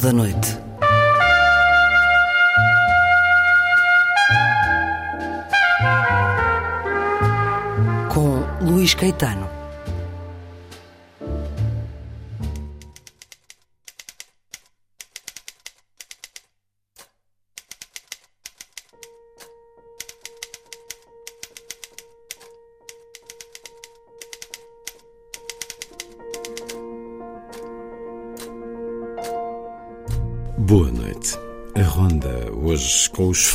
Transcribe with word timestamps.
Da 0.00 0.12
Noite. 0.12 0.57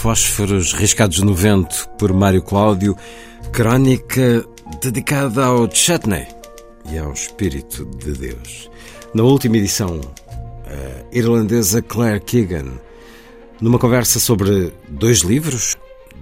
Fósforos 0.04 0.74
riscados 0.74 1.22
no 1.22 1.34
vento 1.34 1.88
por 1.98 2.12
Mário 2.12 2.42
Cláudio, 2.42 2.94
crónica 3.54 4.46
dedicada 4.82 5.46
ao 5.46 5.74
Chutney 5.74 6.28
e 6.92 6.98
ao 6.98 7.14
Espírito 7.14 7.86
de 7.86 8.12
Deus. 8.12 8.70
Na 9.14 9.24
última 9.24 9.56
edição, 9.56 10.02
a 10.68 11.16
irlandesa 11.18 11.82
Claire 11.82 12.20
Keegan, 12.20 12.74
numa 13.62 13.80
conversa 13.80 14.20
sobre 14.20 14.74
dois 14.90 15.20
livros, 15.20 15.78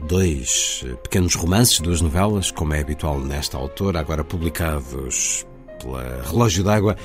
dois 0.08 0.86
pequenos 1.02 1.34
romances, 1.34 1.80
duas 1.80 2.02
novelas, 2.02 2.52
como 2.52 2.76
é 2.76 2.82
habitual 2.82 3.20
nesta 3.20 3.58
autora, 3.58 4.00
agora 4.00 4.24
publicados 4.24 5.44
pela 5.82 6.22
Relógio 6.30 6.64
d'Água, 6.64 6.96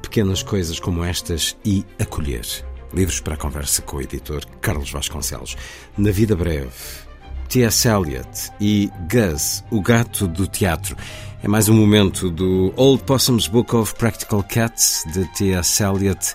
pequenas 0.00 0.44
coisas 0.44 0.78
como 0.78 1.02
estas 1.02 1.56
e 1.64 1.84
acolher. 1.98 2.69
Livros 2.92 3.20
para 3.20 3.34
a 3.34 3.36
conversa 3.36 3.82
com 3.82 3.98
o 3.98 4.02
editor 4.02 4.44
Carlos 4.60 4.90
Vasconcelos. 4.90 5.56
Na 5.96 6.10
Vida 6.10 6.34
Breve, 6.34 6.70
T.S. 7.48 7.88
Eliot 7.88 8.50
e 8.60 8.90
Gus, 9.10 9.64
o 9.70 9.80
gato 9.80 10.26
do 10.26 10.46
teatro. 10.46 10.96
É 11.42 11.48
mais 11.48 11.68
um 11.68 11.74
momento 11.74 12.30
do 12.30 12.72
Old 12.76 13.02
Possum's 13.04 13.46
Book 13.46 13.74
of 13.74 13.94
Practical 13.94 14.42
Cats, 14.42 15.04
de 15.12 15.24
T.S. 15.36 15.82
Eliot, 15.82 16.34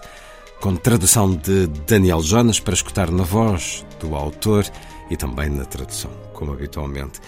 com 0.59 0.75
tradução 0.75 1.35
de 1.35 1.67
Daniel 1.85 2.21
Jonas, 2.21 2.59
para 2.59 2.73
escutar 2.73 3.11
na 3.11 3.23
voz 3.23 3.85
do 3.99 4.15
autor 4.15 4.65
e 5.09 5.15
também 5.17 5.49
na 5.49 5.65
tradução, 5.65 6.11
como 6.33 6.53
habitualmente. 6.53 7.19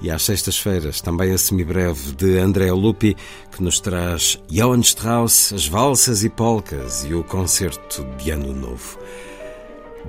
E 0.00 0.10
às 0.10 0.22
sextas-feiras, 0.22 1.00
também 1.00 1.32
a 1.32 1.38
semibreve 1.38 2.12
de 2.12 2.38
André 2.38 2.70
Lupi, 2.70 3.16
que 3.50 3.62
nos 3.62 3.80
traz 3.80 4.38
Johann 4.50 4.80
Strauss, 4.80 5.52
as 5.52 5.66
valsas 5.66 6.22
e 6.22 6.28
polcas 6.28 7.04
e 7.04 7.14
o 7.14 7.24
concerto 7.24 8.04
de 8.18 8.30
Ano 8.30 8.52
Novo. 8.52 8.98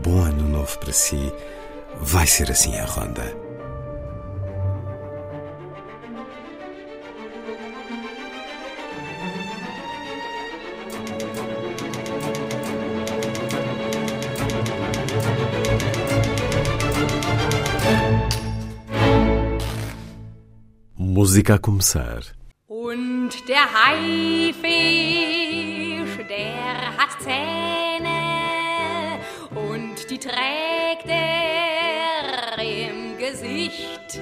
Bom 0.03 0.23
Ano 0.23 0.47
Novo 0.50 0.78
para 0.79 0.91
si. 0.91 1.31
Vai 2.01 2.28
ser 2.28 2.51
assim 2.51 2.75
a 2.75 2.85
ronda. 2.85 3.47
Música 21.37 21.53
a 21.53 21.59
começar. 21.59 22.21
Und 22.65 23.29
der 23.47 23.71
Haifisch, 23.71 24.65
der 26.27 26.97
hat 26.97 27.21
Zähne 27.21 29.19
und 29.53 30.09
die 30.09 30.17
trägt 30.17 31.05
er 31.05 32.57
im 32.57 33.19
Gesicht. 33.19 34.19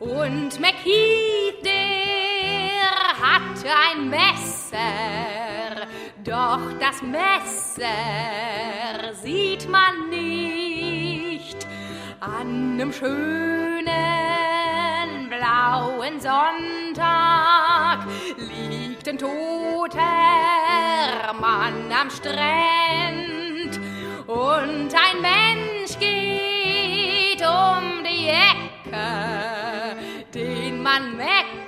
Und 0.00 0.58
McKeith, 0.58 1.64
der 1.64 3.14
hat 3.22 3.64
ein 3.86 4.10
Messer, 4.10 5.86
doch 6.24 6.72
das 6.80 7.00
Messer 7.02 7.84
sieht 9.22 9.70
man 9.70 10.10
nicht 10.10 11.68
an 12.18 12.72
einem 12.80 12.92
schönen 12.92 13.68
blauen 15.38 16.20
Sonntag 16.20 18.00
liegt 18.36 19.08
ein 19.08 19.18
toter 19.18 20.02
Mann 21.40 21.92
am 21.92 22.10
Strand. 22.10 23.78
Und 24.26 24.92
ein 24.94 25.20
Mensch 25.22 25.96
geht 25.98 27.42
um 27.42 28.02
die 28.02 28.28
Ecke, 28.28 29.96
den 30.34 30.82
man 30.82 31.16
Mackie 31.16 31.64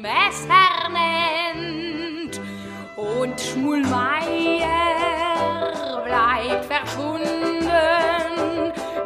Messer 0.00 0.88
nennt. 0.90 2.40
Und 2.96 3.40
Schmulmeier 3.40 4.66
bleibt 6.04 6.64
verschwunden 6.66 7.30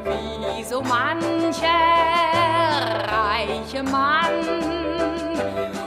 wie 0.04 0.64
so 0.64 0.80
mancher 0.82 2.33
reiche 3.74 3.82
Mann 3.82 4.38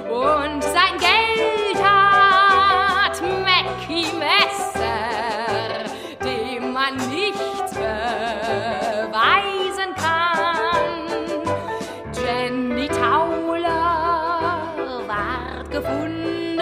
und 0.10 0.64
sein 0.64 0.98
Geld 1.00 1.84
hat 1.84 3.22
Mackie 3.22 4.12
Messer, 4.18 5.86
dem 6.24 6.74
man 6.74 6.96
nichts 7.10 7.74
beweisen 7.74 7.96
kann. 9.96 11.08
Jenny 12.14 12.88
Tauler 12.88 14.74
ward 15.08 15.72
gefunden 15.72 16.60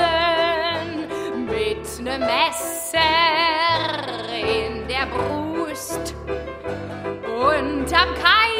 mit 1.47 1.99
nem 2.01 2.21
Messer 2.21 2.99
in 4.31 4.87
der 4.87 5.05
Brust 5.07 6.15
und 7.25 7.93
am 7.93 8.13
Kai 8.15 8.54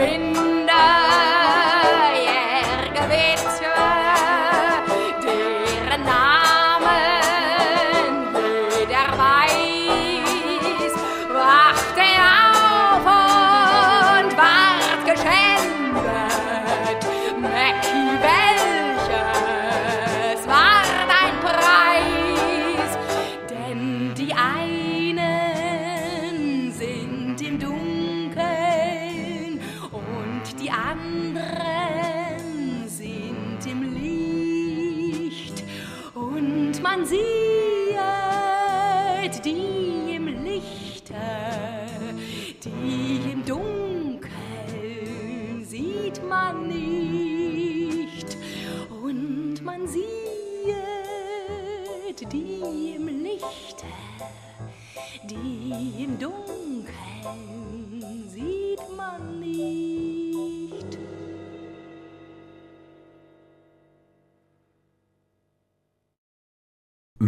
Und 0.00 0.70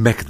Mac 0.04 0.25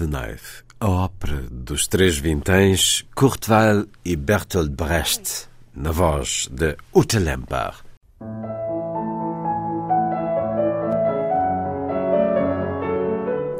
a 0.80 0.86
ópera 0.86 1.46
dos 1.50 1.86
três 1.86 2.18
vintens 2.18 3.06
Courteval 3.14 3.86
e 4.04 4.14
Bertolt 4.16 4.68
Brecht, 4.68 5.48
na 5.74 5.90
voz 5.90 6.46
de 6.52 6.76
Ute 6.92 7.18
Lemper. 7.18 7.72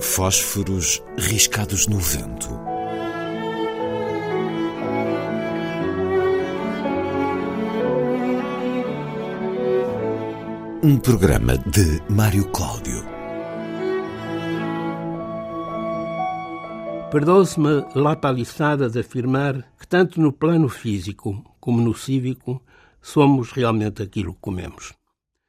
Fósforos 0.03 1.03
riscados 1.17 1.87
no 1.87 1.99
vento. 1.99 2.61
Um 10.82 10.99
programa 10.99 11.56
de 11.56 12.03
Mário 12.11 12.44
Cláudio. 12.50 13.22
Perdoe-se-me 17.12 17.85
lá 17.94 18.17
paliçada 18.17 18.88
de 18.88 19.00
afirmar 19.00 19.70
que 19.79 19.87
tanto 19.87 20.19
no 20.19 20.32
plano 20.32 20.67
físico 20.67 21.44
como 21.61 21.82
no 21.82 21.93
cívico 21.93 22.62
somos 23.03 23.53
realmente 23.53 24.03
aquilo 24.03 24.32
que 24.32 24.41
comemos. 24.41 24.94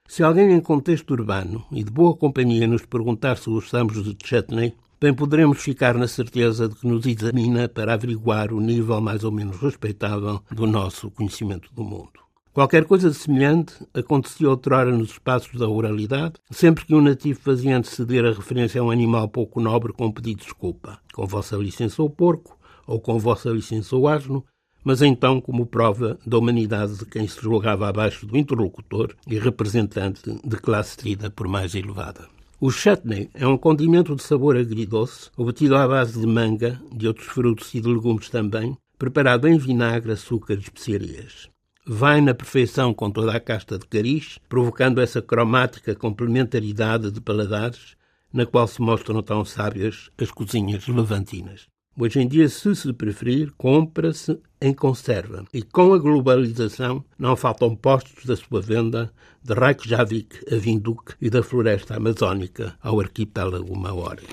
Se 0.05 0.23
alguém 0.23 0.51
em 0.51 0.59
contexto 0.59 1.11
urbano 1.11 1.65
e 1.71 1.81
de 1.81 1.89
boa 1.89 2.17
companhia 2.17 2.67
nos 2.67 2.85
perguntar 2.85 3.37
se 3.37 3.49
gostamos 3.49 4.03
de 4.03 4.13
chutney, 4.21 4.73
bem 4.99 5.13
poderemos 5.13 5.61
ficar 5.61 5.95
na 5.95 6.05
certeza 6.05 6.67
de 6.67 6.75
que 6.75 6.85
nos 6.85 7.05
examina 7.05 7.69
para 7.69 7.93
averiguar 7.93 8.51
o 8.51 8.59
nível 8.59 8.99
mais 8.99 9.23
ou 9.23 9.31
menos 9.31 9.55
respeitável 9.55 10.41
do 10.51 10.67
nosso 10.67 11.09
conhecimento 11.11 11.73
do 11.73 11.85
mundo. 11.85 12.22
Qualquer 12.53 12.85
coisa 12.85 13.11
semelhante 13.11 13.73
acontecia 13.95 14.47
outrora 14.47 14.95
nos 14.95 15.09
espaços 15.09 15.59
da 15.59 15.67
oralidade, 15.67 16.35
sempre 16.51 16.85
que 16.85 16.93
um 16.93 17.01
nativo 17.01 17.39
fazia 17.39 17.75
anteceder 17.75 18.23
a 18.25 18.31
referência 18.31 18.79
a 18.79 18.83
um 18.83 18.91
animal 18.91 19.27
pouco 19.27 19.59
nobre 19.59 19.91
com 19.91 20.11
pedido 20.11 20.37
de 20.37 20.43
desculpa, 20.43 20.99
com 21.11 21.25
vossa 21.25 21.57
licença 21.57 22.03
o 22.03 22.09
porco, 22.11 22.55
ou 22.85 22.99
com 22.99 23.17
vossa 23.17 23.49
licença 23.49 23.95
o 23.95 24.07
asno, 24.07 24.45
mas 24.83 25.01
então 25.01 25.41
como 25.41 25.65
prova 25.65 26.19
da 26.27 26.37
humanidade 26.37 26.95
de 26.99 27.07
quem 27.07 27.27
se 27.27 27.41
julgava 27.41 27.87
abaixo 27.87 28.27
do 28.27 28.37
interlocutor 28.37 29.15
e 29.27 29.39
representante 29.39 30.21
de 30.21 30.57
classe 30.57 30.95
tida 30.95 31.31
por 31.31 31.47
mais 31.47 31.73
elevada. 31.73 32.27
O 32.61 32.69
chutney 32.69 33.31
é 33.33 33.47
um 33.47 33.57
condimento 33.57 34.15
de 34.15 34.21
sabor 34.21 34.55
agridoce, 34.55 35.31
obtido 35.35 35.75
à 35.75 35.87
base 35.87 36.19
de 36.19 36.27
manga, 36.27 36.79
de 36.91 37.07
outros 37.07 37.25
frutos 37.25 37.73
e 37.73 37.81
de 37.81 37.87
legumes 37.87 38.29
também, 38.29 38.77
preparado 38.99 39.47
em 39.47 39.57
vinagre, 39.57 40.11
açúcar 40.11 40.53
e 40.53 40.59
especiarias 40.59 41.51
vai 41.85 42.21
na 42.21 42.33
perfeição 42.33 42.93
com 42.93 43.11
toda 43.11 43.35
a 43.35 43.39
casta 43.39 43.77
de 43.77 43.85
cariz, 43.85 44.39
provocando 44.47 45.01
essa 45.01 45.21
cromática 45.21 45.93
complementaridade 45.93 47.11
de 47.11 47.19
paladares 47.19 47.95
na 48.31 48.45
qual 48.45 48.67
se 48.67 48.81
mostram 48.81 49.21
tão 49.21 49.45
sábias 49.45 50.09
as 50.17 50.31
cozinhas 50.31 50.87
levantinas. 50.87 51.67
Hoje 51.95 52.19
em 52.19 52.27
dia, 52.27 52.49
se 52.49 52.75
se 52.75 52.91
preferir, 52.91 53.53
compra-se 53.55 54.39
em 54.59 54.73
conserva. 54.73 55.45
E 55.53 55.61
com 55.61 55.93
a 55.93 55.99
globalização, 55.99 57.05
não 57.19 57.35
faltam 57.35 57.75
postos 57.75 58.25
da 58.25 58.35
sua 58.35 58.61
venda 58.61 59.13
de 59.43 59.53
Reykjavik 59.53 60.51
a 60.51 60.57
Vinduk 60.57 61.13
e 61.21 61.29
da 61.29 61.43
floresta 61.43 61.95
amazónica 61.95 62.75
ao 62.81 62.99
arquipélago 62.99 63.77
Maori. 63.77 64.25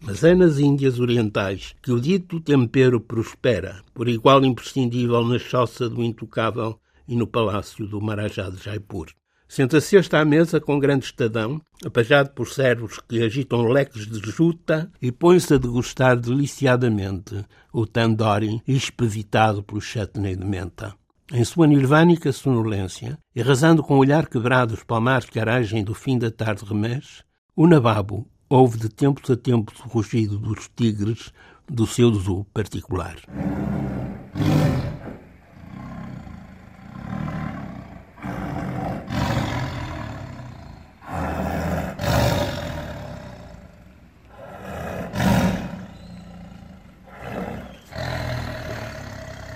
Mas 0.00 0.22
é 0.22 0.32
nas 0.32 0.60
Índias 0.60 1.00
Orientais 1.00 1.74
que 1.82 1.90
o 1.90 2.00
dito 2.00 2.38
tempero 2.38 3.00
prospera, 3.00 3.82
por 3.92 4.08
igual 4.08 4.44
imprescindível 4.44 5.24
na 5.24 5.40
choça 5.40 5.88
do 5.88 6.04
intocável 6.04 6.78
e 7.08 7.16
no 7.16 7.26
palácio 7.26 7.86
do 7.86 8.00
Marajá 8.00 8.50
de 8.50 8.62
Jaipur. 8.62 9.08
Senta-se 9.48 9.96
este 9.96 10.14
à 10.14 10.24
mesa 10.26 10.60
com 10.60 10.78
grande 10.78 11.06
estadão, 11.06 11.58
apajado 11.82 12.30
por 12.30 12.48
servos 12.48 13.00
que 13.08 13.22
agitam 13.22 13.66
leques 13.66 14.06
de 14.06 14.20
juta 14.30 14.92
e 15.00 15.10
põe-se 15.10 15.54
a 15.54 15.58
degustar 15.58 16.18
deliciadamente 16.18 17.46
o 17.72 17.86
tandoori 17.86 18.62
expeditado 18.68 19.62
pelo 19.62 19.80
chutney 19.80 20.36
de 20.36 20.44
menta. 20.44 20.94
Em 21.32 21.44
sua 21.44 21.66
nirvânica 21.66 22.30
sonolência, 22.30 23.18
e 23.34 23.40
rasando 23.40 23.82
com 23.82 23.94
o 23.94 23.98
olhar 23.98 24.28
quebrado 24.28 24.74
os 24.74 24.84
palmares 24.84 25.28
que 25.30 25.40
aragem 25.40 25.82
do 25.82 25.94
fim 25.94 26.18
da 26.18 26.30
tarde 26.30 26.64
remés, 26.64 27.22
o 27.56 27.66
nababo 27.66 28.28
ouve 28.50 28.78
de 28.78 28.88
tempos 28.88 29.30
a 29.30 29.36
tempos 29.36 29.80
o 29.80 29.88
rugido 29.88 30.38
dos 30.38 30.68
tigres 30.74 31.32
do 31.66 31.86
seu 31.86 32.12
zoo 32.14 32.44
particular. 32.52 33.16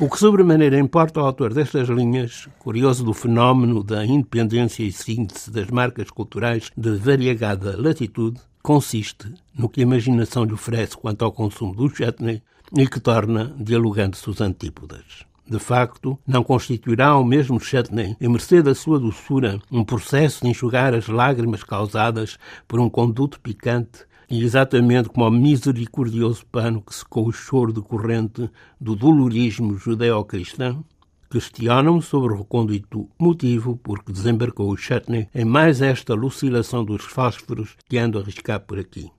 O 0.03 0.11
que 0.11 0.19
sobremaneira 0.19 0.81
importa 0.81 1.21
ao 1.21 1.27
autor 1.27 1.55
destas 1.55 1.89
linhas, 1.89 2.49
curioso 2.59 3.05
do 3.05 3.15
fenómeno 3.15 3.85
da 3.85 4.05
independência 4.05 4.83
e 4.83 4.91
síntese 4.91 5.49
das 5.49 5.69
marcas 5.69 6.11
culturais 6.11 6.73
de 6.77 6.97
variegada 6.97 7.81
latitude, 7.81 8.41
consiste 8.61 9.33
no 9.57 9.69
que 9.69 9.79
a 9.79 9.85
imaginação 9.85 10.43
lhe 10.43 10.55
oferece 10.55 10.97
quanto 10.97 11.25
ao 11.25 11.31
consumo 11.31 11.73
do 11.73 11.89
chutney 11.89 12.43
e 12.77 12.85
que 12.89 12.99
torna 12.99 13.55
dialogando-se 13.57 14.29
os 14.29 14.41
antípodas. 14.41 15.25
De 15.49 15.61
facto, 15.61 16.19
não 16.27 16.43
constituirá 16.43 17.17
o 17.17 17.25
mesmo 17.25 17.61
chutney, 17.61 18.17
em 18.21 18.29
mercê 18.29 18.61
da 18.61 18.75
sua 18.75 18.99
doçura, 18.99 19.61
um 19.71 19.85
processo 19.85 20.43
de 20.43 20.51
enxugar 20.51 20.95
as 20.95 21.07
lágrimas 21.07 21.63
causadas 21.63 22.39
por 22.67 22.81
um 22.81 22.91
conduto 22.91 23.39
picante 23.39 24.05
e 24.33 24.43
exatamente 24.43 25.11
como 25.11 25.27
ao 25.27 25.31
misericordioso 25.31 26.47
pano 26.47 26.81
que 26.81 26.95
secou 26.95 27.29
o 27.29 27.33
choro 27.33 27.71
decorrente 27.71 28.49
do 28.81 28.97
dolorismo 28.97 29.77
judeo-cristão, 29.77 30.83
questionam 31.31 32.01
sobre 32.01 32.33
o 32.33 32.39
recôndito 32.39 33.11
motivo 33.21 33.77
por 33.77 34.03
que 34.03 34.11
desembarcou 34.11 34.71
o 34.71 34.77
Chutney 34.77 35.29
em 35.35 35.45
mais 35.45 35.83
esta 35.83 36.15
lucilação 36.15 36.83
dos 36.83 37.05
fósforos 37.05 37.77
que 37.87 37.99
ando 37.99 38.19
a 38.19 38.23
arriscar 38.23 38.61
por 38.61 38.79
aqui. 38.79 39.11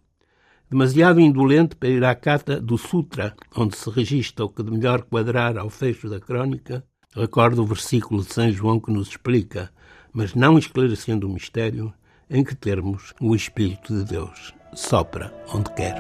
Demasiado 0.68 1.20
indolente 1.20 1.76
para 1.76 1.90
ir 1.90 2.04
à 2.04 2.16
cata 2.16 2.60
do 2.60 2.76
Sutra, 2.76 3.36
onde 3.56 3.78
se 3.78 3.88
registra 3.92 4.46
o 4.46 4.50
que 4.50 4.64
de 4.64 4.72
melhor 4.72 5.04
quadrar 5.04 5.60
ao 5.60 5.70
fecho 5.70 6.10
da 6.10 6.20
crónica, 6.20 6.84
recordo 7.16 7.62
o 7.62 7.68
versículo 7.68 8.24
de 8.24 8.34
São 8.34 8.52
João 8.52 8.80
que 8.80 8.92
nos 8.92 9.10
explica, 9.10 9.70
mas 10.12 10.34
não 10.34 10.58
esclarecendo 10.58 11.28
o 11.28 11.32
mistério, 11.32 11.94
em 12.28 12.44
que 12.44 12.56
termos 12.56 13.14
o 13.22 13.36
Espírito 13.36 13.96
de 13.96 14.06
Deus 14.06 14.56
sopra 14.76 15.34
onde 15.54 15.72
quer. 15.72 15.96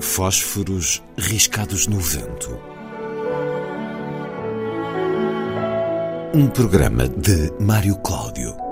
Fósforos 0.00 1.02
riscados 1.16 1.86
no 1.86 1.98
vento. 1.98 2.60
Um 6.34 6.48
programa 6.48 7.08
de 7.08 7.52
Mário 7.60 7.96
Cláudio. 7.98 8.63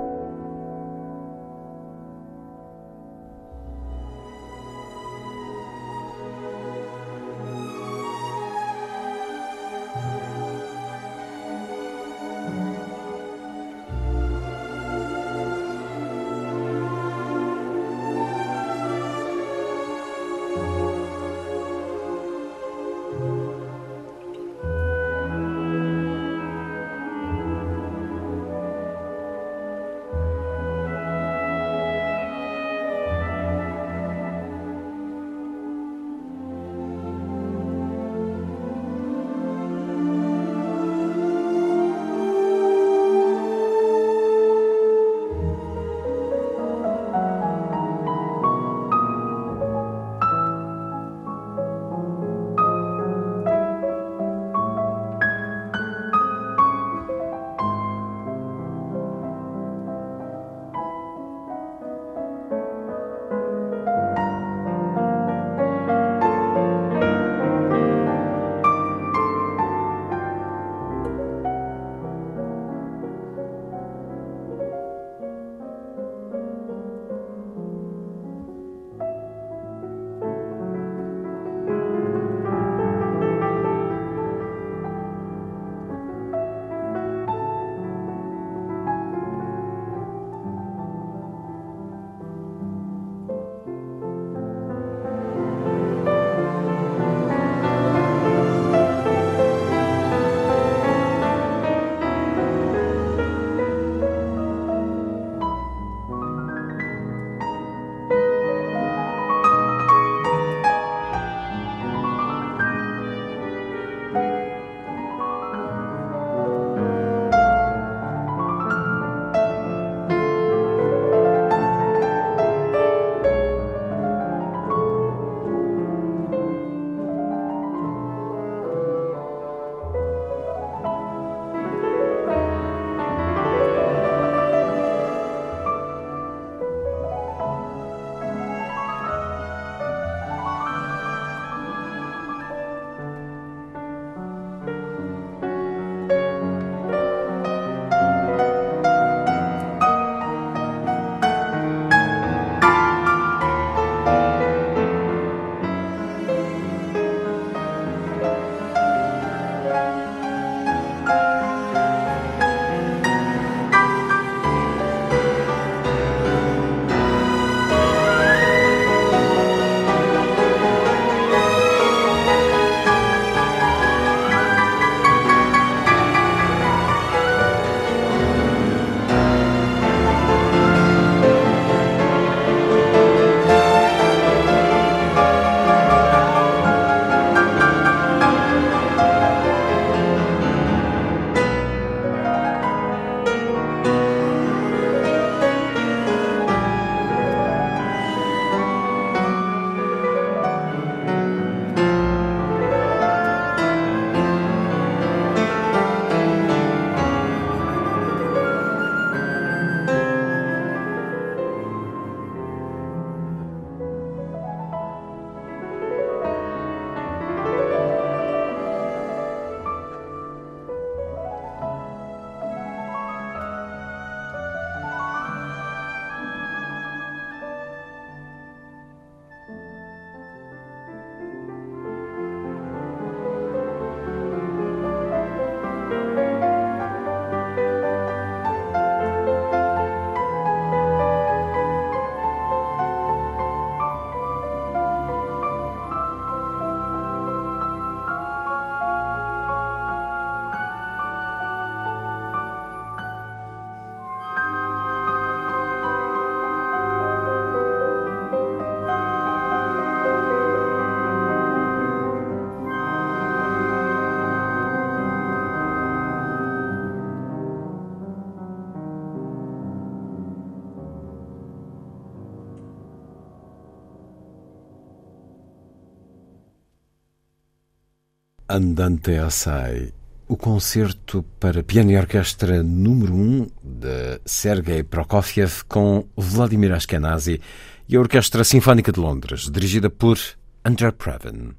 Andante 278.55 279.17
Assai, 279.17 279.95
o 280.29 280.37
concerto 280.37 281.25
para 281.41 281.63
piano 281.63 281.91
e 281.91 281.97
orquestra 281.97 282.63
número 282.63 283.15
1 283.15 283.17
um 283.17 283.47
de 283.63 284.21
Sergei 284.27 284.83
Prokofiev 284.83 285.65
com 285.67 286.07
Vladimir 286.15 286.71
Ashkenazi 286.73 287.41
e 287.89 287.97
a 287.97 288.01
Orquestra 288.01 288.45
Sinfónica 288.45 288.93
de 288.93 289.01
Londres, 289.01 289.51
dirigida 289.51 289.89
por 289.89 290.19
André 290.63 290.93
Previn. 290.93 291.55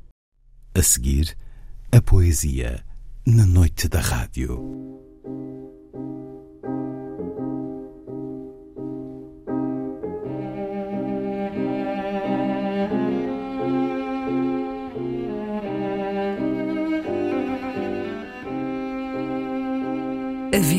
A 0.76 0.84
seguir, 0.84 1.36
a 1.92 2.00
poesia 2.00 2.86
na 3.26 3.48
noite 3.48 3.88
da 3.88 4.00
rádio. 4.00 5.13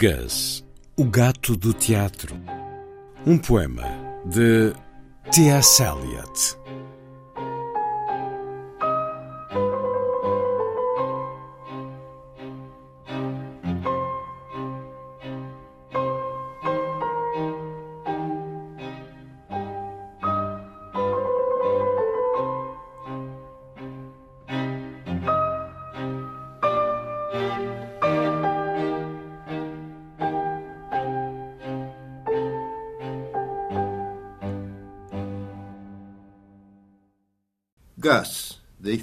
Gus, 0.00 0.64
o 0.96 1.04
gato 1.04 1.54
do 1.54 1.74
teatro. 1.74 2.34
Um 3.26 3.36
poema 3.36 3.84
de 4.24 4.72
T.S. 5.30 5.82
Eliot. 5.82 6.56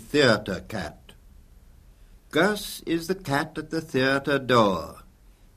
Theatre 0.10 0.64
cat. 0.70 1.12
Gus 2.32 2.82
is 2.86 3.08
the 3.08 3.16
cat 3.16 3.58
at 3.58 3.72
the 3.72 3.82
theatre 3.82 4.40
door. 4.40 5.04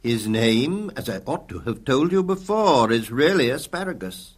His 0.03 0.27
name, 0.27 0.91
as 0.97 1.09
I 1.09 1.19
ought 1.19 1.49
to 1.51 1.61
have 1.61 1.85
told 1.85 2.11
you 2.11 2.25
before, 2.25 2.91
is 2.91 3.13
really 3.13 3.51
Asparagus. 3.51 4.35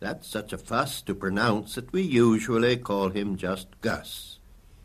That's 0.00 0.26
such 0.26 0.52
a 0.52 0.58
fuss 0.58 1.02
to 1.02 1.14
pronounce 1.14 1.76
that 1.76 1.92
we 1.92 2.02
usually 2.02 2.76
call 2.76 3.10
him 3.10 3.36
just 3.36 3.68
Gus. 3.80 4.40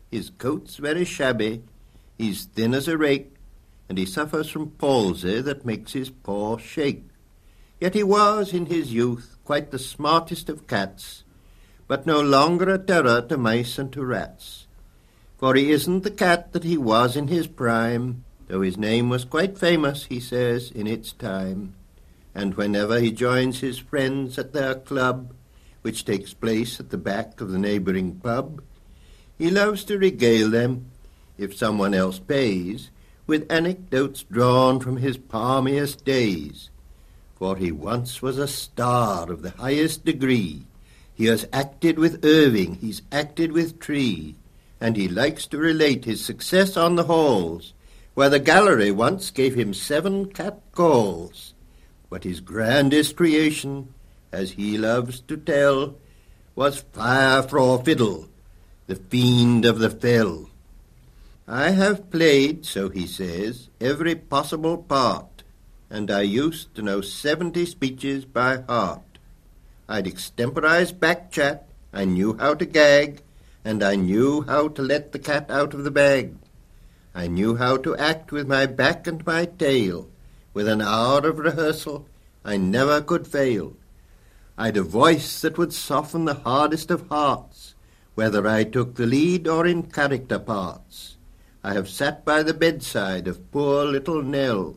His 0.08 0.30
coat's 0.30 0.76
very 0.76 1.04
shabby, 1.04 1.64
he's 2.16 2.44
thin 2.44 2.74
as 2.74 2.86
a 2.86 2.96
rake, 2.96 3.34
and 3.88 3.98
he 3.98 4.06
suffers 4.06 4.48
from 4.48 4.70
palsy 4.70 5.40
that 5.40 5.66
makes 5.66 5.94
his 5.94 6.10
paw 6.10 6.58
shake. 6.58 7.08
Yet 7.80 7.94
he 7.94 8.04
was, 8.04 8.52
in 8.52 8.66
his 8.66 8.92
youth, 8.92 9.36
quite 9.44 9.72
the 9.72 9.80
smartest 9.80 10.48
of 10.48 10.68
cats, 10.68 11.24
but 11.88 12.06
no 12.06 12.20
longer 12.20 12.70
a 12.70 12.78
terror 12.78 13.22
to 13.22 13.36
mice 13.36 13.78
and 13.78 13.92
to 13.92 14.04
rats. 14.04 14.66
For 15.38 15.54
he 15.54 15.72
isn't 15.72 16.02
the 16.04 16.10
cat 16.10 16.52
that 16.52 16.64
he 16.64 16.76
was 16.76 17.16
in 17.16 17.28
his 17.28 17.46
prime, 17.46 18.24
though 18.46 18.60
his 18.60 18.76
name 18.76 19.08
was 19.08 19.24
quite 19.24 19.58
famous, 19.58 20.04
he 20.04 20.20
says, 20.20 20.70
in 20.70 20.86
its 20.86 21.12
time. 21.12 21.74
And 22.34 22.54
whenever 22.54 23.00
he 23.00 23.10
joins 23.10 23.60
his 23.60 23.78
friends 23.78 24.38
at 24.38 24.52
their 24.52 24.74
club, 24.74 25.32
which 25.82 26.04
takes 26.04 26.34
place 26.34 26.78
at 26.78 26.90
the 26.90 26.98
back 26.98 27.40
of 27.40 27.50
the 27.50 27.58
neighbouring 27.58 28.16
pub, 28.16 28.62
he 29.38 29.50
loves 29.50 29.84
to 29.84 29.98
regale 29.98 30.50
them, 30.50 30.90
if 31.38 31.56
someone 31.56 31.94
else 31.94 32.18
pays, 32.18 32.90
with 33.26 33.50
anecdotes 33.50 34.24
drawn 34.24 34.80
from 34.80 34.96
his 34.96 35.16
palmiest 35.16 36.04
days. 36.04 36.70
For 37.36 37.56
he 37.56 37.70
once 37.70 38.20
was 38.20 38.38
a 38.38 38.48
star 38.48 39.30
of 39.30 39.42
the 39.42 39.50
highest 39.50 40.04
degree, 40.04 40.66
he 41.18 41.26
has 41.26 41.48
acted 41.52 41.98
with 41.98 42.24
Irving, 42.24 42.76
he's 42.76 43.02
acted 43.10 43.50
with 43.50 43.80
Tree, 43.80 44.36
and 44.80 44.96
he 44.96 45.08
likes 45.08 45.48
to 45.48 45.58
relate 45.58 46.04
his 46.04 46.24
success 46.24 46.76
on 46.76 46.94
the 46.94 47.02
halls, 47.02 47.74
where 48.14 48.28
the 48.30 48.38
gallery 48.38 48.92
once 48.92 49.32
gave 49.32 49.56
him 49.56 49.74
seven 49.74 50.26
cat 50.30 50.60
calls. 50.70 51.54
But 52.08 52.22
his 52.22 52.38
grandest 52.38 53.16
creation, 53.16 53.92
as 54.30 54.52
he 54.52 54.78
loves 54.78 55.18
to 55.22 55.36
tell, 55.36 55.96
was 56.54 56.84
Fire 56.92 57.42
Fra 57.42 57.82
Fiddle, 57.82 58.28
the 58.86 58.94
fiend 58.94 59.64
of 59.64 59.80
the 59.80 59.90
fell. 59.90 60.48
I 61.48 61.70
have 61.70 62.12
played, 62.12 62.64
so 62.64 62.90
he 62.90 63.08
says, 63.08 63.70
every 63.80 64.14
possible 64.14 64.78
part, 64.78 65.42
and 65.90 66.12
I 66.12 66.20
used 66.20 66.76
to 66.76 66.82
know 66.82 67.00
seventy 67.00 67.66
speeches 67.66 68.24
by 68.24 68.62
heart. 68.68 69.02
I'd 69.88 70.06
extemporize 70.06 70.92
back 70.92 71.30
chat, 71.30 71.66
I 71.94 72.04
knew 72.04 72.36
how 72.36 72.54
to 72.54 72.66
gag, 72.66 73.22
and 73.64 73.82
I 73.82 73.94
knew 73.96 74.42
how 74.42 74.68
to 74.68 74.82
let 74.82 75.12
the 75.12 75.18
cat 75.18 75.50
out 75.50 75.72
of 75.72 75.84
the 75.84 75.90
bag. 75.90 76.34
I 77.14 77.26
knew 77.26 77.56
how 77.56 77.78
to 77.78 77.96
act 77.96 78.30
with 78.30 78.46
my 78.46 78.66
back 78.66 79.06
and 79.06 79.24
my 79.24 79.46
tail. 79.46 80.10
With 80.52 80.68
an 80.68 80.82
hour 80.82 81.26
of 81.26 81.38
rehearsal, 81.38 82.06
I 82.44 82.58
never 82.58 83.00
could 83.00 83.26
fail. 83.26 83.76
I'd 84.58 84.76
a 84.76 84.82
voice 84.82 85.40
that 85.40 85.56
would 85.56 85.72
soften 85.72 86.26
the 86.26 86.34
hardest 86.34 86.90
of 86.90 87.08
hearts, 87.08 87.74
whether 88.14 88.46
I 88.46 88.64
took 88.64 88.96
the 88.96 89.06
lead 89.06 89.48
or 89.48 89.66
in 89.66 89.84
character 89.84 90.38
parts. 90.38 91.16
I 91.64 91.72
have 91.72 91.88
sat 91.88 92.24
by 92.24 92.42
the 92.42 92.54
bedside 92.54 93.26
of 93.26 93.50
poor 93.50 93.84
little 93.84 94.22
Nell. 94.22 94.76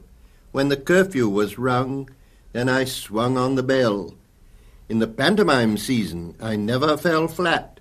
When 0.51 0.69
the 0.69 0.77
curfew 0.77 1.27
was 1.27 1.57
rung, 1.57 2.09
then 2.53 2.69
I 2.69 2.85
swung 2.85 3.37
on 3.37 3.55
the 3.55 3.63
bell. 3.63 4.15
In 4.91 4.99
the 4.99 5.07
pantomime 5.07 5.77
season 5.77 6.35
I 6.41 6.57
never 6.57 6.97
fell 6.97 7.29
flat, 7.29 7.79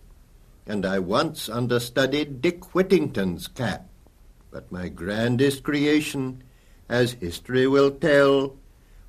and 0.65 0.87
I 0.87 1.01
once 1.01 1.49
understudied 1.49 2.41
Dick 2.41 2.73
Whittington's 2.73 3.49
cat. 3.49 3.89
But 4.53 4.71
my 4.71 4.89
grandest 4.89 5.65
creation, 5.65 6.45
as 6.89 7.15
history 7.15 7.67
will 7.67 7.91
tell, 7.91 8.55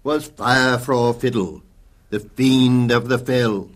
was 0.01 0.25
Fire 0.25 0.79
Fra 0.79 1.13
Fiddle, 1.13 1.61
the 2.09 2.21
fiend 2.21 2.89
of 2.89 3.07
the 3.07 3.19
fell. 3.19 3.69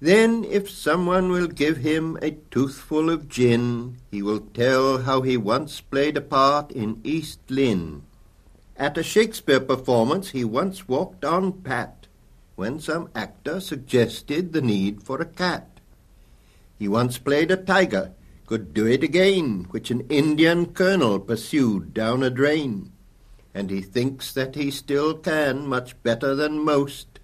Then, 0.00 0.42
if 0.42 0.68
someone 0.68 1.30
will 1.30 1.46
give 1.46 1.76
him 1.76 2.18
a 2.20 2.32
toothful 2.50 3.08
of 3.08 3.28
gin, 3.28 3.98
he 4.10 4.20
will 4.20 4.40
tell 4.52 5.02
how 5.02 5.22
he 5.22 5.36
once 5.36 5.80
played 5.80 6.16
a 6.16 6.20
part 6.20 6.72
in 6.72 7.00
East 7.04 7.38
Lynne. 7.48 8.02
At 8.76 8.98
a 8.98 9.04
Shakespeare 9.04 9.60
performance 9.60 10.30
he 10.30 10.42
once 10.42 10.88
walked 10.88 11.24
on 11.24 11.52
Pat, 11.62 11.95
when 12.56 12.80
some 12.80 13.08
actor 13.14 13.60
suggested 13.60 14.52
the 14.52 14.62
need 14.62 15.02
for 15.02 15.20
a 15.20 15.26
cat. 15.26 15.80
He 16.78 16.88
once 16.88 17.18
played 17.18 17.50
a 17.50 17.56
tiger, 17.56 18.12
could 18.46 18.72
do 18.72 18.86
it 18.86 19.02
again, 19.02 19.66
which 19.70 19.90
an 19.90 20.06
Indian 20.08 20.66
colonel 20.66 21.18
pursued 21.18 21.92
down 21.92 22.22
a 22.22 22.30
drain. 22.30 22.92
And 23.54 23.70
he 23.70 23.82
thinks 23.82 24.32
that 24.32 24.54
he 24.54 24.70
still 24.70 25.14
can, 25.14 25.66
much 25.66 26.00
better 26.02 26.34
than 26.34 26.64
most, 26.64 27.20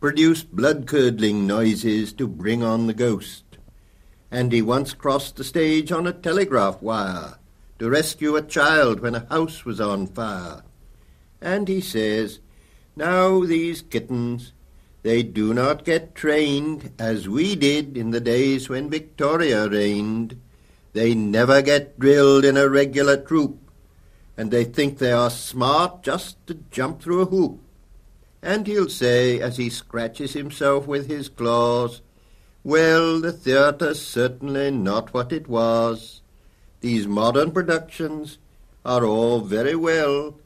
produce 0.00 0.42
blood-curdling 0.42 1.46
noises 1.46 2.12
to 2.14 2.26
bring 2.26 2.62
on 2.62 2.86
the 2.86 2.94
ghost. 2.94 3.44
And 4.30 4.52
he 4.52 4.62
once 4.62 4.94
crossed 4.94 5.36
the 5.36 5.44
stage 5.44 5.92
on 5.92 6.06
a 6.06 6.12
telegraph 6.12 6.80
wire 6.80 7.38
to 7.78 7.90
rescue 7.90 8.36
a 8.36 8.42
child 8.42 9.00
when 9.00 9.14
a 9.14 9.26
house 9.28 9.64
was 9.64 9.80
on 9.80 10.06
fire. 10.06 10.62
And 11.40 11.68
he 11.68 11.80
says, 11.80 12.40
now 12.94 13.44
these 13.44 13.82
kittens, 13.82 14.52
they 15.02 15.24
do 15.24 15.52
not 15.52 15.84
get 15.84 16.14
trained 16.14 16.92
as 16.98 17.28
we 17.28 17.56
did 17.56 17.96
in 17.96 18.12
the 18.12 18.20
days 18.20 18.68
when 18.68 18.88
Victoria 18.88 19.68
reigned. 19.68 20.40
They 20.92 21.12
never 21.14 21.60
get 21.60 21.98
drilled 21.98 22.44
in 22.44 22.56
a 22.56 22.68
regular 22.68 23.16
troop, 23.16 23.58
and 24.36 24.50
they 24.50 24.64
think 24.64 24.98
they 24.98 25.10
are 25.10 25.30
smart 25.30 26.04
just 26.04 26.46
to 26.46 26.54
jump 26.70 27.02
through 27.02 27.22
a 27.22 27.26
hoop. 27.26 27.60
And 28.42 28.66
he'll 28.66 28.88
say, 28.88 29.40
as 29.40 29.56
he 29.56 29.70
scratches 29.70 30.34
himself 30.34 30.86
with 30.86 31.08
his 31.08 31.28
claws, 31.28 32.00
Well, 32.62 33.20
the 33.20 33.32
theatre's 33.32 34.00
certainly 34.00 34.70
not 34.70 35.12
what 35.12 35.32
it 35.32 35.48
was. 35.48 36.20
These 36.80 37.08
modern 37.08 37.50
productions 37.50 38.38
are 38.84 39.04
all 39.04 39.40
very 39.40 39.74
well, 39.74 40.36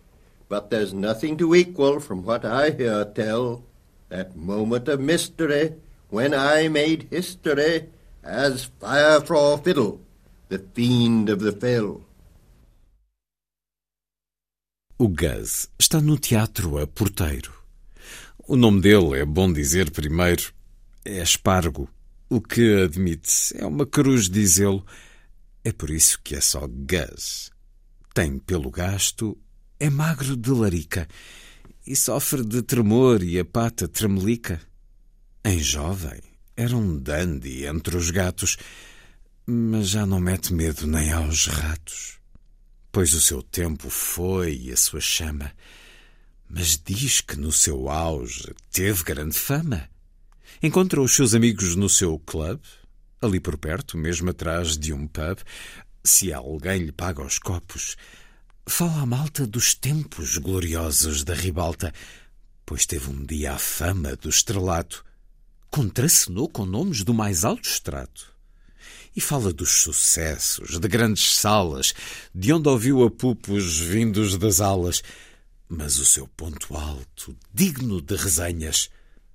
but 0.48 0.70
there's 0.70 0.94
nothing 0.94 1.36
to 1.38 1.54
equal, 1.54 2.00
from 2.00 2.24
what 2.24 2.44
I 2.44 2.70
hear 2.70 3.04
tell, 3.04 3.65
that 4.08 4.36
moment 4.36 4.88
of 4.88 5.00
mystery 5.00 5.74
when 6.10 6.32
I 6.34 6.68
made 6.68 7.08
history 7.10 7.88
as 8.22 8.70
Fiddle, 8.80 10.00
the 10.48 10.58
fiend 10.74 11.28
of 11.28 11.40
the 11.40 11.52
fill. 11.52 12.04
O 14.98 15.08
Gus 15.08 15.68
está 15.78 16.00
no 16.00 16.18
teatro 16.18 16.78
a 16.78 16.86
porteiro. 16.86 17.52
O 18.48 18.56
nome 18.56 18.80
dele, 18.80 19.18
é 19.18 19.24
bom 19.24 19.52
dizer 19.52 19.90
primeiro, 19.90 20.52
é 21.04 21.22
Espargo. 21.22 21.88
O 22.30 22.40
que 22.40 22.82
admite 22.82 23.54
é 23.54 23.66
uma 23.66 23.86
cruz 23.86 24.28
dizê-lo. 24.28 24.84
É 25.62 25.70
por 25.70 25.90
isso 25.90 26.18
que 26.22 26.34
é 26.34 26.40
só 26.40 26.66
Gus. 26.66 27.50
Tem 28.14 28.38
pelo 28.38 28.70
gasto, 28.70 29.36
é 29.78 29.90
magro 29.90 30.36
de 30.36 30.50
larica 30.50 31.06
e 31.86 31.94
sofre 31.94 32.44
de 32.44 32.62
tremor 32.62 33.22
e 33.22 33.38
a 33.38 33.44
pata 33.44 33.86
tremelica. 33.86 34.60
Em 35.44 35.58
jovem, 35.60 36.20
era 36.56 36.76
um 36.76 36.98
dandy 36.98 37.64
entre 37.64 37.96
os 37.96 38.10
gatos, 38.10 38.56
mas 39.46 39.90
já 39.90 40.04
não 40.04 40.18
mete 40.18 40.52
medo 40.52 40.86
nem 40.86 41.12
aos 41.12 41.46
ratos. 41.46 42.18
Pois 42.90 43.14
o 43.14 43.20
seu 43.20 43.42
tempo 43.42 43.88
foi 43.88 44.56
e 44.56 44.72
a 44.72 44.76
sua 44.76 45.00
chama, 45.00 45.52
mas 46.48 46.80
diz 46.84 47.20
que 47.20 47.36
no 47.36 47.52
seu 47.52 47.88
auge 47.88 48.52
teve 48.72 49.04
grande 49.04 49.38
fama. 49.38 49.88
Encontrou 50.62 51.04
os 51.04 51.14
seus 51.14 51.34
amigos 51.34 51.76
no 51.76 51.88
seu 51.88 52.18
club, 52.18 52.58
ali 53.20 53.38
por 53.38 53.56
perto, 53.58 53.96
mesmo 53.96 54.30
atrás 54.30 54.76
de 54.76 54.92
um 54.92 55.06
pub. 55.06 55.38
Se 56.02 56.32
alguém 56.32 56.84
lhe 56.84 56.92
paga 56.92 57.22
os 57.22 57.38
copos, 57.38 57.96
fala 58.68 59.02
a 59.02 59.06
malta 59.06 59.46
dos 59.46 59.74
tempos 59.74 60.38
gloriosos 60.38 61.24
da 61.24 61.34
ribalta, 61.34 61.94
pois 62.64 62.84
teve 62.84 63.08
um 63.08 63.24
dia 63.24 63.52
a 63.52 63.58
fama 63.58 64.16
do 64.16 64.28
estrelato 64.28 65.04
contracenou 65.70 66.48
com 66.48 66.64
nomes 66.64 67.04
do 67.04 67.12
mais 67.12 67.44
alto 67.44 67.68
extrato. 67.68 68.34
E 69.14 69.20
fala 69.20 69.52
dos 69.52 69.82
sucessos, 69.82 70.78
de 70.78 70.88
grandes 70.88 71.36
salas, 71.36 71.94
de 72.34 72.52
onde 72.52 72.68
ouviu 72.68 73.04
apupos 73.04 73.78
vindos 73.78 74.36
das 74.36 74.60
alas. 74.60 75.02
Mas 75.68 75.98
o 75.98 76.04
seu 76.04 76.26
ponto 76.28 76.76
alto, 76.76 77.36
digno 77.52 78.00
de 78.00 78.16
resenhas, 78.16 78.88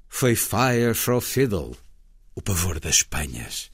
foi 0.07 0.35
Fire 0.35 0.93
for 0.95 1.21
Fiddle, 1.21 1.75
o 2.35 2.41
pavor 2.41 2.79
das 2.79 3.03
penhas. 3.03 3.71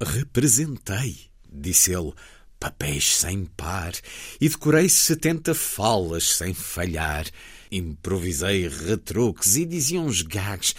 Representei, 0.00 1.30
disse 1.52 1.92
ele, 1.92 2.12
papéis 2.60 3.16
sem 3.16 3.46
par, 3.46 3.92
e 4.40 4.48
decorei 4.48 4.88
setenta 4.88 5.54
falas 5.54 6.36
sem 6.36 6.54
falhar. 6.54 7.26
Improvisei 7.72 8.68
retruques 8.68 9.56
e 9.56 9.64
dizia 9.64 10.00
uns 10.00 10.22
gags 10.22 10.74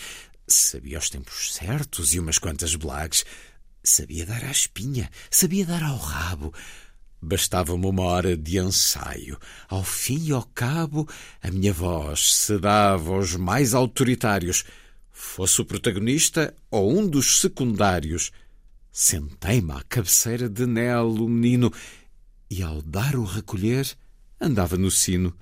Sabia 0.52 1.00
os 1.00 1.10
tempos 1.10 1.54
certos 1.54 2.14
e 2.14 2.20
umas 2.20 2.38
quantas 2.38 2.76
blagues. 2.76 3.24
Sabia 3.82 4.26
dar 4.26 4.44
à 4.44 4.52
espinha, 4.52 5.10
sabia 5.30 5.66
dar 5.66 5.82
ao 5.82 5.96
rabo. 5.96 6.54
Bastava-me 7.22 7.86
uma 7.86 8.04
hora 8.04 8.36
de 8.36 8.58
ensaio. 8.58 9.40
Ao 9.70 9.82
fim 9.82 10.26
e 10.26 10.32
ao 10.34 10.44
cabo, 10.44 11.08
a 11.42 11.50
minha 11.50 11.72
voz 11.72 12.36
se 12.36 12.58
dava 12.60 13.14
aos 13.14 13.36
mais 13.38 13.74
autoritários, 13.74 14.66
fosse 15.10 15.62
o 15.62 15.66
protagonista 15.66 16.54
ou 16.70 16.92
um 17.00 17.08
dos 17.08 17.40
secundários. 17.40 18.32
Sentei-me 18.92 19.72
à 19.72 19.82
cabeceira 19.84 20.50
de 20.50 20.66
Nelo, 20.66 21.28
menino, 21.30 21.72
e 22.50 22.62
ao 22.62 22.82
dar 22.82 23.16
o 23.16 23.24
recolher, 23.24 23.90
andava 24.40 24.78
no 24.78 24.92
sino. 24.92 25.36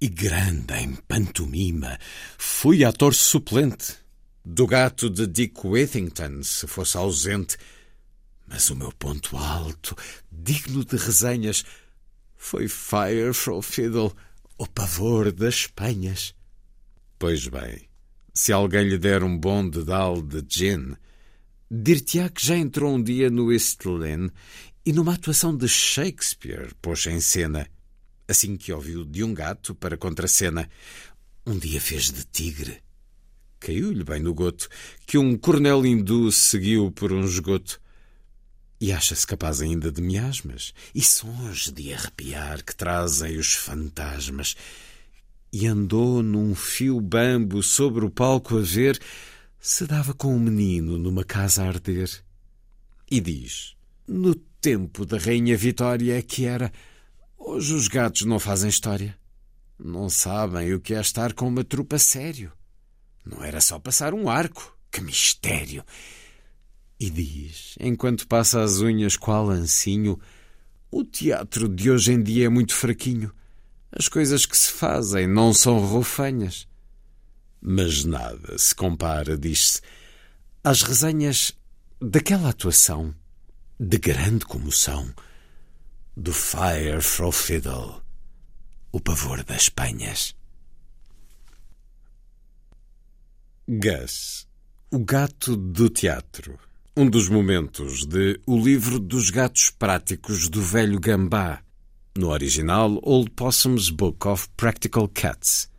E 0.00 0.08
grande 0.08 0.74
em 0.74 0.94
pantomima, 0.94 1.98
fui 2.38 2.84
ator 2.84 3.12
suplente 3.14 3.96
do 4.44 4.66
gato 4.66 5.10
de 5.10 5.26
Dick 5.26 5.66
Whittington, 5.66 6.42
se 6.42 6.66
fosse 6.68 6.96
ausente. 6.96 7.56
Mas 8.46 8.70
o 8.70 8.76
meu 8.76 8.92
ponto 8.92 9.36
alto, 9.36 9.96
digno 10.30 10.84
de 10.84 10.96
resenhas, 10.96 11.64
foi 12.36 12.68
Fire 12.68 13.34
for 13.34 13.60
Fiddle, 13.60 14.14
o 14.56 14.66
pavor 14.66 15.32
das 15.32 15.66
penhas. 15.66 16.34
Pois 17.18 17.48
bem, 17.48 17.88
se 18.32 18.52
alguém 18.52 18.88
lhe 18.88 18.96
der 18.96 19.24
um 19.24 19.36
bom 19.36 19.68
dedal 19.68 20.22
de 20.22 20.42
gin, 20.48 20.96
dir-te-á 21.70 22.28
que 22.28 22.44
já 22.44 22.56
entrou 22.56 22.94
um 22.94 23.02
dia 23.02 23.30
no 23.30 23.52
East 23.52 23.84
Lynn 23.84 24.28
e 24.84 24.92
numa 24.92 25.14
atuação 25.14 25.56
de 25.56 25.68
Shakespeare 25.68 26.74
pôs 26.80 27.06
em 27.06 27.20
cena, 27.20 27.68
assim 28.26 28.56
que 28.56 28.72
ouviu 28.72 29.04
de 29.04 29.22
um 29.22 29.34
gato 29.34 29.74
para 29.74 29.96
contracena. 29.96 30.68
Um 31.46 31.58
dia 31.58 31.80
fez 31.80 32.10
de 32.10 32.24
tigre 32.24 32.82
Caiu-lhe 33.60 34.04
bem 34.04 34.20
no 34.20 34.32
goto 34.32 34.68
que 35.06 35.18
um 35.18 35.36
coronel 35.36 35.84
hindu 35.84 36.30
seguiu 36.30 36.90
por 36.92 37.12
um 37.12 37.24
esgoto. 37.24 37.80
E 38.80 38.92
acha-se 38.92 39.26
capaz 39.26 39.60
ainda 39.60 39.90
de 39.90 40.00
miasmas 40.00 40.72
e 40.94 41.02
sons 41.02 41.72
de 41.72 41.92
arrepiar 41.92 42.62
que 42.62 42.74
trazem 42.74 43.36
os 43.36 43.54
fantasmas. 43.54 44.54
E 45.52 45.66
andou 45.66 46.22
num 46.22 46.54
fio 46.54 47.00
bambo 47.00 47.62
sobre 47.62 48.04
o 48.04 48.10
palco 48.10 48.58
a 48.58 48.60
ver 48.60 49.00
se 49.60 49.86
dava 49.86 50.14
com 50.14 50.34
um 50.34 50.38
menino 50.38 50.98
numa 50.98 51.24
casa 51.24 51.64
a 51.64 51.68
arder. 51.68 52.10
E 53.10 53.20
diz: 53.20 53.76
No 54.06 54.34
tempo 54.34 55.04
da 55.04 55.18
Rainha 55.18 55.56
Vitória 55.56 56.18
é 56.18 56.22
que 56.22 56.44
era. 56.44 56.72
Hoje 57.36 57.74
os 57.74 57.88
gatos 57.88 58.22
não 58.22 58.38
fazem 58.38 58.68
história. 58.68 59.18
Não 59.78 60.08
sabem 60.08 60.74
o 60.74 60.80
que 60.80 60.94
é 60.94 61.00
estar 61.00 61.32
com 61.32 61.48
uma 61.48 61.64
trupa 61.64 61.98
sério. 61.98 62.52
Não 63.24 63.42
era 63.44 63.60
só 63.60 63.78
passar 63.78 64.12
um 64.12 64.28
arco. 64.28 64.76
Que 64.90 65.00
mistério! 65.00 65.84
E 66.98 67.10
diz, 67.10 67.76
enquanto 67.78 68.26
passa 68.26 68.62
as 68.62 68.80
unhas 68.80 69.16
qual 69.16 69.50
ancinho, 69.50 70.18
o 70.90 71.04
teatro 71.04 71.68
de 71.68 71.90
hoje 71.90 72.12
em 72.12 72.22
dia 72.22 72.46
é 72.46 72.48
muito 72.48 72.74
fraquinho. 72.74 73.32
As 73.92 74.08
coisas 74.08 74.44
que 74.44 74.56
se 74.56 74.72
fazem 74.72 75.26
não 75.26 75.52
são 75.52 75.78
rofanhas. 75.78 76.66
Mas 77.60 78.04
nada 78.04 78.56
se 78.56 78.74
compara, 78.74 79.36
diz-se, 79.36 79.80
às 80.62 80.82
resenhas 80.82 81.52
daquela 82.00 82.50
atuação 82.50 83.14
de 83.78 83.98
grande 83.98 84.44
comoção 84.44 85.12
do 86.16 86.32
Fire 86.32 87.00
for 87.00 87.32
Fiddle, 87.32 88.02
o 88.90 89.00
pavor 89.00 89.44
das 89.44 89.68
penhas. 89.68 90.34
Gus, 93.68 94.48
o 94.90 94.98
gato 94.98 95.56
do 95.56 95.88
teatro. 95.88 96.58
Um 96.96 97.08
dos 97.08 97.28
momentos 97.28 98.04
de 98.04 98.40
O 98.46 98.58
Livro 98.58 98.98
dos 98.98 99.30
Gatos 99.30 99.70
Práticos 99.70 100.48
do 100.48 100.60
Velho 100.60 100.98
Gambá, 100.98 101.62
no 102.16 102.30
original 102.30 102.98
Old 103.02 103.30
Possum's 103.30 103.90
Book 103.90 104.26
of 104.26 104.48
Practical 104.56 105.06
Cats. 105.06 105.70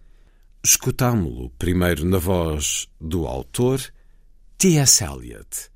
Escutámo-lo 0.64 1.50
primeiro 1.52 2.04
na 2.04 2.18
voz 2.18 2.90
do 3.00 3.26
autor, 3.26 3.80
T.S. 4.58 5.02
Eliot, 5.04 5.72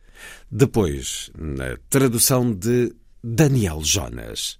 depois 0.51 1.31
na 1.37 1.77
tradução 1.89 2.53
de 2.53 2.93
Daniel 3.23 3.79
Jonas. 3.81 4.59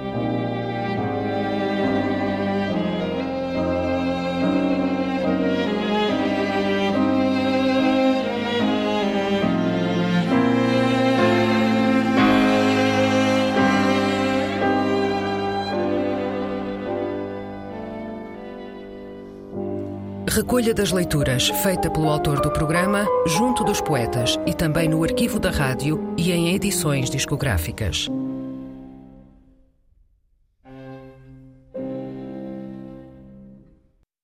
Recolha 20.33 20.73
das 20.73 20.93
leituras 20.93 21.49
feita 21.61 21.89
pelo 21.89 22.07
autor 22.07 22.39
do 22.39 22.49
programa 22.49 23.05
junto 23.27 23.65
dos 23.65 23.81
poetas 23.81 24.39
e 24.47 24.53
também 24.53 24.87
no 24.87 25.03
arquivo 25.03 25.37
da 25.37 25.51
rádio 25.51 26.15
e 26.17 26.31
em 26.31 26.55
edições 26.55 27.09
discográficas. 27.09 28.07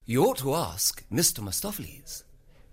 You 0.08 0.24
ought 0.24 0.42
to 0.42 0.56
ask 0.56 1.04
Mr. 1.12 1.42
Mistopheles, 1.42 2.24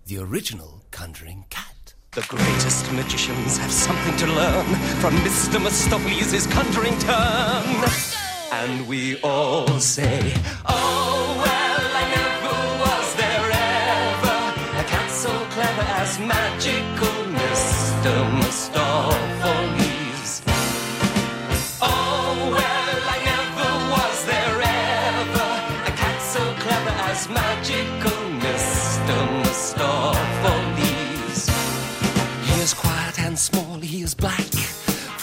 the 0.07 0.17
original 0.17 0.81
conjuring 0.89 1.43
cat. 1.49 1.93
The 2.11 2.21
greatest 2.29 2.89
magicians 2.93 3.57
have 3.57 3.73
something 3.73 4.15
to 4.15 4.27
learn 4.27 4.65
from 5.01 5.13
Mr. 5.25 5.59
Mistopheles' 5.59 6.47
conjuring 6.47 6.97
turn. 6.99 8.15
And 8.53 8.87
we 8.87 9.19
all 9.21 9.67
say, 9.81 10.33
Oh, 10.65 10.84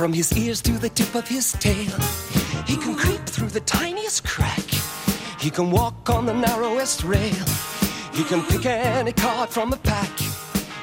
From 0.02 0.12
his 0.12 0.36
ears 0.36 0.60
to 0.62 0.72
the 0.72 0.88
tip 0.88 1.14
of 1.14 1.28
his 1.28 1.52
tail, 1.52 1.96
he 2.66 2.76
can 2.76 2.96
creep 2.96 3.24
through 3.24 3.50
the 3.50 3.60
tiniest 3.60 4.24
crack. 4.24 4.58
He 5.38 5.48
can 5.48 5.70
walk 5.70 6.10
on 6.10 6.26
the 6.26 6.34
narrowest 6.34 7.04
rail. 7.04 7.46
He 8.12 8.24
can 8.24 8.42
pick 8.46 8.66
any 8.66 9.12
card 9.12 9.48
from 9.48 9.72
a 9.72 9.76
pack. 9.76 10.10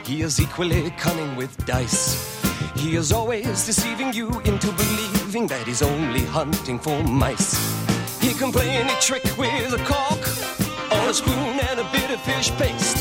He 0.06 0.22
is 0.22 0.40
equally 0.40 0.92
cunning 0.92 1.36
with 1.36 1.54
dice. 1.66 2.39
He 2.80 2.96
is 2.96 3.12
always 3.12 3.66
deceiving 3.66 4.14
you 4.14 4.30
into 4.46 4.72
believing 4.72 5.48
that 5.48 5.68
he's 5.68 5.82
only 5.82 6.24
hunting 6.24 6.80
for 6.80 7.04
mice. 7.04 7.60
He 8.22 8.34
can 8.34 8.54
play 8.54 8.70
any 8.70 8.94
trick 9.02 9.26
with 9.38 9.74
a 9.74 9.84
cork 9.84 10.24
or 10.90 11.10
a 11.10 11.14
spoon 11.14 11.60
and 11.60 11.82
a 11.82 11.88
bit 11.92 12.10
of 12.10 12.22
fish 12.22 12.52
paste. 12.52 12.96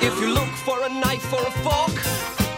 If 0.00 0.14
you 0.20 0.28
look 0.28 0.48
for 0.62 0.84
a 0.84 0.88
knife 0.88 1.32
or 1.32 1.42
a 1.42 1.50
fork 1.66 1.98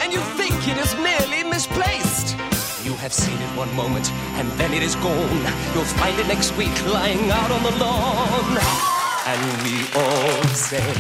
and 0.03 0.13
you 0.13 0.21
think 0.37 0.53
it 0.69 0.77
is 0.77 0.95
merely 0.97 1.49
misplaced, 1.49 2.37
you 2.85 2.93
have 2.93 3.15
seen 3.15 3.41
it 3.41 3.57
one 3.57 3.75
moment 3.75 4.13
and 4.37 4.47
then 4.61 4.75
it 4.75 4.83
is 4.83 4.97
gone. 4.97 5.43
You'll 5.73 5.93
find 5.97 6.19
it 6.21 6.29
next 6.29 6.55
week 6.59 6.77
lying 6.85 7.31
out 7.31 7.51
on 7.51 7.63
the 7.63 7.75
lawn. 7.83 8.59
And 9.27 9.41
we 9.65 9.89
all 9.97 10.45
say, 10.53 10.93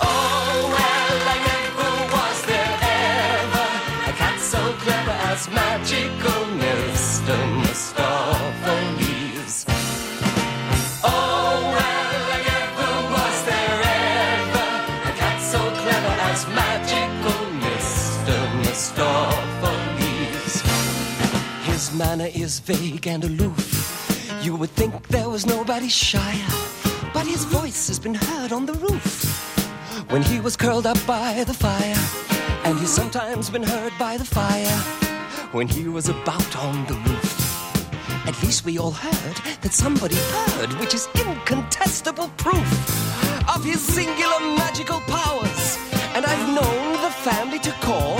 Oh, 0.00 0.62
well, 0.70 1.28
I 1.34 1.47
magical 5.78 6.42
Mr. 6.58 7.38
Mistopheles. 7.62 9.64
Oh, 11.04 11.72
well, 11.74 12.18
so 15.40 15.58
clever 15.58 16.14
as 16.30 16.40
magical. 16.48 17.46
Mistopheles. 18.62 20.54
His 21.64 21.84
manner 21.94 22.28
is 22.34 22.58
vague 22.58 23.06
and 23.06 23.24
aloof. 23.24 23.66
You 24.42 24.56
would 24.56 24.70
think 24.70 25.06
there 25.08 25.28
was 25.28 25.46
nobody 25.46 25.88
shyer, 25.88 26.48
but 27.14 27.26
his 27.26 27.44
voice 27.44 27.86
has 27.88 28.00
been 28.00 28.14
heard 28.14 28.52
on 28.52 28.66
the 28.66 28.74
roof 28.74 29.24
when 30.10 30.22
he 30.22 30.40
was 30.40 30.56
curled 30.56 30.86
up 30.86 30.98
by 31.06 31.44
the 31.44 31.54
fire, 31.54 31.96
and 32.64 32.78
he's 32.80 32.90
sometimes 32.90 33.48
been 33.48 33.62
heard 33.62 33.92
by 33.98 34.16
the 34.16 34.24
fire 34.24 35.07
when 35.52 35.66
he 35.66 35.88
was 35.88 36.08
about 36.08 36.56
on 36.56 36.84
the 36.86 36.94
roof. 36.94 38.26
At 38.26 38.42
least 38.42 38.64
we 38.64 38.78
all 38.78 38.90
heard 38.90 39.36
that 39.62 39.72
somebody 39.72 40.16
heard, 40.16 40.72
which 40.80 40.94
is 40.94 41.08
incontestable 41.14 42.28
proof 42.36 42.70
of 43.48 43.64
his 43.64 43.80
singular 43.80 44.40
magical 44.56 45.00
powers. 45.06 45.78
And 46.14 46.26
I've 46.26 46.48
known 46.48 46.92
the 47.00 47.10
family 47.10 47.58
to 47.60 47.70
call 47.80 48.18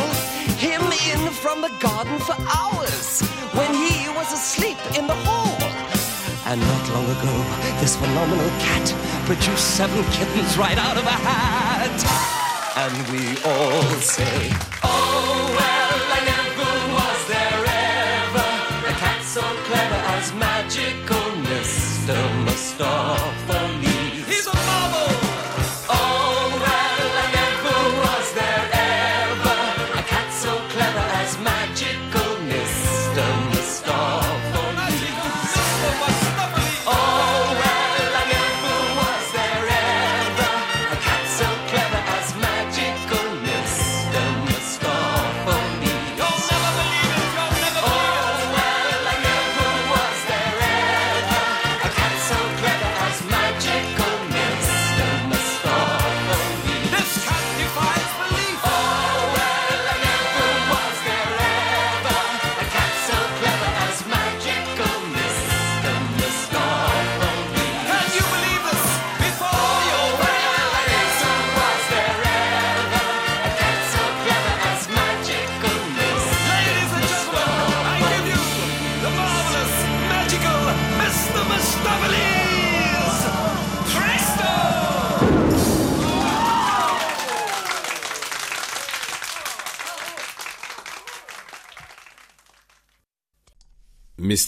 him 0.56 0.80
in 1.12 1.30
from 1.32 1.60
the 1.60 1.72
garden 1.80 2.18
for 2.20 2.36
hours 2.56 3.20
when 3.52 3.74
he 3.74 4.08
was 4.16 4.32
asleep 4.32 4.78
in 4.96 5.06
the 5.06 5.18
hall. 5.26 5.58
And 6.46 6.60
not 6.60 6.84
long 6.94 7.04
ago, 7.04 7.34
this 7.80 7.94
phenomenal 7.96 8.48
cat 8.64 8.86
produced 9.26 9.76
seven 9.76 10.02
kittens 10.12 10.56
right 10.56 10.78
out 10.78 10.96
of 10.96 11.04
a 11.04 11.18
hat. 11.28 11.98
And 12.78 12.94
we 13.12 13.36
all 13.44 13.82
say, 14.00 14.50
Oh, 14.82 15.54
well, 15.58 15.98
I 16.16 16.24
never 16.24 16.37
as 20.78 20.88
magical 20.88 21.30
Mr. 21.42 22.44
Mistopheles. 22.44 23.47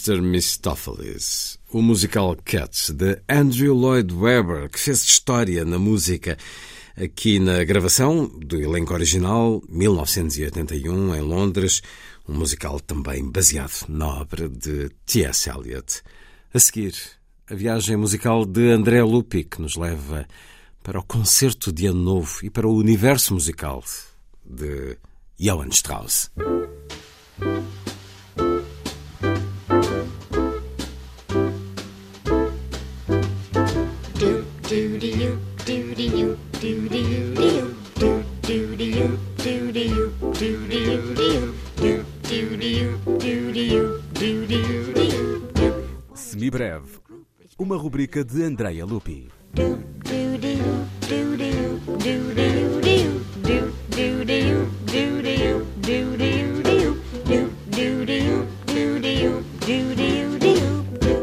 Mr. 0.01 0.19
Mistopheles, 0.19 1.59
o 1.71 1.79
musical 1.79 2.35
Cats 2.43 2.89
de 2.89 3.21
Andrew 3.29 3.75
Lloyd 3.75 4.11
Webber, 4.11 4.67
que 4.67 4.79
fez 4.79 5.03
história 5.03 5.63
na 5.63 5.77
música 5.77 6.39
aqui 6.97 7.37
na 7.37 7.63
gravação 7.63 8.25
do 8.25 8.59
elenco 8.59 8.95
original, 8.95 9.61
1981, 9.69 11.15
em 11.15 11.21
Londres, 11.21 11.83
um 12.27 12.33
musical 12.33 12.79
também 12.79 13.29
baseado 13.29 13.85
na 13.89 14.07
obra 14.07 14.49
de 14.49 14.89
T.S. 15.05 15.47
Eliot. 15.51 16.01
A 16.51 16.57
seguir, 16.57 16.95
a 17.47 17.53
viagem 17.53 17.95
musical 17.95 18.43
de 18.43 18.71
André 18.71 19.03
Lupi, 19.03 19.43
que 19.43 19.61
nos 19.61 19.75
leva 19.75 20.27
para 20.81 20.99
o 20.99 21.03
concerto 21.03 21.71
de 21.71 21.85
Ano 21.85 22.01
Novo 22.01 22.39
e 22.41 22.49
para 22.49 22.67
o 22.67 22.75
universo 22.75 23.35
musical 23.35 23.83
de 24.43 24.97
Johann 25.39 25.69
Strauss. 25.69 26.31
Semibreve, 46.51 46.99
uma 47.57 47.77
rubrica 47.77 48.25
de 48.25 48.43
Andrea 48.43 48.85
Lupi. 48.85 49.31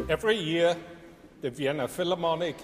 Every 0.09 0.37
year, 0.39 0.75
the 1.43 1.51
Vienna 1.51 1.87
Philharmonic 1.87 2.57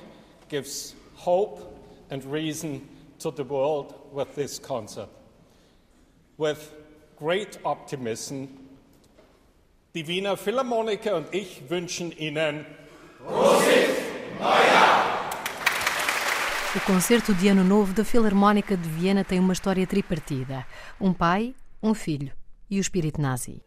gives 0.49 0.95
hope 1.17 1.61
and 2.09 2.25
reason 2.25 2.89
to 3.19 3.31
the 3.31 3.45
world 3.45 3.95
with 4.11 4.35
this 4.35 4.59
concert. 4.59 5.11
With 6.39 6.73
great 7.17 7.59
optimism, 7.63 8.64
die 9.95 10.09
Wiener 10.09 10.37
Philharmoniker 10.37 11.15
und 11.15 11.33
ich 11.33 11.63
wünschen 11.69 12.11
Ihnen 12.11 12.67
O 16.77 16.81
concerto 16.85 17.33
de 17.33 17.51
Ano 17.51 17.63
Novo 17.63 17.93
da 17.93 18.05
Filarmónica 18.05 18.77
de 18.77 18.91
Viena 18.91 19.23
tem 19.23 19.39
uma 19.39 19.53
história 19.53 19.87
tripartida: 19.87 20.67
um 21.01 21.13
pai, 21.13 21.55
um 21.81 21.95
filho 21.95 22.33
e 22.69 22.79
o 22.79 22.81
espírito 22.81 23.21
nazi. 23.21 23.63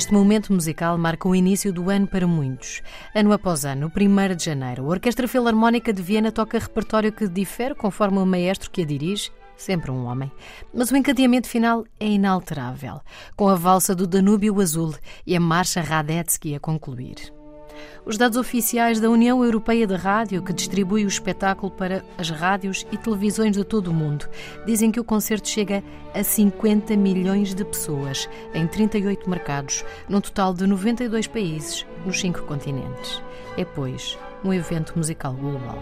Este 0.00 0.14
momento 0.14 0.50
musical 0.50 0.96
marca 0.96 1.28
o 1.28 1.36
início 1.36 1.70
do 1.74 1.90
ano 1.90 2.06
para 2.06 2.26
muitos. 2.26 2.80
Ano 3.14 3.34
após 3.34 3.66
ano, 3.66 3.92
1 3.94 4.34
de 4.34 4.44
janeiro, 4.46 4.86
a 4.86 4.88
Orquestra 4.88 5.28
Filarmónica 5.28 5.92
de 5.92 6.00
Viena 6.00 6.32
toca 6.32 6.58
repertório 6.58 7.12
que 7.12 7.28
difere 7.28 7.74
conforme 7.74 8.16
o 8.16 8.24
maestro 8.24 8.70
que 8.70 8.80
a 8.80 8.86
dirige 8.86 9.30
sempre 9.58 9.90
um 9.90 10.06
homem. 10.06 10.32
Mas 10.72 10.90
o 10.90 10.96
encadeamento 10.96 11.48
final 11.48 11.84
é 12.00 12.06
inalterável, 12.06 13.02
com 13.36 13.46
a 13.46 13.54
valsa 13.54 13.94
do 13.94 14.06
Danúbio 14.06 14.58
Azul 14.58 14.94
e 15.26 15.36
a 15.36 15.40
marcha 15.40 15.82
Radetzky 15.82 16.54
a 16.54 16.58
concluir. 16.58 17.30
Os 18.04 18.16
dados 18.16 18.38
oficiais 18.38 18.98
da 18.98 19.10
União 19.10 19.44
Europeia 19.44 19.86
de 19.86 19.94
Rádio, 19.94 20.42
que 20.42 20.52
distribui 20.52 21.04
o 21.04 21.08
espetáculo 21.08 21.70
para 21.70 22.04
as 22.16 22.30
rádios 22.30 22.86
e 22.90 22.96
televisões 22.96 23.56
de 23.56 23.64
todo 23.64 23.88
o 23.88 23.94
mundo, 23.94 24.28
dizem 24.66 24.90
que 24.90 25.00
o 25.00 25.04
concerto 25.04 25.48
chega 25.48 25.82
a 26.14 26.22
50 26.22 26.96
milhões 26.96 27.54
de 27.54 27.64
pessoas 27.64 28.28
em 28.54 28.66
38 28.66 29.28
mercados, 29.28 29.84
num 30.08 30.20
total 30.20 30.54
de 30.54 30.66
92 30.66 31.26
países 31.26 31.86
nos 32.04 32.20
cinco 32.20 32.42
continentes. 32.42 33.22
É, 33.56 33.64
pois, 33.64 34.18
um 34.44 34.52
evento 34.52 34.94
musical 34.96 35.34
global. 35.34 35.78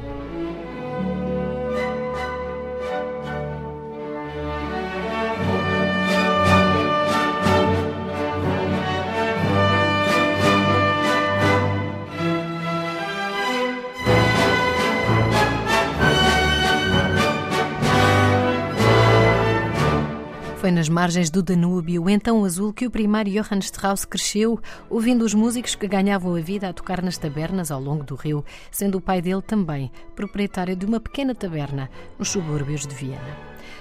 Foi 20.69 20.75
nas 20.75 20.91
margens 20.91 21.31
do 21.31 21.43
Danúbio, 21.43 22.11
então 22.11 22.45
azul, 22.45 22.75
que 22.75 22.87
o 22.87 22.91
primeiro 22.91 23.31
Johann 23.31 23.61
Strauss 23.61 24.05
cresceu, 24.05 24.61
ouvindo 24.91 25.25
os 25.25 25.33
músicos 25.33 25.75
que 25.75 25.89
ganhavam 25.89 26.37
a 26.37 26.41
vida 26.41 26.69
a 26.69 26.75
tocar 26.75 27.01
nas 27.01 27.17
tabernas 27.17 27.71
ao 27.71 27.81
longo 27.81 28.05
do 28.05 28.15
rio, 28.15 28.45
sendo 28.71 28.99
o 28.99 29.01
pai 29.01 29.23
dele 29.23 29.41
também 29.41 29.91
proprietário 30.15 30.77
de 30.77 30.85
uma 30.85 31.01
pequena 31.01 31.35
taberna 31.35 31.89
nos 32.19 32.29
subúrbios 32.29 32.87
de 32.87 32.95
Viena. 32.95 33.35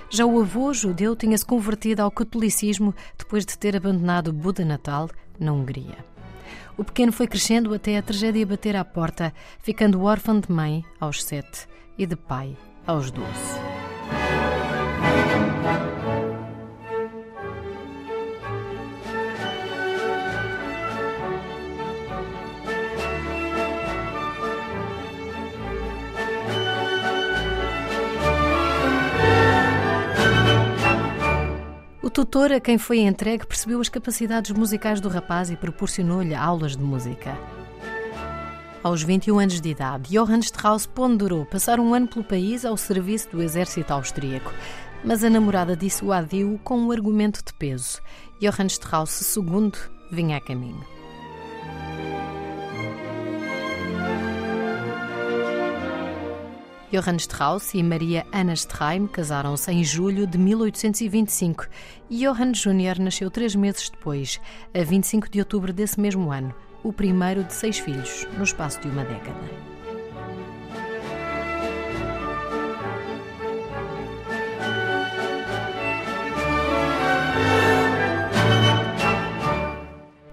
Já 0.10 0.26
o 0.26 0.40
avô 0.40 0.74
judeu 0.74 1.14
tinha-se 1.14 1.46
convertido 1.46 2.04
ao 2.04 2.10
catolicismo 2.10 2.96
depois 3.18 3.46
de 3.46 3.58
ter 3.58 3.76
abandonado 3.76 4.32
Buda 4.32 4.64
Natal 4.64 5.10
na 5.38 5.52
Hungria. 5.52 5.98
O 6.78 6.86
pequeno 6.86 7.12
foi 7.12 7.28
crescendo 7.28 7.74
até 7.74 7.98
a 7.98 8.02
tragédia 8.02 8.48
bater 8.48 8.78
à 8.78 8.86
porta, 8.86 9.34
ficando 9.60 10.04
órfão 10.04 10.40
de 10.40 10.50
mãe 10.50 10.86
aos 11.02 11.22
sete 11.22 11.68
e 11.98 12.06
de 12.06 12.16
pai 12.16 12.56
aos 12.86 13.12
doze. 13.12 13.87
Tutor 32.18 32.52
a 32.52 32.60
quem 32.60 32.80
foi 32.80 33.02
entregue 33.02 33.46
percebeu 33.46 33.80
as 33.80 33.90
capacidades 33.90 34.50
musicais 34.50 35.00
do 35.00 35.08
rapaz 35.08 35.52
e 35.52 35.56
proporcionou-lhe 35.56 36.34
aulas 36.34 36.76
de 36.76 36.82
música. 36.82 37.38
Aos 38.82 39.04
21 39.04 39.38
anos 39.38 39.62
de 39.62 39.70
idade, 39.70 40.10
Johann 40.10 40.40
Strauss 40.40 40.88
ponderou 40.88 41.46
passar 41.46 41.80
um 41.80 41.94
ano 41.94 42.08
pelo 42.08 42.26
país 42.26 42.66
ao 42.66 42.76
serviço 42.76 43.30
do 43.30 43.44
exército 43.44 43.94
austríaco, 43.94 44.52
mas 45.06 45.24
a 45.24 45.30
namorada 45.30 45.78
dissuadiu 45.78 46.60
com 46.64 46.80
um 46.80 46.92
argumento 46.92 47.44
de 47.46 47.54
peso. 47.54 48.02
Johann 48.42 48.66
Strauss 48.66 49.38
II 49.38 49.74
vinha 50.12 50.38
a 50.38 50.42
caminho. 50.42 50.97
Johann 56.92 57.18
Strauss 57.18 57.74
e 57.74 57.84
Maria 57.84 58.26
Anna 58.32 58.54
Streim 58.54 59.08
casaram-se 59.08 59.70
em 59.70 59.84
julho 59.84 60.26
de 60.26 60.38
1825 60.38 61.68
e 62.10 62.20
Johann 62.20 62.54
Jr. 62.54 63.02
nasceu 63.02 63.30
três 63.30 63.54
meses 63.56 63.90
depois, 63.90 64.40
a 64.74 64.84
25 64.84 65.30
de 65.30 65.40
outubro 65.40 65.74
desse 65.74 66.00
mesmo 66.00 66.32
ano, 66.32 66.56
o 66.84 66.94
primeiro 66.94 67.44
de 67.44 67.54
seis 67.54 67.78
filhos, 67.78 68.26
no 68.38 68.44
espaço 68.44 68.80
de 68.80 68.88
uma 68.88 69.04
década. 69.04 69.68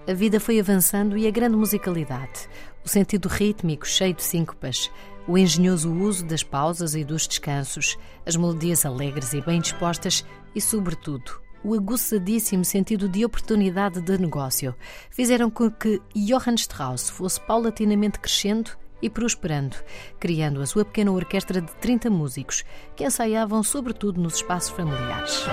A 0.07 0.13
vida 0.13 0.39
foi 0.39 0.59
avançando 0.59 1.17
e 1.17 1.27
a 1.27 1.31
grande 1.31 1.57
musicalidade, 1.57 2.47
o 2.85 2.87
sentido 2.87 3.27
rítmico 3.27 3.87
cheio 3.87 4.13
de 4.13 4.23
síncopas, 4.23 4.91
o 5.27 5.37
engenhoso 5.37 5.91
uso 5.91 6.25
das 6.25 6.43
pausas 6.43 6.95
e 6.95 7.03
dos 7.03 7.27
descansos, 7.27 7.97
as 8.25 8.35
melodias 8.35 8.85
alegres 8.85 9.33
e 9.33 9.41
bem 9.41 9.59
dispostas 9.59 10.25
e, 10.53 10.61
sobretudo, 10.61 11.41
o 11.63 11.73
aguçadíssimo 11.73 12.63
sentido 12.63 13.09
de 13.09 13.25
oportunidade 13.25 13.99
de 13.99 14.17
negócio 14.17 14.75
fizeram 15.09 15.49
com 15.49 15.71
que 15.71 15.99
Johann 16.15 16.55
Strauss 16.55 17.09
fosse 17.09 17.41
paulatinamente 17.41 18.19
crescendo 18.19 18.71
e 19.01 19.09
prosperando, 19.09 19.75
criando 20.19 20.61
a 20.61 20.65
sua 20.65 20.85
pequena 20.85 21.11
orquestra 21.11 21.59
de 21.59 21.71
30 21.77 22.09
músicos 22.09 22.63
que 22.95 23.03
ensaiavam 23.03 23.63
sobretudo 23.63 24.21
nos 24.21 24.35
espaços 24.35 24.69
familiares. 24.69 25.43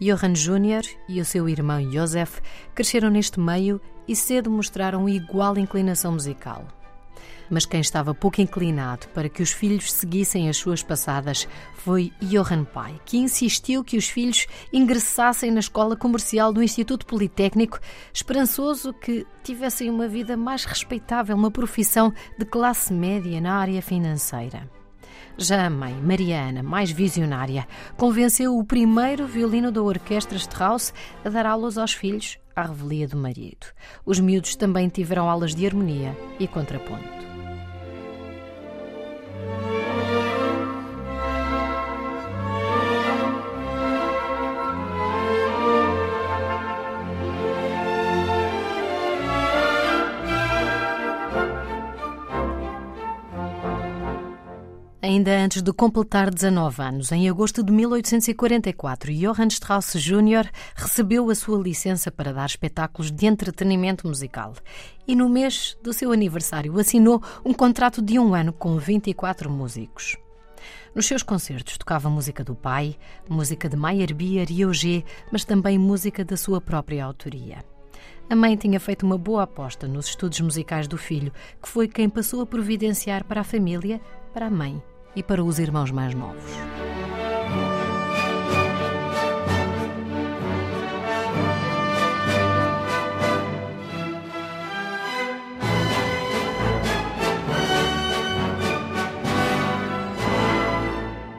Johann 0.00 0.34
Jr. 0.34 0.86
e 1.08 1.20
o 1.20 1.24
seu 1.24 1.48
irmão 1.48 1.80
Josef 1.90 2.42
cresceram 2.74 3.08
neste 3.08 3.40
meio 3.40 3.80
e 4.06 4.14
cedo 4.14 4.50
mostraram 4.50 5.08
igual 5.08 5.56
inclinação 5.56 6.12
musical. 6.12 6.66
Mas 7.48 7.64
quem 7.64 7.80
estava 7.80 8.14
pouco 8.14 8.40
inclinado 8.40 9.06
para 9.14 9.28
que 9.28 9.42
os 9.42 9.52
filhos 9.52 9.92
seguissem 9.92 10.48
as 10.48 10.56
suas 10.56 10.82
passadas 10.82 11.48
foi 11.74 12.12
Johann 12.20 12.64
Pai, 12.64 13.00
que 13.04 13.16
insistiu 13.16 13.84
que 13.84 13.96
os 13.96 14.08
filhos 14.08 14.46
ingressassem 14.72 15.50
na 15.50 15.60
escola 15.60 15.96
comercial 15.96 16.52
do 16.52 16.62
Instituto 16.62 17.06
Politécnico, 17.06 17.78
esperançoso 18.12 18.92
que 18.92 19.26
tivessem 19.42 19.88
uma 19.88 20.08
vida 20.08 20.36
mais 20.36 20.64
respeitável, 20.64 21.36
uma 21.36 21.50
profissão 21.50 22.12
de 22.38 22.44
classe 22.44 22.92
média 22.92 23.40
na 23.40 23.54
área 23.54 23.80
financeira. 23.80 24.68
Já 25.38 25.66
a 25.66 25.70
mãe, 25.70 25.92
Mariana, 25.94 26.62
mais 26.62 26.90
visionária, 26.90 27.68
convenceu 27.96 28.56
o 28.56 28.64
primeiro 28.64 29.26
violino 29.26 29.70
da 29.70 29.82
orquestra 29.82 30.38
Strauss 30.38 30.94
a 31.22 31.28
dar 31.28 31.44
aulas 31.44 31.76
aos 31.76 31.92
filhos 31.92 32.38
à 32.54 32.62
revelia 32.62 33.06
do 33.06 33.18
marido. 33.18 33.66
Os 34.04 34.18
miúdos 34.18 34.56
também 34.56 34.88
tiveram 34.88 35.28
aulas 35.28 35.54
de 35.54 35.66
harmonia 35.66 36.16
e 36.40 36.48
contraponto. 36.48 37.15
Ainda 55.06 55.30
antes 55.38 55.62
de 55.62 55.72
completar 55.72 56.34
19 56.34 56.82
anos, 56.82 57.12
em 57.12 57.30
agosto 57.30 57.62
de 57.62 57.72
1844, 57.72 59.12
Johann 59.12 59.46
Strauss 59.46 59.92
Jr. 59.94 60.50
recebeu 60.74 61.30
a 61.30 61.34
sua 61.36 61.62
licença 61.62 62.10
para 62.10 62.32
dar 62.32 62.46
espetáculos 62.46 63.12
de 63.12 63.24
entretenimento 63.24 64.04
musical. 64.04 64.54
E 65.06 65.14
no 65.14 65.28
mês 65.28 65.78
do 65.80 65.92
seu 65.92 66.10
aniversário 66.10 66.76
assinou 66.76 67.22
um 67.44 67.54
contrato 67.54 68.02
de 68.02 68.18
um 68.18 68.34
ano 68.34 68.52
com 68.52 68.76
24 68.78 69.48
músicos. 69.48 70.16
Nos 70.92 71.06
seus 71.06 71.22
concertos 71.22 71.78
tocava 71.78 72.10
música 72.10 72.42
do 72.42 72.56
pai, 72.56 72.96
música 73.28 73.68
de 73.68 73.76
Meyerbeer 73.76 74.50
e 74.50 74.64
Auger, 74.64 75.04
mas 75.30 75.44
também 75.44 75.78
música 75.78 76.24
da 76.24 76.36
sua 76.36 76.60
própria 76.60 77.04
autoria. 77.04 77.64
A 78.28 78.34
mãe 78.34 78.56
tinha 78.56 78.80
feito 78.80 79.06
uma 79.06 79.16
boa 79.16 79.44
aposta 79.44 79.86
nos 79.86 80.08
estudos 80.08 80.40
musicais 80.40 80.88
do 80.88 80.98
filho, 80.98 81.32
que 81.62 81.68
foi 81.68 81.86
quem 81.86 82.08
passou 82.08 82.40
a 82.40 82.46
providenciar 82.46 83.22
para 83.22 83.42
a 83.42 83.44
família, 83.44 84.00
para 84.34 84.46
a 84.46 84.50
mãe 84.50 84.82
e 85.16 85.22
para 85.22 85.42
os 85.42 85.58
irmãos 85.58 85.90
mais 85.90 86.14
novos. 86.14 86.44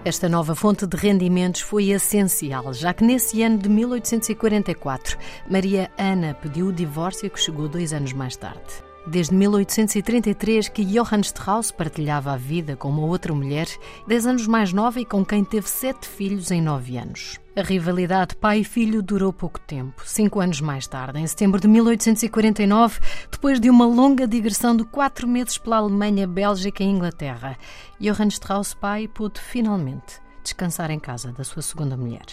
Esta 0.08 0.30
nova 0.30 0.56
fonte 0.56 0.88
de 0.88 0.96
rendimentos 0.96 1.60
foi 1.60 1.90
essencial, 1.90 2.74
já 2.74 2.94
que 2.94 3.04
nesse 3.04 3.44
ano 3.44 3.58
de 3.58 3.68
1844, 3.68 5.18
Maria 5.50 5.92
Ana 5.98 6.34
pediu 6.34 6.68
o 6.68 6.72
divórcio 6.72 7.30
que 7.30 7.38
chegou 7.38 7.68
dois 7.68 7.92
anos 7.92 8.14
mais 8.14 8.38
tarde. 8.38 8.87
Desde 9.10 9.34
1833 9.34 10.68
que 10.68 10.84
Johann 10.84 11.22
Strauss 11.22 11.72
partilhava 11.72 12.34
a 12.34 12.36
vida 12.36 12.76
com 12.76 12.90
uma 12.90 13.06
outra 13.06 13.34
mulher, 13.34 13.66
10 14.06 14.26
anos 14.26 14.48
mais 14.48 14.74
nova 14.74 15.00
e 15.00 15.06
com 15.06 15.24
quem 15.24 15.46
teve 15.46 15.70
sete 15.70 16.06
filhos 16.06 16.52
em 16.52 16.62
nove 16.62 16.98
anos. 16.98 17.40
A 17.56 17.62
rivalidade 17.62 18.36
pai 18.36 18.66
filho 18.66 19.02
durou 19.02 19.32
pouco 19.32 19.62
tempo. 19.62 20.04
Cinco 20.06 20.42
anos 20.42 20.60
mais 20.60 20.88
tarde, 20.88 21.20
em 21.20 21.26
setembro 21.26 21.58
de 21.58 21.70
1849, 21.70 23.00
depois 23.32 23.62
de 23.62 23.70
uma 23.70 23.86
longa 23.86 24.28
digressão 24.28 24.76
de 24.76 24.84
quatro 24.84 25.26
meses 25.26 25.58
pela 25.58 25.78
Alemanha, 25.78 26.28
Bélgica 26.28 26.84
e 26.84 26.88
Inglaterra, 26.88 27.58
Johann 28.02 28.28
Strauss 28.28 28.74
pai 28.74 29.08
pôde 29.08 29.40
finalmente 29.40 30.20
descansar 30.44 30.92
em 30.92 31.00
casa 31.00 31.32
da 31.32 31.46
sua 31.46 31.62
segunda 31.62 31.96
mulher 31.96 32.26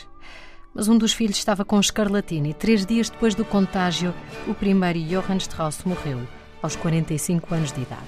mas 0.77 0.89
um 0.89 0.99
dos 0.99 1.13
filhos 1.13 1.37
estava 1.37 1.65
com 1.65 1.79
escarlatina 1.79 2.49
e 2.49 2.53
três 2.53 2.85
dias 2.85 3.09
depois 3.09 3.33
do 3.37 3.45
contágio, 3.45 4.13
o 4.49 4.53
primeiro 4.53 4.99
Johann 4.99 5.37
Strauss 5.37 5.85
morreu 5.85 6.21
aos 6.65 6.77
45 6.77 7.55
anos 7.55 7.73
de 7.73 7.83
idade. 7.83 8.03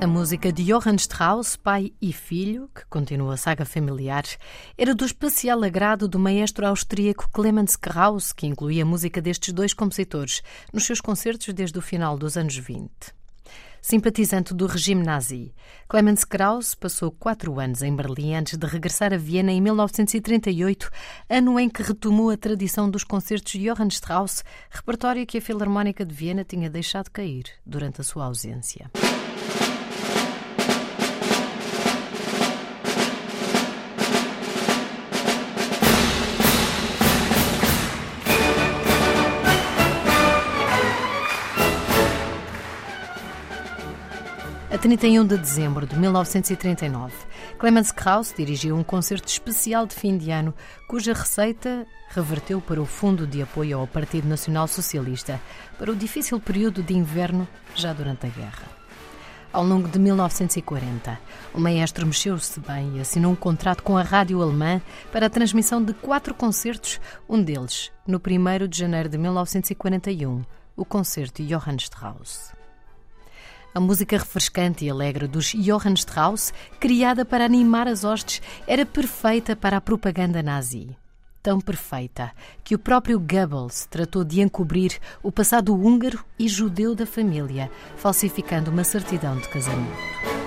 A 0.00 0.06
música 0.08 0.52
de 0.52 0.72
Johann 0.72 0.96
Strauss, 0.96 1.56
pai 1.56 1.92
e 2.02 2.12
filho, 2.12 2.68
que 2.74 2.84
continua 2.86 3.34
a 3.34 3.36
saga 3.36 3.64
familiar, 3.64 4.24
era 4.76 4.92
do 4.92 5.04
especial 5.04 5.62
agrado 5.62 6.08
do 6.08 6.18
maestro 6.18 6.66
austríaco 6.66 7.30
Clemens 7.30 7.76
Krauss, 7.76 8.32
que 8.32 8.46
incluía 8.46 8.82
a 8.82 8.86
música 8.86 9.22
destes 9.22 9.52
dois 9.52 9.72
compositores 9.72 10.42
nos 10.72 10.84
seus 10.84 11.00
concertos 11.00 11.54
desde 11.54 11.78
o 11.78 11.82
final 11.82 12.18
dos 12.18 12.36
anos 12.36 12.56
20 12.56 13.17
simpatizante 13.80 14.54
do 14.54 14.66
regime 14.66 15.02
nazi. 15.02 15.54
Clemens 15.88 16.24
Krauss 16.24 16.74
passou 16.74 17.10
quatro 17.10 17.58
anos 17.58 17.82
em 17.82 17.94
Berlim 17.94 18.34
antes 18.34 18.56
de 18.56 18.66
regressar 18.66 19.12
a 19.12 19.16
Viena 19.16 19.52
em 19.52 19.60
1938, 19.60 20.90
ano 21.28 21.58
em 21.58 21.68
que 21.68 21.82
retomou 21.82 22.30
a 22.30 22.36
tradição 22.36 22.90
dos 22.90 23.04
concertos 23.04 23.52
de 23.52 23.68
Johann 23.68 23.88
Strauss, 23.88 24.44
repertório 24.70 25.26
que 25.26 25.38
a 25.38 25.42
Filarmónica 25.42 26.04
de 26.04 26.14
Viena 26.14 26.44
tinha 26.44 26.68
deixado 26.68 27.10
cair 27.10 27.44
durante 27.64 28.00
a 28.00 28.04
sua 28.04 28.24
ausência. 28.24 28.90
A 44.78 44.80
31 44.80 45.26
de 45.26 45.36
dezembro 45.36 45.88
de 45.88 45.98
1939, 45.98 47.12
Clemens 47.58 47.90
Krauss 47.90 48.32
dirigiu 48.32 48.76
um 48.76 48.84
concerto 48.84 49.26
especial 49.26 49.88
de 49.88 49.94
fim 49.96 50.16
de 50.16 50.30
ano, 50.30 50.54
cuja 50.86 51.12
receita 51.12 51.84
reverteu 52.10 52.60
para 52.60 52.80
o 52.80 52.86
Fundo 52.86 53.26
de 53.26 53.42
Apoio 53.42 53.80
ao 53.80 53.88
Partido 53.88 54.28
Nacional 54.28 54.68
Socialista 54.68 55.40
para 55.76 55.90
o 55.90 55.96
difícil 55.96 56.38
período 56.38 56.80
de 56.80 56.94
inverno 56.94 57.48
já 57.74 57.92
durante 57.92 58.26
a 58.26 58.28
guerra. 58.28 58.62
Ao 59.52 59.64
longo 59.64 59.88
de 59.88 59.98
1940, 59.98 61.18
o 61.52 61.58
maestro 61.58 62.06
mexeu-se 62.06 62.60
bem 62.60 62.98
e 62.98 63.00
assinou 63.00 63.32
um 63.32 63.36
contrato 63.36 63.82
com 63.82 63.98
a 63.98 64.04
rádio 64.04 64.40
alemã 64.40 64.80
para 65.10 65.26
a 65.26 65.30
transmissão 65.30 65.82
de 65.82 65.92
quatro 65.92 66.32
concertos, 66.32 67.00
um 67.28 67.42
deles 67.42 67.90
no 68.06 68.18
1 68.18 68.68
de 68.68 68.78
janeiro 68.78 69.08
de 69.08 69.18
1941, 69.18 70.44
o 70.76 70.84
concerto 70.84 71.42
Johann 71.42 71.78
Strauss. 71.78 72.56
A 73.78 73.80
música 73.80 74.18
refrescante 74.18 74.84
e 74.84 74.90
alegre 74.90 75.28
dos 75.28 75.54
Johann 75.54 75.94
Strauss, 75.94 76.52
criada 76.80 77.24
para 77.24 77.44
animar 77.44 77.86
as 77.86 78.02
hostes, 78.02 78.42
era 78.66 78.84
perfeita 78.84 79.54
para 79.54 79.76
a 79.76 79.80
propaganda 79.80 80.42
nazi. 80.42 80.96
Tão 81.40 81.60
perfeita 81.60 82.32
que 82.64 82.74
o 82.74 82.78
próprio 82.80 83.20
Goebbels 83.20 83.86
tratou 83.88 84.24
de 84.24 84.40
encobrir 84.40 84.98
o 85.22 85.30
passado 85.30 85.72
húngaro 85.76 86.24
e 86.36 86.48
judeu 86.48 86.92
da 86.92 87.06
família, 87.06 87.70
falsificando 87.96 88.68
uma 88.68 88.82
certidão 88.82 89.38
de 89.38 89.48
casamento. 89.48 90.37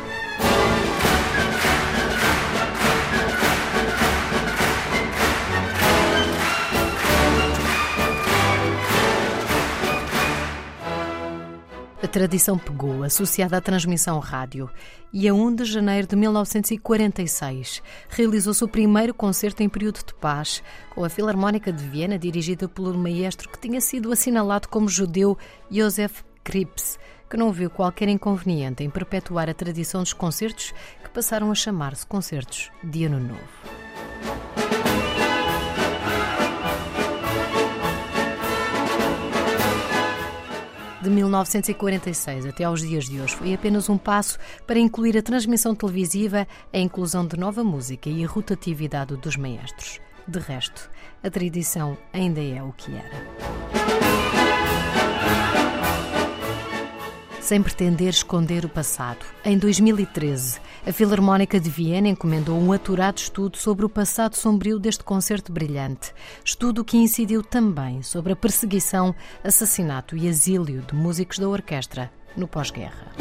Tradição 12.12 12.58
pegou, 12.58 13.04
associada 13.04 13.56
à 13.56 13.62
transmissão 13.62 14.20
rádio, 14.20 14.70
e 15.14 15.28
a 15.30 15.34
1 15.34 15.56
de 15.56 15.66
janeiro 15.66 16.08
de 16.08 16.16
1946 16.18 17.82
realizou-se 18.10 18.64
o 18.64 18.68
primeiro 18.68 19.14
concerto 19.14 19.64
em 19.64 19.70
período 19.70 20.06
de 20.06 20.14
paz, 20.14 20.62
com 20.94 21.06
a 21.06 21.10
Filarmónica 21.10 21.72
de 21.72 21.84
Viena, 21.88 22.20
dirigida 22.20 22.68
pelo 22.68 22.98
maestro 22.98 23.50
que 23.50 23.58
tinha 23.58 23.80
sido 23.80 24.12
assinalado 24.12 24.68
como 24.68 24.90
judeu 24.90 25.38
Josef 25.72 26.24
Krips, 26.44 27.00
que 27.30 27.38
não 27.38 27.52
viu 27.52 27.70
qualquer 27.70 28.10
inconveniente 28.10 28.84
em 28.84 28.90
perpetuar 28.90 29.50
a 29.50 29.54
tradição 29.54 30.04
dos 30.04 30.12
concertos 30.12 30.74
que 31.02 31.10
passaram 31.10 31.50
a 31.50 31.56
chamar-se 31.56 32.06
concertos 32.06 32.70
de 32.84 33.06
Ano 33.06 33.22
Novo. 33.22 35.11
De 41.02 41.10
1946 41.10 42.46
até 42.46 42.64
aos 42.64 42.82
dias 42.82 43.06
de 43.06 43.20
hoje 43.20 43.36
foi 43.36 43.54
apenas 43.54 43.90
um 43.90 43.98
passo 43.98 44.38
para 44.68 44.80
incluir 44.80 45.18
a 45.18 45.22
transmissão 45.22 45.74
televisiva, 45.74 46.48
a 46.72 46.78
inclusão 46.78 47.26
de 47.26 47.38
nova 47.38 47.64
música 47.64 48.10
e 48.10 48.24
a 48.24 48.28
rotatividade 48.28 49.16
dos 49.18 49.36
maestros. 49.36 50.00
De 50.28 50.40
resto, 50.40 50.90
a 51.24 51.30
tradição 51.30 51.98
ainda 52.14 52.42
é 52.42 52.62
o 52.62 52.72
que 52.74 52.92
era. 52.94 54.22
Sem 57.42 57.62
pretender 57.62 58.10
esconder 58.10 58.64
o 58.64 58.70
passado. 58.70 59.26
Em 59.44 59.58
2013, 59.58 60.60
a 60.86 60.94
Filarmónica 60.94 61.60
de 61.60 61.70
Viena 61.70 62.08
encomendou 62.08 62.58
um 62.58 62.72
aturado 62.72 63.18
estudo 63.18 63.58
sobre 63.58 63.86
o 63.86 63.90
passado 63.90 64.36
sombrio 64.36 64.80
deste 64.80 65.04
concerto 65.04 65.52
brilhante, 65.52 66.14
estudo 66.46 66.86
que 66.86 66.98
incidiu 66.98 67.44
também 67.44 68.02
sobre 68.04 68.34
a 68.34 68.36
perseguição, 68.36 69.14
assassinato 69.44 70.16
e 70.16 70.28
exílio 70.28 70.82
de 70.82 70.96
músicos 70.96 71.40
da 71.40 71.50
orquestra 71.50 72.12
no 72.38 72.48
pós-guerra. 72.48 73.12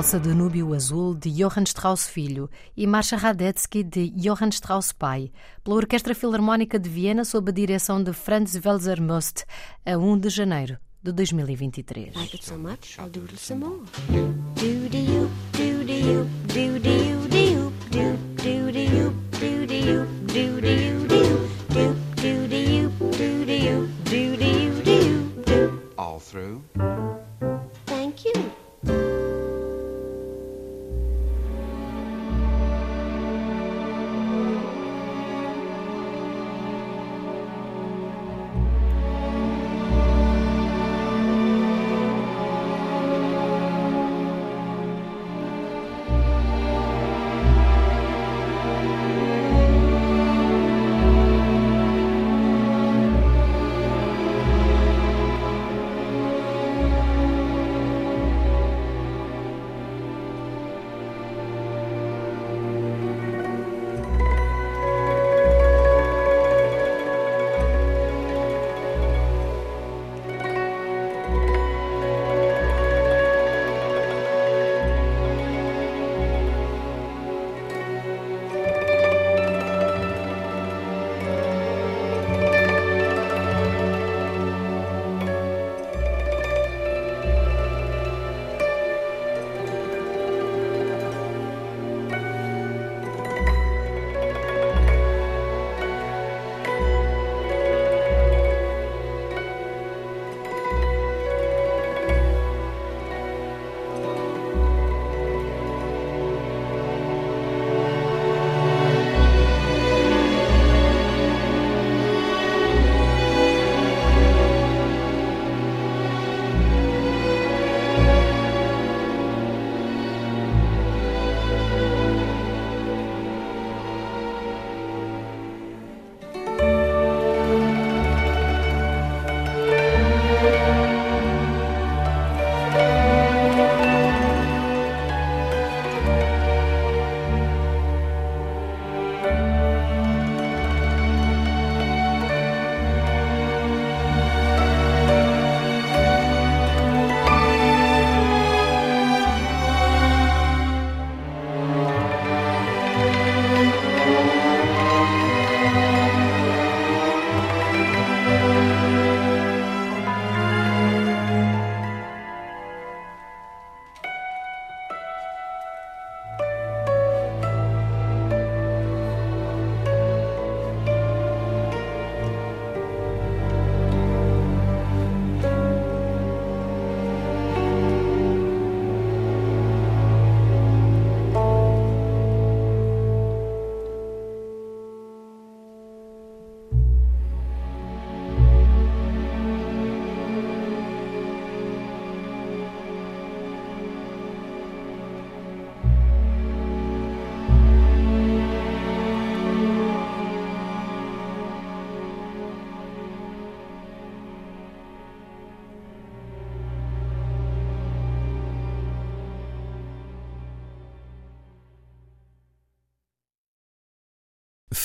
Valsa 0.00 0.18
Danúbio 0.18 0.72
Azul, 0.72 1.14
de 1.14 1.28
Johann 1.28 1.64
Strauss 1.64 2.08
Filho, 2.08 2.48
e 2.74 2.86
Marcha 2.86 3.18
Radetzky, 3.18 3.84
de 3.84 4.08
Johann 4.08 4.48
Strauss 4.48 4.92
Pai, 4.92 5.30
pela 5.62 5.76
Orquestra 5.76 6.14
Filarmónica 6.14 6.78
de 6.78 6.88
Viena, 6.88 7.22
sob 7.22 7.50
a 7.50 7.52
direção 7.52 8.02
de 8.02 8.14
Franz 8.14 8.58
Welser 8.64 8.98
Most, 8.98 9.44
a 9.84 9.98
1 9.98 10.18
de 10.18 10.30
janeiro 10.30 10.78
de 11.02 11.12
2023. 11.12 12.14
Like 12.16 12.34
it 12.34 12.42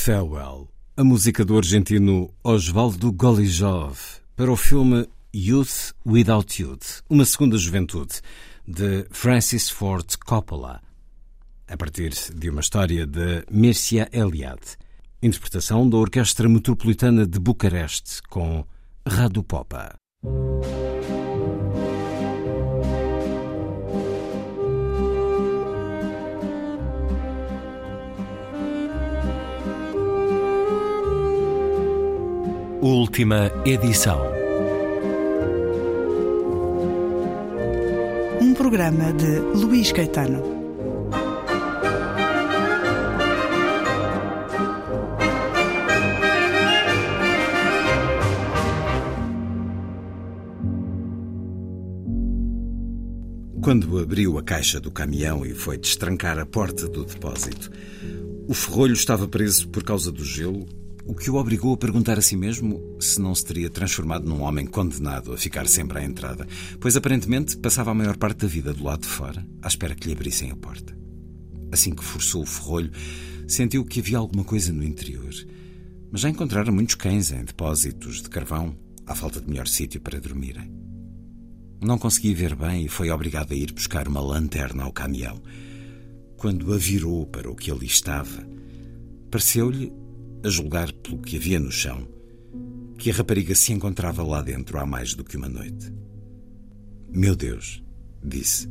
Farewell, 0.06 0.70
a 0.95 1.03
música 1.03 1.43
do 1.43 1.58
argentino 1.58 2.32
Osvaldo 2.43 3.12
Golijov 3.12 3.97
para 4.36 4.51
o 4.51 4.56
filme 4.56 5.10
Youth 5.34 5.95
Without 6.06 6.62
Youth, 6.62 7.01
uma 7.10 7.26
segunda 7.26 7.58
juventude, 7.58 8.22
de 8.68 9.08
Francis 9.10 9.68
Ford 9.68 10.06
Coppola, 10.24 10.80
a 11.68 11.76
partir 11.76 12.12
de 12.36 12.51
uma 12.51 12.62
história 12.62 13.08
de 13.08 13.45
Mircea 13.49 14.08
Eliade, 14.14 14.78
interpretação 15.24 15.89
da 15.89 15.97
Orquestra 15.97 16.47
Metropolitana 16.47 17.26
de 17.26 17.39
Bucareste 17.39 18.22
com 18.30 18.64
Radu 19.08 19.41
Popa. 19.41 19.95
Última 32.88 33.51
edição. 33.65 34.21
Um 38.39 38.53
programa 38.53 39.11
de 39.11 39.39
Luís 39.39 39.91
Caetano. 39.91 40.43
Quando 53.63 53.97
abriu 53.97 54.38
a 54.38 54.43
caixa 54.43 54.79
do 54.79 54.91
caminhão 54.91 55.43
e 55.43 55.55
foi 55.55 55.79
destrancar 55.79 56.38
a 56.38 56.45
porta 56.45 56.88
do 56.88 57.03
depósito, 57.03 57.71
o 58.47 58.53
ferrolho 58.53 58.93
estava 58.93 59.27
preso 59.27 59.69
por 59.69 59.83
causa 59.83 60.11
do 60.11 60.23
gelo, 60.23 60.67
o 61.08 61.14
que 61.14 61.30
o 61.30 61.36
obrigou 61.36 61.74
a 61.74 61.78
perguntar 61.78 62.18
a 62.18 62.22
si 62.22 62.36
mesmo 62.36 62.97
se 62.99 63.22
não 63.22 63.36
se 63.36 63.45
teria 63.45 63.70
transformado 63.70 64.28
num 64.28 64.41
homem 64.41 64.66
condenado 64.66 65.32
a 65.32 65.38
ficar 65.38 65.68
sempre 65.68 65.99
à 65.99 66.03
entrada, 66.03 66.47
pois 66.80 66.97
aparentemente 66.97 67.56
passava 67.58 67.91
a 67.91 67.93
maior 67.93 68.18
parte 68.18 68.39
da 68.39 68.47
vida 68.47 68.74
do 68.74 68.84
lado 68.84 69.01
de 69.01 69.08
fora, 69.08 69.45
à 69.62 69.68
espera 69.68 69.93
que 69.93 70.08
lhe 70.08 70.14
abrissem 70.14 70.49
a 70.49 70.56
porta. 70.56 70.97
Assim 71.72 71.93
que 71.93 72.03
forçou 72.03 72.41
o 72.41 72.45
ferrolho, 72.45 72.91
sentiu 73.47 73.86
que 73.86 73.99
havia 73.99 74.18
alguma 74.18 74.43
coisa 74.43 74.74
no 74.74 74.84
interior. 74.84 75.32
Mas 76.12 76.22
já 76.22 76.30
encontrara 76.30 76.72
muitos 76.72 76.95
cães 76.95 77.32
em 77.32 77.43
depósitos 77.43 78.24
de 78.24 78.30
carvão, 78.30 78.76
à 79.06 79.14
falta 79.14 79.39
de 79.39 79.47
melhor 79.47 79.68
sítio 79.68 80.01
para 80.01 80.20
dormirem. 80.20 80.72
Não 81.84 81.99
conseguia 81.99 82.34
ver 82.34 82.56
bem 82.56 82.86
e 82.86 82.89
foi 82.89 83.12
obrigado 83.12 83.51
a 83.51 83.56
ir 83.56 83.72
buscar 83.72 84.08
uma 84.08 84.22
lanterna 84.22 84.84
ao 84.84 84.91
caminhão. 84.91 85.39
Quando 86.36 86.74
a 86.74 86.78
virou 86.78 87.28
para 87.28 87.49
o 87.49 87.56
que 87.56 87.70
ali 87.70 87.86
estava, 87.86 88.43
pareceu-lhe, 89.30 89.93
a 90.46 90.50
julgar 90.50 90.91
pelo 90.93 91.18
que 91.18 91.38
havia 91.38 91.60
no 91.60 91.72
chão, 91.72 92.08
que 93.00 93.10
a 93.10 93.14
rapariga 93.14 93.56
se 93.56 93.74
encontrava 93.74 94.24
lá 94.24 94.43
dentro 94.43 94.78
há 94.78 94.86
mais 94.86 95.16
do 95.16 95.24
que 95.24 95.36
uma 95.36 95.50
noite. 95.50 95.91
Meu 97.12 97.36
Deus, 97.36 97.84
disse. 98.24 98.70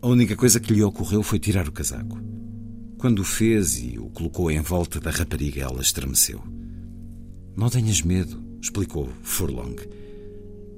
A 0.00 0.06
única 0.06 0.36
coisa 0.36 0.60
que 0.60 0.72
lhe 0.72 0.82
ocorreu 0.82 1.22
foi 1.24 1.40
tirar 1.40 1.66
o 1.66 1.72
casaco. 1.72 2.20
Quando 2.96 3.20
o 3.20 3.24
fez 3.24 3.76
e 3.82 3.98
o 3.98 4.08
colocou 4.10 4.50
em 4.52 4.60
volta 4.60 5.00
da 5.00 5.10
rapariga, 5.10 5.62
ela 5.62 5.82
estremeceu. 5.82 6.40
Não 7.56 7.68
tenhas 7.68 8.00
medo, 8.00 8.40
explicou 8.62 9.08
Furlong. 9.22 9.74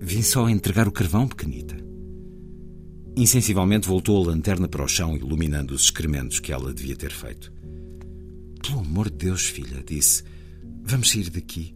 Vim 0.00 0.22
só 0.22 0.48
entregar 0.48 0.88
o 0.88 0.92
carvão, 0.92 1.28
pequenita. 1.28 1.76
Insensivelmente 3.14 3.86
voltou 3.86 4.22
a 4.22 4.28
lanterna 4.28 4.66
para 4.66 4.84
o 4.84 4.88
chão, 4.88 5.14
iluminando 5.14 5.74
os 5.74 5.82
excrementos 5.82 6.40
que 6.40 6.52
ela 6.52 6.72
devia 6.72 6.96
ter 6.96 7.10
feito. 7.10 7.52
Pelo 8.62 8.80
amor 8.80 9.10
de 9.10 9.16
Deus, 9.16 9.46
filha, 9.46 9.82
disse. 9.84 10.22
Vamos 10.84 11.10
sair 11.10 11.30
daqui. 11.30 11.74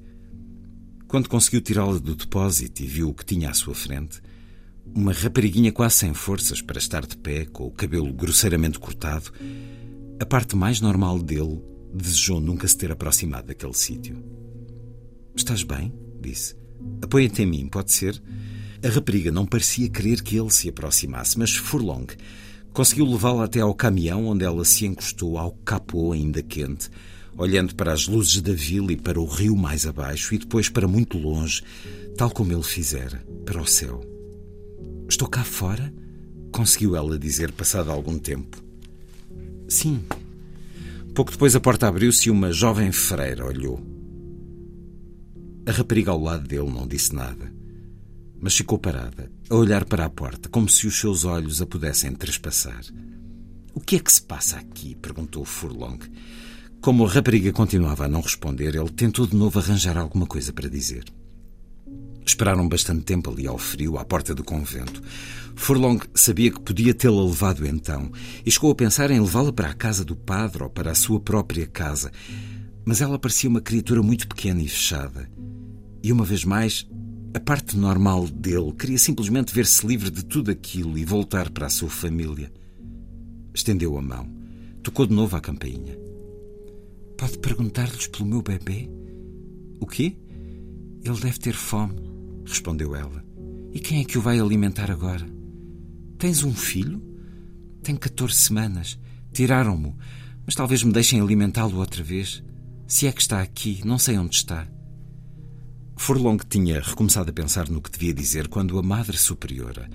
Quando 1.08 1.28
conseguiu 1.28 1.60
tirá-la 1.60 1.98
do 1.98 2.14
depósito 2.14 2.82
e 2.82 2.86
viu 2.86 3.08
o 3.08 3.14
que 3.14 3.24
tinha 3.24 3.50
à 3.50 3.54
sua 3.54 3.74
frente, 3.74 4.20
uma 4.94 5.12
rapariguinha 5.12 5.72
quase 5.72 5.96
sem 5.96 6.14
forças 6.14 6.60
para 6.60 6.78
estar 6.78 7.06
de 7.06 7.16
pé, 7.16 7.44
com 7.46 7.66
o 7.66 7.70
cabelo 7.70 8.12
grosseiramente 8.12 8.78
cortado, 8.78 9.32
a 10.20 10.26
parte 10.26 10.56
mais 10.56 10.80
normal 10.80 11.18
dele 11.20 11.60
desejou 11.94 12.40
nunca 12.40 12.66
se 12.66 12.76
ter 12.76 12.90
aproximado 12.90 13.46
daquele 13.46 13.74
sítio. 13.74 14.22
Estás 15.34 15.62
bem? 15.62 15.92
disse. 16.20 16.56
Apoia-te 17.02 17.42
em 17.42 17.46
mim, 17.46 17.68
pode 17.68 17.92
ser? 17.92 18.20
A 18.84 18.88
rapariga 18.88 19.30
não 19.30 19.46
parecia 19.46 19.88
querer 19.88 20.22
que 20.22 20.36
ele 20.36 20.50
se 20.50 20.68
aproximasse, 20.68 21.38
mas 21.38 21.54
Furlong 21.54 22.06
conseguiu 22.74 23.06
levá-la 23.06 23.44
até 23.44 23.60
ao 23.60 23.72
caminhão, 23.72 24.26
onde 24.26 24.44
ela 24.44 24.64
se 24.64 24.84
encostou 24.84 25.38
ao 25.38 25.52
capô 25.64 26.12
ainda 26.12 26.42
quente, 26.42 26.90
olhando 27.38 27.72
para 27.74 27.92
as 27.92 28.08
luzes 28.08 28.42
da 28.42 28.52
vila 28.52 28.92
e 28.92 28.96
para 28.96 29.20
o 29.20 29.24
rio 29.24 29.56
mais 29.56 29.86
abaixo 29.86 30.34
e 30.34 30.38
depois 30.38 30.68
para 30.68 30.88
muito 30.88 31.16
longe, 31.16 31.62
tal 32.16 32.30
como 32.30 32.52
ele 32.52 32.64
fizera, 32.64 33.24
para 33.46 33.62
o 33.62 33.66
céu. 33.66 34.04
Estou 35.08 35.28
cá 35.28 35.44
fora? 35.44 35.94
Conseguiu 36.50 36.96
ela 36.96 37.16
dizer, 37.16 37.52
passado 37.52 37.92
algum 37.92 38.18
tempo. 38.18 38.62
Sim. 39.68 40.02
Pouco 41.14 41.30
depois 41.30 41.54
a 41.54 41.60
porta 41.60 41.86
abriu-se 41.86 42.28
e 42.28 42.30
uma 42.30 42.52
jovem 42.52 42.90
freira 42.90 43.46
olhou. 43.46 43.80
A 45.64 45.70
rapariga 45.70 46.10
ao 46.10 46.20
lado 46.20 46.46
dele 46.46 46.70
não 46.70 46.88
disse 46.88 47.14
nada, 47.14 47.52
mas 48.44 48.54
ficou 48.54 48.78
parada, 48.78 49.32
a 49.48 49.54
olhar 49.54 49.86
para 49.86 50.04
a 50.04 50.10
porta, 50.10 50.50
como 50.50 50.68
se 50.68 50.86
os 50.86 51.00
seus 51.00 51.24
olhos 51.24 51.62
a 51.62 51.66
pudessem 51.66 52.12
trespassar. 52.12 52.84
O 53.72 53.80
que 53.80 53.96
é 53.96 53.98
que 53.98 54.12
se 54.12 54.20
passa 54.20 54.58
aqui? 54.58 54.94
perguntou 54.94 55.46
Furlong. 55.46 55.98
Como 56.82 57.06
a 57.06 57.08
rapariga 57.08 57.54
continuava 57.54 58.04
a 58.04 58.08
não 58.08 58.20
responder, 58.20 58.74
ele 58.74 58.90
tentou 58.90 59.26
de 59.26 59.34
novo 59.34 59.58
arranjar 59.58 59.96
alguma 59.96 60.26
coisa 60.26 60.52
para 60.52 60.68
dizer. 60.68 61.04
Esperaram 62.26 62.68
bastante 62.68 63.04
tempo 63.04 63.30
ali 63.30 63.46
ao 63.46 63.56
frio, 63.56 63.96
à 63.96 64.04
porta 64.04 64.34
do 64.34 64.44
convento. 64.44 65.02
Furlong 65.56 66.00
sabia 66.14 66.50
que 66.50 66.60
podia 66.60 66.92
tê-la 66.92 67.24
levado 67.24 67.66
então 67.66 68.12
e 68.44 68.50
chegou 68.50 68.70
a 68.70 68.74
pensar 68.74 69.10
em 69.10 69.20
levá-la 69.20 69.54
para 69.54 69.70
a 69.70 69.74
casa 69.74 70.04
do 70.04 70.14
padre 70.14 70.64
ou 70.64 70.68
para 70.68 70.90
a 70.90 70.94
sua 70.94 71.18
própria 71.18 71.66
casa. 71.66 72.12
Mas 72.84 73.00
ela 73.00 73.18
parecia 73.18 73.48
uma 73.48 73.62
criatura 73.62 74.02
muito 74.02 74.28
pequena 74.28 74.60
e 74.60 74.68
fechada. 74.68 75.30
E 76.02 76.12
uma 76.12 76.26
vez 76.26 76.44
mais, 76.44 76.86
a 77.34 77.40
parte 77.40 77.76
normal 77.76 78.26
dele 78.28 78.72
queria 78.72 78.98
simplesmente 78.98 79.52
ver-se 79.52 79.86
livre 79.86 80.10
de 80.10 80.24
tudo 80.24 80.50
aquilo 80.50 80.96
e 80.96 81.04
voltar 81.04 81.50
para 81.50 81.66
a 81.66 81.70
sua 81.70 81.90
família. 81.90 82.52
Estendeu 83.52 83.98
a 83.98 84.02
mão. 84.02 84.28
Tocou 84.82 85.06
de 85.06 85.14
novo 85.14 85.36
à 85.36 85.40
campainha. 85.40 85.98
Pode 87.18 87.38
perguntar-lhes 87.38 88.06
pelo 88.06 88.26
meu 88.26 88.42
bebê? 88.42 88.88
O 89.80 89.86
quê? 89.86 90.16
Ele 91.02 91.20
deve 91.20 91.38
ter 91.38 91.54
fome 91.54 92.14
respondeu 92.46 92.94
ela. 92.94 93.24
E 93.72 93.80
quem 93.80 94.00
é 94.00 94.04
que 94.04 94.18
o 94.18 94.20
vai 94.20 94.38
alimentar 94.38 94.90
agora? 94.90 95.26
Tens 96.18 96.44
um 96.44 96.54
filho? 96.54 97.02
Tem 97.82 97.96
14 97.96 98.34
semanas. 98.34 98.98
Tiraram-mo, 99.32 99.96
mas 100.46 100.54
talvez 100.54 100.82
me 100.82 100.92
deixem 100.92 101.20
alimentá-lo 101.20 101.78
outra 101.78 102.02
vez. 102.02 102.42
Se 102.86 103.06
é 103.06 103.12
que 103.12 103.20
está 103.20 103.40
aqui, 103.40 103.80
não 103.84 103.98
sei 103.98 104.16
onde 104.16 104.36
está. 104.36 104.68
Furlong 105.96 106.38
tinha 106.48 106.80
recomeçado 106.80 107.30
a 107.30 107.32
pensar 107.32 107.68
no 107.68 107.80
que 107.80 107.90
devia 107.90 108.12
dizer 108.12 108.48
quando 108.48 108.78
a 108.78 108.82
Madre 108.82 109.16
Superiora, 109.16 109.88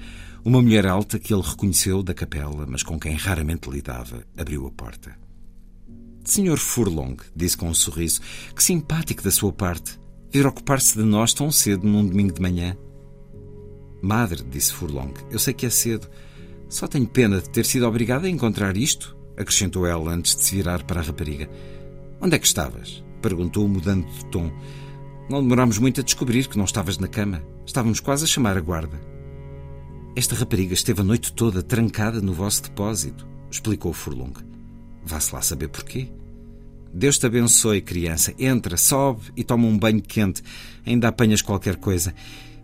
uma 0.43 0.61
mulher 0.61 0.87
alta 0.87 1.19
que 1.19 1.33
ele 1.33 1.43
reconheceu 1.43 2.01
da 2.01 2.13
capela, 2.13 2.65
mas 2.65 2.83
com 2.83 2.99
quem 2.99 3.15
raramente 3.15 3.69
lidava, 3.69 4.23
abriu 4.37 4.65
a 4.65 4.71
porta. 4.71 5.15
Senhor 6.23 6.57
Furlong, 6.57 7.17
disse 7.35 7.57
com 7.57 7.69
um 7.69 7.73
sorriso, 7.73 8.21
que 8.55 8.63
simpático 8.63 9.23
da 9.23 9.31
sua 9.31 9.51
parte 9.51 9.99
vir 10.31 10.45
ocupar-se 10.45 10.97
de 10.97 11.03
nós 11.03 11.33
tão 11.33 11.51
cedo 11.51 11.87
num 11.87 12.05
domingo 12.05 12.33
de 12.33 12.41
manhã. 12.41 12.77
Madre, 14.01 14.43
disse 14.43 14.73
Furlong, 14.73 15.13
eu 15.29 15.39
sei 15.39 15.53
que 15.53 15.65
é 15.65 15.69
cedo. 15.69 16.07
Só 16.69 16.87
tenho 16.87 17.07
pena 17.07 17.41
de 17.41 17.49
ter 17.49 17.65
sido 17.65 17.87
obrigada 17.87 18.27
a 18.27 18.29
encontrar 18.29 18.77
isto, 18.77 19.17
acrescentou 19.35 19.85
ela 19.85 20.11
antes 20.11 20.35
de 20.35 20.43
se 20.43 20.55
virar 20.55 20.83
para 20.83 21.01
a 21.01 21.03
rapariga. 21.03 21.49
Onde 22.21 22.35
é 22.35 22.39
que 22.39 22.45
estavas? 22.45 23.03
perguntou, 23.21 23.67
mudando 23.67 24.07
de 24.07 24.25
tom. 24.27 24.51
Não 25.29 25.43
demorámos 25.43 25.77
muito 25.77 26.01
a 26.01 26.03
descobrir 26.03 26.47
que 26.47 26.57
não 26.57 26.65
estavas 26.65 26.97
na 26.97 27.07
cama. 27.07 27.43
Estávamos 27.63 27.99
quase 27.99 28.23
a 28.23 28.27
chamar 28.27 28.57
a 28.57 28.61
guarda. 28.61 28.99
Esta 30.15 30.33
rapariga 30.33 30.73
esteve 30.73 31.01
a 31.01 31.03
noite 31.03 31.31
toda 31.31 31.61
trancada 31.61 32.19
no 32.19 32.33
vosso 32.33 32.63
depósito, 32.63 33.27
explicou 33.49 33.93
Furlong. 33.93 34.33
Vá-se 35.05 35.33
lá 35.33 35.41
saber 35.41 35.67
porquê. 35.67 36.09
Deus 36.91 37.19
te 37.19 37.27
abençoe, 37.27 37.79
criança. 37.79 38.33
Entra, 38.39 38.75
sobe 38.75 39.21
e 39.37 39.43
toma 39.43 39.67
um 39.67 39.77
banho 39.77 40.01
quente. 40.01 40.41
Ainda 40.83 41.07
apanhas 41.07 41.43
qualquer 41.43 41.75
coisa. 41.75 42.13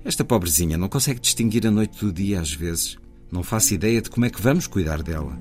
Esta 0.03 0.25
pobrezinha 0.25 0.75
não 0.75 0.89
consegue 0.89 1.19
distinguir 1.19 1.67
a 1.67 1.71
noite 1.71 2.03
do 2.03 2.11
dia 2.11 2.41
às 2.41 2.51
vezes. 2.51 2.97
Não 3.31 3.43
faço 3.43 3.75
ideia 3.75 4.01
de 4.01 4.09
como 4.09 4.25
é 4.25 4.29
que 4.29 4.41
vamos 4.41 4.65
cuidar 4.65 5.03
dela. 5.03 5.37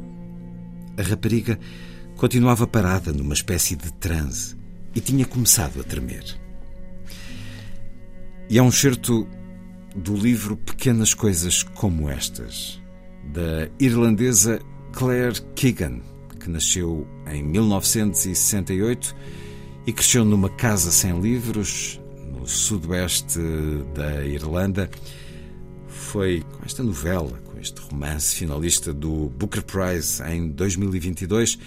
A 0.99 1.03
rapariga 1.03 1.59
continuava 2.17 2.67
parada 2.67 3.13
numa 3.15 3.35
espécie 3.35 3.75
de 3.77 3.91
transe 3.95 4.55
e 4.95 5.01
tinha 5.01 5.25
começado 5.25 5.81
a 5.81 5.85
tremer. 5.85 6.44
E 8.49 8.59
é 8.59 8.63
um 8.63 8.71
certo 8.71 9.27
do 9.97 10.15
livro 10.15 10.57
Pequenas 10.57 11.15
Coisas 11.15 11.63
Como 11.63 12.09
Estas, 12.09 12.81
da 13.33 13.69
irlandesa 13.79 14.61
Claire 14.93 15.41
Keegan 15.55 16.01
que 16.45 16.51
nasceu 16.51 17.07
em 17.27 17.43
1968 17.43 19.17
e 19.87 19.93
cresceu 19.93 20.27
numa 20.27 20.51
casa 20.51 20.91
sem 20.91 21.19
livros 21.19 21.99
no 22.31 22.47
sudoeste 22.47 23.41
da 23.95 24.25
Irlanda. 24.27 24.91
Foi 25.89 26.43
com 26.53 26.65
esta 26.67 26.83
novela, 26.83 27.41
com 27.47 27.59
este 27.59 27.81
romance 27.81 28.37
finalista 28.37 28.93
do 28.93 29.31
Booker 29.31 29.63
Prize 29.63 30.23
em 30.23 30.49
2022, 30.49 31.59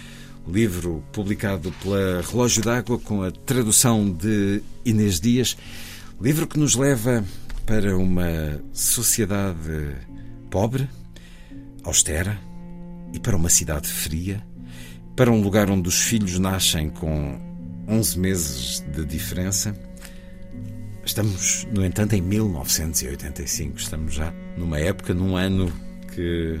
livro 0.46 1.02
publicado 1.12 1.74
pela 1.82 2.22
Relógio 2.22 2.62
d'Água 2.62 2.98
com 3.00 3.22
a 3.22 3.32
tradução 3.32 4.08
de 4.08 4.62
Inês 4.84 5.18
Dias, 5.18 5.56
livro 6.20 6.46
que 6.46 6.58
nos 6.58 6.74
leva 6.74 7.24
para 7.64 7.96
uma 7.96 8.60
sociedade 8.72 9.96
pobre, 10.50 10.88
austera 11.84 12.38
e 13.12 13.20
para 13.20 13.36
uma 13.36 13.48
cidade 13.48 13.88
fria 13.88 14.42
para 15.18 15.32
um 15.32 15.42
lugar 15.42 15.68
onde 15.68 15.88
os 15.88 16.00
filhos 16.00 16.38
nascem 16.38 16.88
com 16.90 17.40
11 17.88 18.18
meses 18.20 18.84
de 18.94 19.04
diferença. 19.04 19.76
Estamos, 21.04 21.66
no 21.74 21.84
entanto, 21.84 22.12
em 22.12 22.20
1985. 22.22 23.78
Estamos 23.78 24.14
já 24.14 24.32
numa 24.56 24.78
época, 24.78 25.12
num 25.12 25.36
ano 25.36 25.72
que 26.14 26.60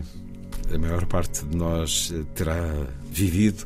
a 0.74 0.76
maior 0.76 1.06
parte 1.06 1.44
de 1.44 1.56
nós 1.56 2.12
terá 2.34 2.84
vivido. 3.08 3.64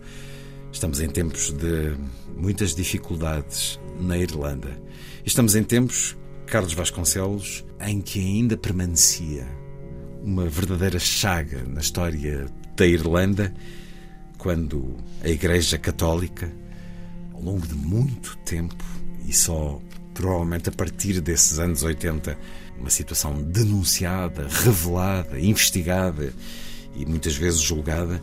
Estamos 0.71 1.01
em 1.01 1.09
tempos 1.09 1.53
de 1.53 1.97
muitas 2.37 2.75
dificuldades 2.75 3.81
na 3.99 4.19
Irlanda. 4.19 4.79
Estamos 5.25 5.55
em 5.55 5.63
tempos, 5.63 6.17
Carlos 6.47 6.75
Vasconcelos, 6.75 7.65
em 7.81 8.01
que 8.01 8.19
ainda 8.19 8.57
permanecia 8.57 9.47
uma 10.21 10.47
verdadeira 10.47 10.99
chaga 10.99 11.63
na 11.65 11.81
história 11.81 12.47
da 12.77 12.85
Irlanda 12.85 13.55
quando 14.37 14.97
a 15.23 15.29
Igreja 15.29 15.79
Católica, 15.79 16.53
ao 17.33 17.41
longo 17.41 17.65
de 17.65 17.75
muito 17.75 18.37
tempo, 18.39 18.85
e 19.25 19.33
só 19.33 19.81
provavelmente 20.13 20.69
a 20.69 20.73
partir 20.73 21.21
desses 21.21 21.61
anos 21.61 21.85
80, 21.85 22.37
uma 22.77 22.91
situação 22.91 23.41
denunciada, 23.45 24.49
revelada, 24.49 25.39
investigada 25.39 26.35
e 26.97 27.07
muitas 27.07 27.37
vezes 27.37 27.61
julgada, 27.61 28.21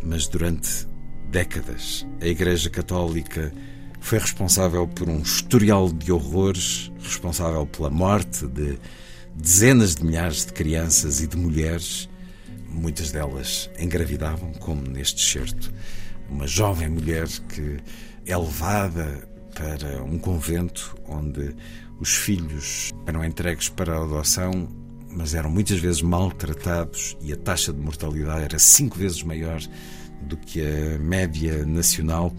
mas 0.00 0.28
durante 0.28 0.86
décadas 1.28 2.06
a 2.20 2.26
Igreja 2.26 2.70
Católica 2.70 3.52
foi 4.00 4.18
responsável 4.18 4.88
por 4.88 5.08
um 5.08 5.20
historial 5.20 5.92
de 5.92 6.10
horrores, 6.10 6.90
responsável 7.00 7.66
pela 7.66 7.90
morte 7.90 8.46
de 8.46 8.78
dezenas 9.34 9.94
de 9.94 10.04
milhares 10.04 10.44
de 10.44 10.52
crianças 10.52 11.20
e 11.20 11.26
de 11.26 11.36
mulheres, 11.36 12.08
muitas 12.68 13.12
delas 13.12 13.70
engravidavam, 13.78 14.52
como 14.54 14.82
neste 14.82 15.22
certo. 15.22 15.72
Uma 16.28 16.46
jovem 16.46 16.88
mulher 16.88 17.28
que 17.48 17.78
é 18.26 18.36
levada 18.36 19.28
para 19.54 20.02
um 20.02 20.18
convento 20.18 20.96
onde 21.06 21.54
os 21.98 22.14
filhos 22.14 22.92
eram 23.06 23.24
entregues 23.24 23.68
para 23.68 23.94
a 23.94 24.02
adoção, 24.02 24.68
mas 25.10 25.34
eram 25.34 25.50
muitas 25.50 25.78
vezes 25.78 26.02
maltratados 26.02 27.16
e 27.20 27.32
a 27.32 27.36
taxa 27.36 27.72
de 27.72 27.80
mortalidade 27.80 28.44
era 28.44 28.58
cinco 28.58 28.96
vezes 28.96 29.22
maior 29.22 29.60
do 30.22 30.36
que 30.36 30.62
a 30.62 30.98
média 30.98 31.64
nacional. 31.66 32.32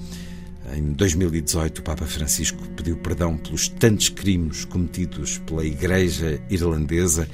Em 0.73 0.93
2018, 0.93 1.79
o 1.79 1.83
Papa 1.83 2.05
Francisco 2.05 2.65
pediu 2.69 2.95
perdão 2.97 3.37
pelos 3.37 3.67
tantos 3.67 4.09
crimes 4.09 4.63
cometidos 4.63 5.37
pela 5.39 5.65
Igreja 5.65 6.41
Irlandesa, 6.49 7.27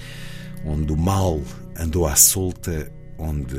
onde 0.66 0.92
o 0.92 0.98
mal 0.98 1.42
andou 1.78 2.08
à 2.08 2.16
solta, 2.16 2.92
onde 3.18 3.58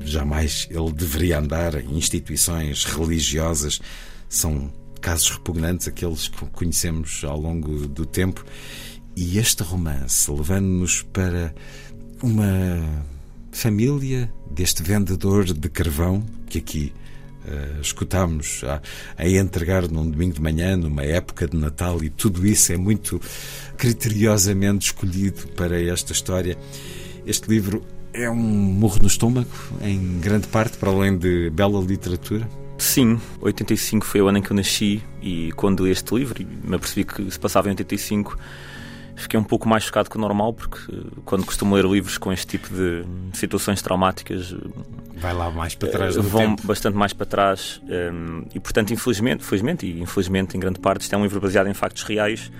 jamais 0.00 0.68
ele 0.70 0.92
deveria 0.92 1.38
andar, 1.38 1.74
em 1.74 1.96
instituições 1.96 2.84
religiosas. 2.84 3.80
São 4.28 4.70
casos 5.00 5.30
repugnantes, 5.30 5.88
aqueles 5.88 6.28
que 6.28 6.44
conhecemos 6.46 7.22
ao 7.24 7.40
longo 7.40 7.86
do 7.88 8.04
tempo. 8.04 8.44
E 9.16 9.38
este 9.38 9.62
romance, 9.62 10.30
levando-nos 10.30 11.02
para 11.02 11.54
uma 12.22 13.04
família 13.50 14.32
deste 14.50 14.82
vendedor 14.82 15.44
de 15.44 15.68
carvão, 15.68 16.24
que 16.46 16.58
aqui 16.58 16.92
uh, 17.46 17.80
escutámos 17.80 18.62
a, 18.64 18.80
a, 19.16 19.28
entregar 19.28 19.88
num 19.88 20.08
domingo 20.08 20.34
de 20.34 20.40
manhã, 20.40 20.76
numa 20.76 21.02
época 21.02 21.46
de 21.46 21.56
Natal, 21.56 22.02
e 22.02 22.10
tudo 22.10 22.46
isso 22.46 22.72
é 22.72 22.76
muito 22.76 23.20
criteriosamente 23.76 24.86
escolhido 24.86 25.48
para 25.48 25.80
esta 25.80 26.12
história. 26.12 26.56
Este 27.26 27.48
livro 27.48 27.84
é 28.12 28.30
um 28.30 28.36
murro 28.36 28.98
no 29.00 29.08
estômago, 29.08 29.50
em 29.80 30.20
grande 30.20 30.46
parte, 30.48 30.76
para 30.76 30.90
além 30.90 31.16
de 31.16 31.50
bela 31.50 31.80
literatura. 31.80 32.48
Sim, 32.78 33.20
85 33.40 34.04
foi 34.04 34.20
o 34.20 34.28
ano 34.28 34.38
em 34.38 34.42
que 34.42 34.50
eu 34.50 34.56
nasci 34.56 35.02
e 35.22 35.52
quando 35.52 35.84
li 35.84 35.92
este 35.92 36.14
livro 36.14 36.44
me 36.64 36.74
apercebi 36.74 37.04
que 37.04 37.30
se 37.30 37.38
passava 37.38 37.68
em 37.68 37.70
85 37.70 38.36
fiquei 39.16 39.38
um 39.38 39.44
pouco 39.44 39.68
mais 39.68 39.84
chocado 39.84 40.08
que 40.08 40.16
o 40.16 40.20
normal 40.20 40.52
porque 40.52 40.78
quando 41.24 41.44
costumo 41.44 41.74
ler 41.74 41.84
livros 41.84 42.18
com 42.18 42.32
este 42.32 42.46
tipo 42.46 42.68
de 42.68 43.04
situações 43.32 43.82
traumáticas 43.82 44.54
vai 45.16 45.32
lá 45.32 45.50
mais 45.50 45.74
para 45.74 45.88
trás 45.88 46.16
vão 46.16 46.56
tempo. 46.56 46.66
bastante 46.66 46.96
mais 46.96 47.12
para 47.12 47.26
trás 47.26 47.80
um, 47.84 48.44
e 48.54 48.60
portanto 48.60 48.92
infelizmente, 48.92 49.44
felizmente 49.44 49.86
e 49.86 50.00
infelizmente 50.00 50.56
em 50.56 50.60
grande 50.60 50.80
parte 50.80 51.02
isto 51.02 51.14
é 51.14 51.18
um 51.18 51.22
livro 51.22 51.40
baseado 51.40 51.68
em 51.68 51.74
factos 51.74 52.02
reais 52.02 52.50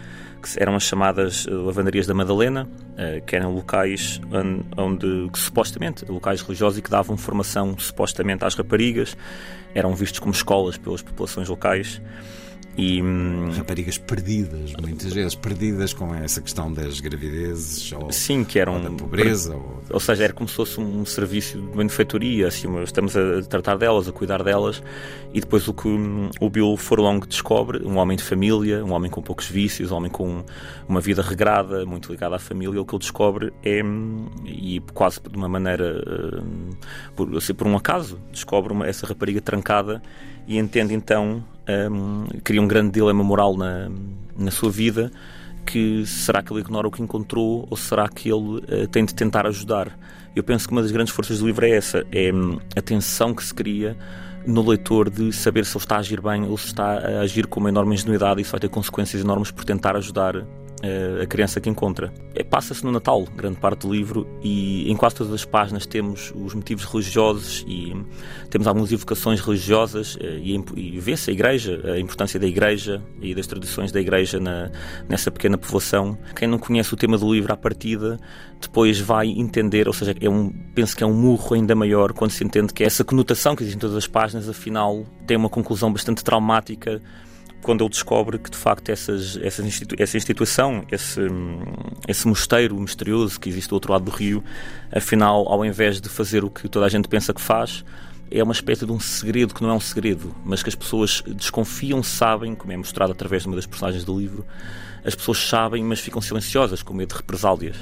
que 0.42 0.60
eram 0.60 0.74
as 0.74 0.82
chamadas 0.82 1.46
eh, 1.46 1.50
lavanderias 1.52 2.06
da 2.06 2.12
Madalena, 2.12 2.68
eh, 2.96 3.22
que 3.24 3.36
eram 3.36 3.54
locais 3.54 4.20
onde, 4.30 4.64
onde 4.76 5.30
que, 5.32 5.38
supostamente, 5.38 6.04
locais 6.10 6.42
religiosos 6.42 6.78
e 6.78 6.82
que 6.82 6.90
davam 6.90 7.16
formação 7.16 7.78
supostamente 7.78 8.44
às 8.44 8.54
raparigas, 8.54 9.16
eram 9.74 9.94
vistos 9.94 10.18
como 10.18 10.32
escolas 10.32 10.76
pelas 10.76 11.00
populações 11.00 11.48
locais. 11.48 12.02
E, 12.76 13.02
hum, 13.02 13.50
Raparigas 13.54 13.98
perdidas, 13.98 14.72
muitas 14.80 15.12
vezes, 15.12 15.34
perdidas 15.34 15.92
com 15.92 16.14
essa 16.14 16.40
questão 16.40 16.72
das 16.72 17.00
gravidezes 17.00 17.92
ou, 17.92 18.10
sim, 18.10 18.44
que 18.44 18.58
eram, 18.58 18.76
ou 18.76 18.80
da 18.80 18.90
pobreza. 18.90 19.54
Ou... 19.54 19.82
ou 19.90 20.00
seja, 20.00 20.24
era 20.24 20.32
como 20.32 20.48
se 20.48 20.54
fosse 20.54 20.80
um 20.80 21.04
serviço 21.04 21.60
de 21.60 21.76
benefeitoria, 21.76 22.48
assim, 22.48 22.68
estamos 22.82 23.14
a 23.14 23.42
tratar 23.42 23.76
delas, 23.76 24.08
a 24.08 24.12
cuidar 24.12 24.42
delas, 24.42 24.82
e 25.34 25.40
depois 25.40 25.68
o 25.68 25.74
que 25.74 25.86
hum, 25.86 26.30
o 26.40 26.48
Bill 26.48 26.74
Furlong 26.78 27.20
descobre, 27.26 27.86
um 27.86 27.98
homem 27.98 28.16
de 28.16 28.22
família, 28.22 28.82
um 28.82 28.92
homem 28.92 29.10
com 29.10 29.20
poucos 29.20 29.46
vícios, 29.48 29.92
um 29.92 29.96
homem 29.96 30.10
com 30.10 30.42
uma 30.88 31.00
vida 31.00 31.20
regrada, 31.20 31.84
muito 31.84 32.10
ligada 32.10 32.36
à 32.36 32.38
família, 32.38 32.80
o 32.80 32.86
que 32.86 32.94
ele 32.94 33.00
descobre 33.00 33.52
é, 33.62 33.84
hum, 33.84 34.30
e 34.46 34.80
quase 34.94 35.20
de 35.20 35.36
uma 35.36 35.48
maneira, 35.48 36.02
por, 37.14 37.36
assim, 37.36 37.52
por 37.52 37.66
um 37.66 37.76
acaso, 37.76 38.18
descobre 38.32 38.72
uma, 38.72 38.86
essa 38.86 39.06
rapariga 39.06 39.42
trancada 39.42 40.02
e 40.46 40.58
entende 40.58 40.94
então, 40.94 41.44
um, 41.68 42.26
cria 42.42 42.60
um 42.60 42.66
grande 42.66 42.92
dilema 42.92 43.22
moral 43.22 43.56
na, 43.56 43.90
na 44.36 44.50
sua 44.50 44.70
vida, 44.70 45.10
que 45.64 46.04
será 46.06 46.42
que 46.42 46.52
ele 46.52 46.60
ignora 46.60 46.88
o 46.88 46.90
que 46.90 47.02
encontrou 47.02 47.66
ou 47.70 47.76
será 47.76 48.08
que 48.08 48.28
ele 48.28 48.58
uh, 48.58 48.88
tem 48.90 49.04
de 49.04 49.14
tentar 49.14 49.46
ajudar? 49.46 49.96
Eu 50.34 50.42
penso 50.42 50.66
que 50.66 50.72
uma 50.72 50.82
das 50.82 50.90
grandes 50.90 51.12
forças 51.12 51.38
do 51.38 51.46
livro 51.46 51.64
é 51.64 51.70
essa, 51.70 52.04
é 52.10 52.32
um, 52.32 52.58
a 52.76 52.80
tensão 52.80 53.34
que 53.34 53.44
se 53.44 53.54
cria 53.54 53.96
no 54.46 54.66
leitor 54.68 55.08
de 55.08 55.32
saber 55.32 55.64
se 55.64 55.76
ele 55.76 55.84
está 55.84 55.96
a 55.96 55.98
agir 55.98 56.20
bem 56.20 56.44
ou 56.44 56.58
se 56.58 56.66
está 56.66 56.98
a 56.98 57.20
agir 57.20 57.46
com 57.46 57.60
uma 57.60 57.68
enorme 57.68 57.94
ingenuidade 57.94 58.40
e 58.40 58.42
isso 58.42 58.50
vai 58.50 58.60
ter 58.60 58.68
consequências 58.68 59.22
enormes 59.22 59.50
por 59.50 59.64
tentar 59.64 59.96
ajudar 59.96 60.44
a 61.22 61.26
criança 61.26 61.60
que 61.60 61.70
encontra. 61.70 62.12
É, 62.34 62.42
Passa-se 62.42 62.84
no 62.84 62.90
Natal, 62.90 63.24
grande 63.36 63.58
parte 63.58 63.86
do 63.86 63.92
livro, 63.92 64.26
e 64.42 64.90
em 64.90 64.96
quase 64.96 65.14
todas 65.16 65.32
as 65.32 65.44
páginas 65.44 65.86
temos 65.86 66.32
os 66.34 66.54
motivos 66.54 66.84
religiosos 66.84 67.64
e 67.66 67.94
temos 68.50 68.66
algumas 68.66 68.90
evocações 68.90 69.40
religiosas 69.40 70.18
eh, 70.20 70.40
e, 70.42 70.64
e 70.76 70.98
vê-se 70.98 71.30
a 71.30 71.32
igreja, 71.32 71.80
a 71.92 71.98
importância 71.98 72.38
da 72.38 72.46
igreja 72.46 73.02
e 73.20 73.34
das 73.34 73.46
tradições 73.46 73.92
da 73.92 74.00
igreja 74.00 74.40
na, 74.40 74.70
nessa 75.08 75.30
pequena 75.30 75.56
povoação. 75.56 76.18
Quem 76.34 76.48
não 76.48 76.58
conhece 76.58 76.92
o 76.92 76.96
tema 76.96 77.16
do 77.16 77.32
livro 77.32 77.52
à 77.52 77.56
partida, 77.56 78.18
depois 78.60 79.00
vai 79.00 79.28
entender, 79.28 79.86
ou 79.86 79.94
seja, 79.94 80.14
é 80.20 80.28
um, 80.28 80.50
penso 80.74 80.96
que 80.96 81.04
é 81.04 81.06
um 81.06 81.14
murro 81.14 81.54
ainda 81.54 81.74
maior 81.74 82.12
quando 82.12 82.32
se 82.32 82.44
entende 82.44 82.72
que 82.72 82.82
essa 82.82 83.04
conotação 83.04 83.54
que 83.54 83.62
existe 83.62 83.76
em 83.76 83.80
todas 83.80 83.96
as 83.96 84.06
páginas, 84.06 84.48
afinal, 84.48 85.04
tem 85.26 85.36
uma 85.36 85.48
conclusão 85.48 85.92
bastante 85.92 86.24
traumática 86.24 87.00
quando 87.62 87.82
ele 87.82 87.90
descobre 87.90 88.38
que 88.38 88.50
de 88.50 88.56
facto 88.56 88.88
essas, 88.90 89.36
essas 89.36 89.64
institu 89.64 89.94
essa 89.98 90.16
instituição, 90.16 90.84
esse, 90.90 91.20
esse 92.08 92.26
mosteiro 92.26 92.78
misterioso 92.78 93.38
que 93.38 93.48
existe 93.48 93.68
do 93.68 93.74
outro 93.74 93.92
lado 93.92 94.04
do 94.04 94.10
rio, 94.10 94.42
afinal, 94.90 95.48
ao 95.48 95.64
invés 95.64 96.00
de 96.00 96.08
fazer 96.08 96.44
o 96.44 96.50
que 96.50 96.68
toda 96.68 96.86
a 96.86 96.88
gente 96.88 97.08
pensa 97.08 97.32
que 97.32 97.40
faz, 97.40 97.84
é 98.30 98.42
uma 98.42 98.52
espécie 98.52 98.84
de 98.86 98.92
um 98.92 98.98
segredo 98.98 99.54
que 99.54 99.62
não 99.62 99.70
é 99.70 99.74
um 99.74 99.80
segredo, 99.80 100.34
mas 100.44 100.62
que 100.62 100.68
as 100.68 100.74
pessoas 100.74 101.22
desconfiam, 101.36 102.02
sabem, 102.02 102.54
como 102.54 102.72
é 102.72 102.76
mostrado 102.76 103.12
através 103.12 103.42
de 103.42 103.48
uma 103.48 103.56
das 103.56 103.66
personagens 103.66 104.04
do 104.04 104.18
livro, 104.18 104.44
as 105.04 105.14
pessoas 105.14 105.38
sabem, 105.38 105.84
mas 105.84 106.00
ficam 106.00 106.20
silenciosas, 106.20 106.82
com 106.82 106.94
medo 106.94 107.10
de 107.10 107.16
represálias. 107.16 107.76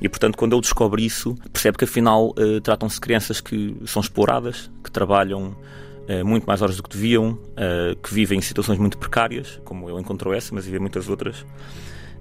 E, 0.00 0.08
portanto, 0.08 0.36
quando 0.36 0.54
ele 0.54 0.62
descobre 0.62 1.04
isso, 1.04 1.36
percebe 1.52 1.76
que 1.76 1.84
afinal 1.84 2.28
uh, 2.28 2.60
tratam-se 2.60 2.96
de 2.96 3.00
crianças 3.00 3.40
que 3.40 3.76
são 3.86 4.00
exploradas, 4.00 4.70
que 4.84 4.90
trabalham 4.90 5.56
eh, 5.56 5.87
muito 6.24 6.44
mais 6.44 6.62
horas 6.62 6.76
do 6.76 6.82
que 6.82 6.88
deviam, 6.88 7.38
eh, 7.56 7.94
que 8.02 8.12
vivem 8.12 8.38
em 8.38 8.40
situações 8.40 8.78
muito 8.78 8.96
precárias, 8.96 9.60
como 9.64 9.88
ele 9.90 10.00
encontrou 10.00 10.32
essa, 10.32 10.54
mas 10.54 10.64
vivem 10.64 10.80
muitas 10.80 11.08
outras. 11.08 11.44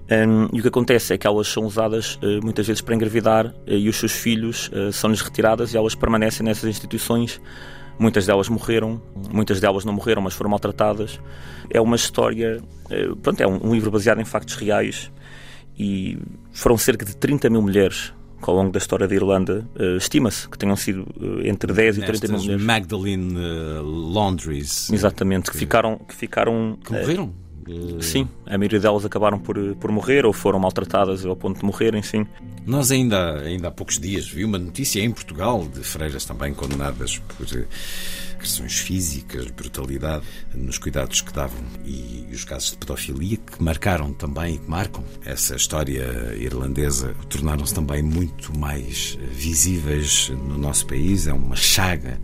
Um, 0.10 0.48
e 0.54 0.60
o 0.60 0.62
que 0.62 0.68
acontece 0.68 1.14
é 1.14 1.18
que 1.18 1.28
elas 1.28 1.48
são 1.50 1.64
usadas 1.66 2.16
uh, 2.16 2.40
muitas 2.42 2.66
vezes 2.66 2.82
para 2.82 2.96
engravidar 2.96 3.54
e 3.66 3.90
os 3.90 3.98
seus 3.98 4.14
filhos 4.14 4.72
são-lhes 4.94 5.20
retiradas 5.20 5.74
e 5.74 5.78
elas 5.78 5.96
permanecem 5.96 6.46
nessas 6.46 6.70
instituições. 6.70 7.42
Muitas 8.00 8.26
delas 8.26 8.48
morreram, 8.48 9.02
muitas 9.34 9.60
delas 9.60 9.84
não 9.84 9.92
morreram, 9.92 10.22
mas 10.22 10.34
foram 10.34 10.50
maltratadas. 10.50 11.20
É 11.70 11.82
uma 11.82 11.98
história, 11.98 12.62
pronto, 13.22 13.42
é 13.42 13.48
um, 13.48 13.74
livro 13.74 13.92
baseado 13.92 14.22
em 14.22 14.26
factos 14.26 14.56
reais 14.56 15.12
e 15.78 16.18
foram 16.54 16.78
cerca 16.78 17.06
de 17.06 17.16
30 17.16 17.50
mil 17.50 17.62
mulheres 17.62 18.14
ao 18.42 18.56
longo 18.56 18.72
da 18.72 18.78
história 18.78 19.08
da 19.08 19.16
Irlanda, 19.16 19.68
uh, 19.76 19.98
estima-se 19.98 20.48
que 20.48 20.58
tenham 20.58 20.76
sido 20.76 21.02
uh, 21.20 21.46
entre 21.46 21.74
10 21.74 21.98
Nestas 21.98 22.18
e 22.18 22.20
30 22.20 22.34
mil 22.34 22.42
mulheres. 22.44 22.64
Magdalene 22.64 23.36
uh, 23.36 24.12
Laundries. 24.14 24.90
Exatamente, 24.92 25.46
que, 25.46 25.52
que 25.52 25.58
ficaram. 25.58 25.98
Que, 25.98 26.14
ficaram, 26.14 26.78
que 26.84 26.92
morreram. 26.92 27.34
Sim, 28.00 28.30
a 28.46 28.58
maioria 28.58 28.80
delas 28.80 29.04
acabaram 29.04 29.38
por, 29.38 29.58
por 29.76 29.92
morrer 29.92 30.26
ou 30.26 30.32
foram 30.32 30.58
maltratadas 30.58 31.26
ao 31.26 31.36
ponto 31.36 31.60
de 31.60 31.66
morrerem, 31.66 32.02
sim. 32.02 32.26
Nós 32.66 32.92
ainda, 32.92 33.40
ainda 33.42 33.68
há 33.68 33.72
poucos 33.72 34.00
dias 34.00 34.26
vi 34.26 34.46
uma 34.46 34.58
notícia 34.58 35.02
em 35.02 35.12
Portugal 35.12 35.68
de 35.68 35.82
freiras 35.82 36.24
também 36.24 36.54
condenadas 36.54 37.18
por 37.18 37.46
agressões 38.48 38.78
físicas, 38.78 39.52
brutalidade 39.52 40.26
nos 40.54 40.78
cuidados 40.78 41.20
que 41.22 41.34
davam 41.34 41.60
e 41.86 42.26
os 42.32 42.46
casos 42.46 42.72
de 42.72 42.78
pedofilia 42.78 43.38
que 43.38 43.62
marcaram 43.62 44.14
também 44.14 44.56
e 44.56 44.58
que 44.58 44.70
marcam 44.70 45.04
essa 45.26 45.56
história 45.56 46.34
irlandesa 46.38 47.14
tornaram-se 47.30 47.74
também 47.74 48.02
muito 48.02 48.58
mais 48.58 49.18
visíveis 49.34 50.30
no 50.30 50.58
nosso 50.58 50.88
país. 50.88 51.28
É 51.28 51.34
uma 51.34 51.56
chaga 51.58 52.20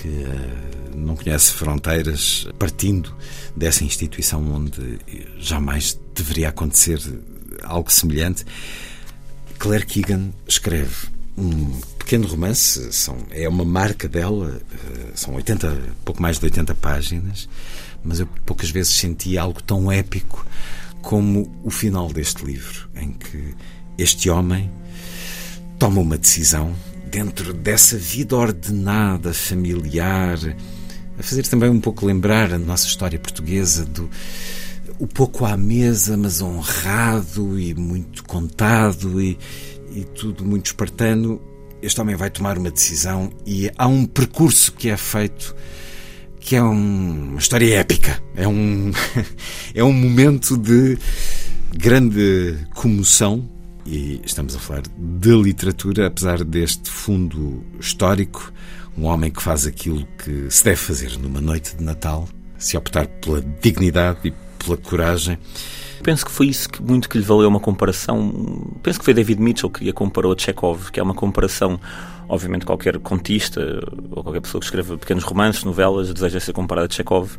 que 0.00 0.08
uh, 0.08 0.96
não 0.96 1.16
conhece 1.16 1.52
fronteiras, 1.52 2.46
partindo 2.56 3.12
dessa 3.56 3.82
instituição 3.82 4.40
onde 4.52 5.00
jamais 5.38 6.00
deveria 6.14 6.50
acontecer 6.50 7.00
algo 7.64 7.92
semelhante. 7.92 8.44
Claire 9.58 9.84
Keegan 9.84 10.30
escreve 10.46 11.17
um 11.38 11.80
pequeno 11.98 12.26
romance, 12.26 12.92
são, 12.92 13.16
é 13.30 13.48
uma 13.48 13.64
marca 13.64 14.08
dela, 14.08 14.60
eh, 14.72 15.12
são 15.14 15.34
80, 15.34 15.80
pouco 16.04 16.20
mais 16.20 16.38
de 16.38 16.44
80 16.44 16.74
páginas, 16.74 17.48
mas 18.02 18.18
eu 18.20 18.26
poucas 18.44 18.70
vezes 18.70 18.94
senti 18.94 19.38
algo 19.38 19.62
tão 19.62 19.90
épico 19.90 20.44
como 21.00 21.50
o 21.62 21.70
final 21.70 22.12
deste 22.12 22.44
livro, 22.44 22.88
em 22.96 23.12
que 23.12 23.54
este 23.96 24.28
homem 24.28 24.70
toma 25.78 26.00
uma 26.00 26.18
decisão 26.18 26.74
dentro 27.10 27.52
dessa 27.52 27.96
vida 27.96 28.36
ordenada, 28.36 29.32
familiar, 29.32 30.38
a 31.18 31.22
fazer 31.22 31.46
também 31.46 31.70
um 31.70 31.80
pouco 31.80 32.04
lembrar 32.04 32.52
a 32.52 32.58
nossa 32.58 32.86
história 32.86 33.18
portuguesa 33.18 33.84
do 33.84 34.10
o 34.98 35.06
pouco 35.06 35.44
à 35.44 35.56
mesa, 35.56 36.16
mas 36.16 36.40
honrado 36.42 37.58
e 37.58 37.72
muito 37.72 38.24
contado 38.24 39.22
e, 39.22 39.38
e 39.98 40.04
tudo 40.04 40.44
muito 40.44 40.66
espartano, 40.66 41.40
este 41.82 42.00
homem 42.00 42.14
vai 42.14 42.30
tomar 42.30 42.56
uma 42.56 42.70
decisão 42.70 43.32
e 43.44 43.68
há 43.76 43.86
um 43.88 44.06
percurso 44.06 44.72
que 44.72 44.88
é 44.88 44.96
feito 44.96 45.56
que 46.38 46.54
é 46.54 46.62
um, 46.62 47.30
uma 47.30 47.38
história 47.38 47.74
épica. 47.74 48.22
É 48.34 48.46
um, 48.46 48.92
é 49.74 49.82
um 49.82 49.92
momento 49.92 50.56
de 50.56 50.96
grande 51.76 52.56
comoção 52.74 53.48
e 53.84 54.20
estamos 54.24 54.54
a 54.54 54.58
falar 54.60 54.82
de 54.96 55.30
literatura, 55.30 56.06
apesar 56.06 56.44
deste 56.44 56.88
fundo 56.88 57.64
histórico, 57.80 58.52
um 58.96 59.04
homem 59.04 59.30
que 59.30 59.42
faz 59.42 59.66
aquilo 59.66 60.06
que 60.24 60.48
se 60.50 60.62
deve 60.62 60.76
fazer 60.76 61.18
numa 61.18 61.40
noite 61.40 61.76
de 61.76 61.82
Natal, 61.82 62.28
se 62.56 62.76
optar 62.76 63.06
pela 63.06 63.42
dignidade 63.60 64.28
e 64.28 64.34
pela 64.62 64.76
coragem. 64.76 65.38
Penso 66.02 66.24
que 66.24 66.30
foi 66.30 66.46
isso 66.46 66.68
que 66.68 66.82
muito 66.82 67.08
que 67.08 67.18
lhe 67.18 67.24
valeu 67.24 67.48
uma 67.48 67.60
comparação. 67.60 68.72
Penso 68.82 68.98
que 68.98 69.04
foi 69.04 69.14
David 69.14 69.40
Mitchell 69.40 69.70
que 69.70 69.88
a 69.88 69.92
comparou 69.92 70.32
a 70.32 70.36
Chekhov, 70.38 70.90
que 70.90 71.00
é 71.00 71.02
uma 71.02 71.14
comparação. 71.14 71.80
Obviamente, 72.28 72.66
qualquer 72.66 72.98
contista 72.98 73.60
ou 74.10 74.22
qualquer 74.22 74.40
pessoa 74.40 74.60
que 74.60 74.66
escreva 74.66 74.98
pequenos 74.98 75.24
romances, 75.24 75.64
novelas, 75.64 76.12
deseja 76.12 76.40
ser 76.40 76.52
comparada 76.52 76.86
a 76.86 76.90
Chekhov. 76.90 77.36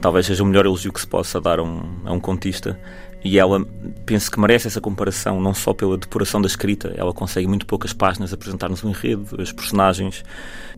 Talvez 0.00 0.26
seja 0.26 0.42
o 0.42 0.46
melhor 0.46 0.66
elogio 0.66 0.92
que 0.92 1.00
se 1.00 1.06
possa 1.06 1.40
dar 1.40 1.58
a 1.58 1.62
um, 1.62 1.82
a 2.04 2.12
um 2.12 2.20
contista. 2.20 2.78
E 3.24 3.38
ela, 3.38 3.66
penso 4.04 4.30
que 4.30 4.38
merece 4.38 4.66
essa 4.66 4.82
comparação, 4.82 5.40
não 5.40 5.54
só 5.54 5.72
pela 5.72 5.96
depuração 5.96 6.42
da 6.42 6.46
escrita, 6.46 6.92
ela 6.94 7.10
consegue 7.14 7.46
muito 7.46 7.64
poucas 7.64 7.94
páginas 7.94 8.34
apresentar-nos 8.34 8.82
o 8.82 8.86
um 8.86 8.90
enredo, 8.90 9.40
os 9.40 9.50
personagens. 9.50 10.22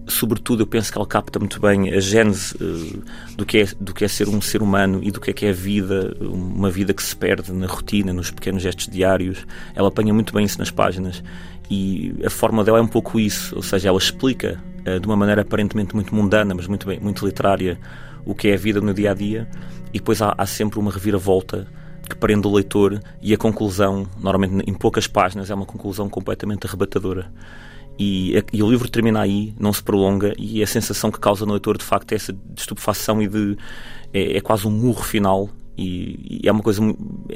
Sobretudo, 0.07 0.63
eu 0.63 0.67
penso 0.67 0.93
que 0.93 0.97
ela 0.97 1.07
capta 1.09 1.41
muito 1.41 1.61
bem 1.61 1.93
a 1.93 1.99
gênese 1.99 2.55
uh, 2.55 3.03
do, 3.37 3.45
que 3.45 3.59
é, 3.59 3.67
do 3.81 3.93
que 3.93 4.05
é 4.05 4.09
ser 4.09 4.29
um 4.29 4.41
ser 4.41 4.63
humano 4.63 5.01
e 5.03 5.11
do 5.11 5.21
que 5.21 5.31
é 5.31 5.33
que 5.33 5.45
é 5.45 5.51
a 5.51 5.53
vida, 5.53 6.17
uma 6.21 6.71
vida 6.71 6.95
que 6.95 7.03
se 7.03 7.17
perde 7.17 7.53
na 7.53 7.67
rotina, 7.67 8.13
nos 8.13 8.31
pequenos 8.31 8.63
gestos 8.63 8.87
diários. 8.87 9.45
Ela 9.75 9.89
apanha 9.89 10.15
muito 10.15 10.33
bem 10.33 10.45
isso 10.45 10.61
nas 10.61 10.71
páginas. 10.71 11.25
E 11.69 12.15
a 12.25 12.31
forma 12.31 12.63
dela 12.63 12.79
é 12.79 12.83
um 12.83 12.87
pouco 12.87 13.19
isso, 13.19 13.57
ou 13.57 13.63
seja, 13.63 13.89
ela 13.89 13.99
explica 13.99 14.63
uh, 14.87 15.01
de 15.01 15.07
uma 15.09 15.17
maneira 15.17 15.43
aparentemente 15.43 15.97
muito 15.97 16.15
mundana, 16.15 16.55
mas 16.55 16.69
muito, 16.69 16.87
bem, 16.87 17.01
muito 17.01 17.27
literária, 17.27 17.77
o 18.25 18.37
que 18.37 18.47
é 18.47 18.55
a 18.55 18.57
vida 18.57 18.81
no 18.81 18.95
dia 18.95 19.11
a 19.11 19.15
dia, 19.15 19.49
e 19.93 19.99
depois 19.99 20.23
há, 20.23 20.33
há 20.39 20.47
sempre 20.47 20.79
uma 20.79 20.93
reviravolta 20.93 21.67
que 22.09 22.17
prende 22.17 22.47
o 22.47 22.53
leitor 22.53 23.01
e 23.21 23.35
a 23.35 23.37
conclusão, 23.37 24.07
normalmente 24.19 24.69
em 24.69 24.75
poucas 24.75 25.07
páginas, 25.07 25.51
é 25.51 25.55
uma 25.55 25.67
conclusão 25.67 26.09
completamente 26.09 26.67
arrebatadora. 26.67 27.33
E, 27.99 28.35
e, 28.53 28.63
o 28.63 28.71
livro 28.71 28.89
termina 28.91 29.21
aí, 29.21 29.55
não 29.59 29.73
se 29.73 29.83
prolonga, 29.83 30.35
e 30.39 30.63
a 30.63 30.67
sensação 30.67 31.11
que 31.11 31.19
causa 31.19 31.47
no 31.47 31.53
leitor 31.53 31.79
de 31.79 31.85
facto 31.85 32.13
é 32.13 32.15
essa 32.15 32.33
de 32.33 32.61
estupefação 32.61 33.23
e 33.23 33.27
de. 33.27 33.57
é, 34.13 34.37
é 34.37 34.41
quase 34.41 34.67
um 34.67 34.71
murro 34.71 35.03
final. 35.03 35.49
E, 35.79 36.41
e, 36.43 36.49
é 36.49 36.53
uma 36.53 36.63
coisa. 36.63 36.83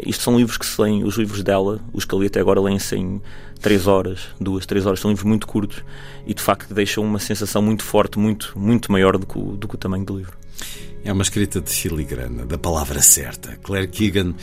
Isto 0.06 0.22
são 0.22 0.36
livros 0.36 0.58
que 0.58 0.66
se 0.66 0.80
leem, 0.80 1.02
os 1.04 1.16
livros 1.16 1.42
dela, 1.42 1.80
os 1.92 2.04
que 2.04 2.14
ali 2.14 2.26
até 2.26 2.40
agora 2.40 2.60
leem-se 2.60 2.96
em 2.96 3.22
3 3.60 3.86
horas, 3.86 4.28
2, 4.40 4.66
3 4.66 4.86
horas, 4.86 5.00
são 5.00 5.10
livros 5.10 5.26
muito 5.26 5.46
curtos 5.46 5.82
e 6.26 6.34
de 6.34 6.42
facto 6.42 6.72
deixam 6.72 7.04
uma 7.04 7.18
sensação 7.18 7.60
muito 7.62 7.82
forte, 7.82 8.18
muito, 8.18 8.52
muito 8.58 8.90
maior 8.92 9.18
do 9.18 9.26
que, 9.26 9.38
o, 9.38 9.56
do 9.56 9.68
que 9.68 9.74
o 9.74 9.78
tamanho 9.78 10.04
do 10.04 10.16
livro. 10.16 10.36
É 11.02 11.12
uma 11.12 11.22
escrita 11.22 11.60
de 11.60 11.70
filigrana, 11.70 12.44
da 12.44 12.58
palavra 12.58 13.00
certa. 13.00 13.56
Claire 13.62 13.88
Keegan 13.88 14.34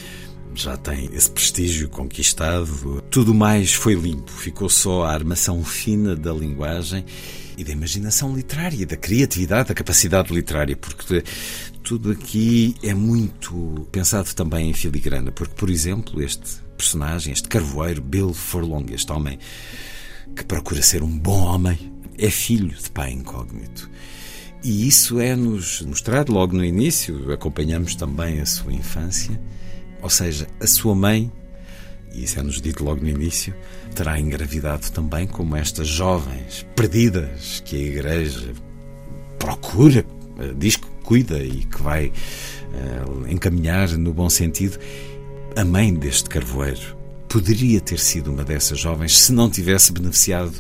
já 0.56 0.76
tem 0.76 1.10
esse 1.14 1.30
prestígio 1.30 1.88
conquistado. 1.88 3.04
Tudo 3.12 3.34
mais 3.34 3.74
foi 3.74 3.94
limpo, 3.94 4.32
ficou 4.32 4.68
só 4.68 5.04
a 5.04 5.14
armação 5.14 5.64
fina 5.64 6.16
da 6.16 6.34
linguagem 6.34 7.06
e 7.56 7.64
da 7.64 7.72
imaginação 7.72 8.36
literária, 8.36 8.86
da 8.86 8.98
criatividade, 8.98 9.70
da 9.70 9.76
capacidade 9.76 10.34
literária, 10.34 10.76
porque 10.76 11.24
tudo 11.84 12.12
aqui 12.12 12.76
é 12.84 12.94
muito 12.94 13.88
pensado 13.92 14.34
também 14.34 14.70
em 14.70 14.74
filigrana, 14.74 15.32
porque, 15.32 15.54
por 15.56 15.70
exemplo, 15.70 16.22
este 16.22 16.60
personagem, 16.76 17.34
este 17.34 17.48
carvoeiro, 17.48 18.02
Bill 18.02 18.34
Furlong, 18.34 18.86
este 18.92 19.12
homem 19.12 19.40
que 20.36 20.44
procura 20.44 20.82
ser 20.82 21.02
um 21.02 21.18
bom 21.18 21.40
homem, 21.46 21.78
é 22.18 22.30
filho 22.30 22.76
de 22.76 22.90
pai 22.92 23.12
incógnito. 23.12 23.90
E 24.64 24.88
isso 24.88 25.20
é-nos 25.20 25.82
mostrado 25.82 26.32
logo 26.32 26.56
no 26.56 26.66
início, 26.66 27.32
acompanhamos 27.32 27.96
também 27.96 28.40
a 28.40 28.46
sua 28.46 28.74
infância, 28.74 29.40
ou 30.02 30.10
seja, 30.10 30.48
a 30.60 30.68
sua 30.68 30.96
mãe, 30.96 31.32
e 32.14 32.24
isso 32.24 32.40
é-nos 32.40 32.60
dito 32.62 32.84
logo 32.84 33.02
no 33.02 33.10
início, 33.10 33.54
terá 33.94 34.20
engravidado 34.20 34.92
também 34.92 35.28
como 35.28 35.56
estas 35.56 35.88
jovens 35.88 36.66
perdidas 36.76 37.62
que 37.64 37.76
a 37.76 37.80
Igreja 37.80 38.54
procura, 39.38 40.06
eh, 40.40 40.54
diz 40.58 40.76
que 40.76 40.88
cuida 41.04 41.40
e 41.40 41.64
que 41.64 41.82
vai 41.82 42.08
uh, 42.08 43.32
encaminhar 43.32 43.90
no 43.98 44.12
bom 44.14 44.30
sentido. 44.30 44.78
A 45.56 45.64
mãe 45.64 45.94
deste 45.94 46.30
carvoeiro 46.30 46.98
poderia 47.30 47.80
ter 47.80 47.98
sido 47.98 48.32
uma 48.32 48.44
dessas 48.44 48.78
jovens 48.78 49.18
se 49.18 49.32
não 49.32 49.50
tivesse 49.50 49.94
beneficiado 49.94 50.54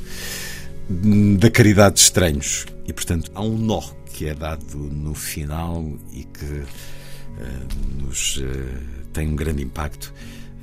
da 1.38 1.52
caridade 1.52 1.96
de 1.96 2.02
estranhos. 2.02 2.66
E, 2.88 2.94
portanto, 2.94 3.30
há 3.36 3.42
um 3.42 3.58
nó 3.58 3.82
que 4.06 4.28
é 4.28 4.34
dado 4.34 4.78
no 4.78 5.14
final 5.14 5.86
e 6.12 6.24
que 6.24 6.46
uh, 6.46 8.02
nos 8.02 8.38
uh, 8.38 8.44
tem 9.12 9.28
um 9.28 9.36
grande 9.36 9.62
impacto 9.62 10.14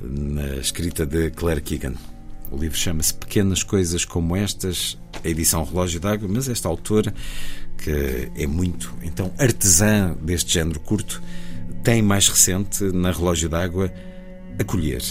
na 0.01 0.55
escrita 0.57 1.05
de 1.05 1.29
Claire 1.29 1.61
Keegan. 1.61 1.93
O 2.51 2.57
livro 2.57 2.77
chama-se 2.77 3.13
Pequenas 3.13 3.63
Coisas 3.63 4.05
Como 4.05 4.35
Estas, 4.35 4.97
a 5.23 5.27
edição 5.27 5.63
Relógio 5.63 5.99
d'Água, 5.99 6.27
mas 6.29 6.47
esta 6.49 6.67
autora, 6.67 7.13
que 7.77 8.31
é 8.35 8.47
muito, 8.47 8.93
então, 9.01 9.31
artesã 9.37 10.15
deste 10.21 10.53
género 10.53 10.79
curto, 10.79 11.21
tem 11.83 12.01
mais 12.01 12.27
recente, 12.27 12.83
na 12.85 13.11
Relógio 13.11 13.49
d'Água, 13.49 13.91
Acolher. 14.59 15.03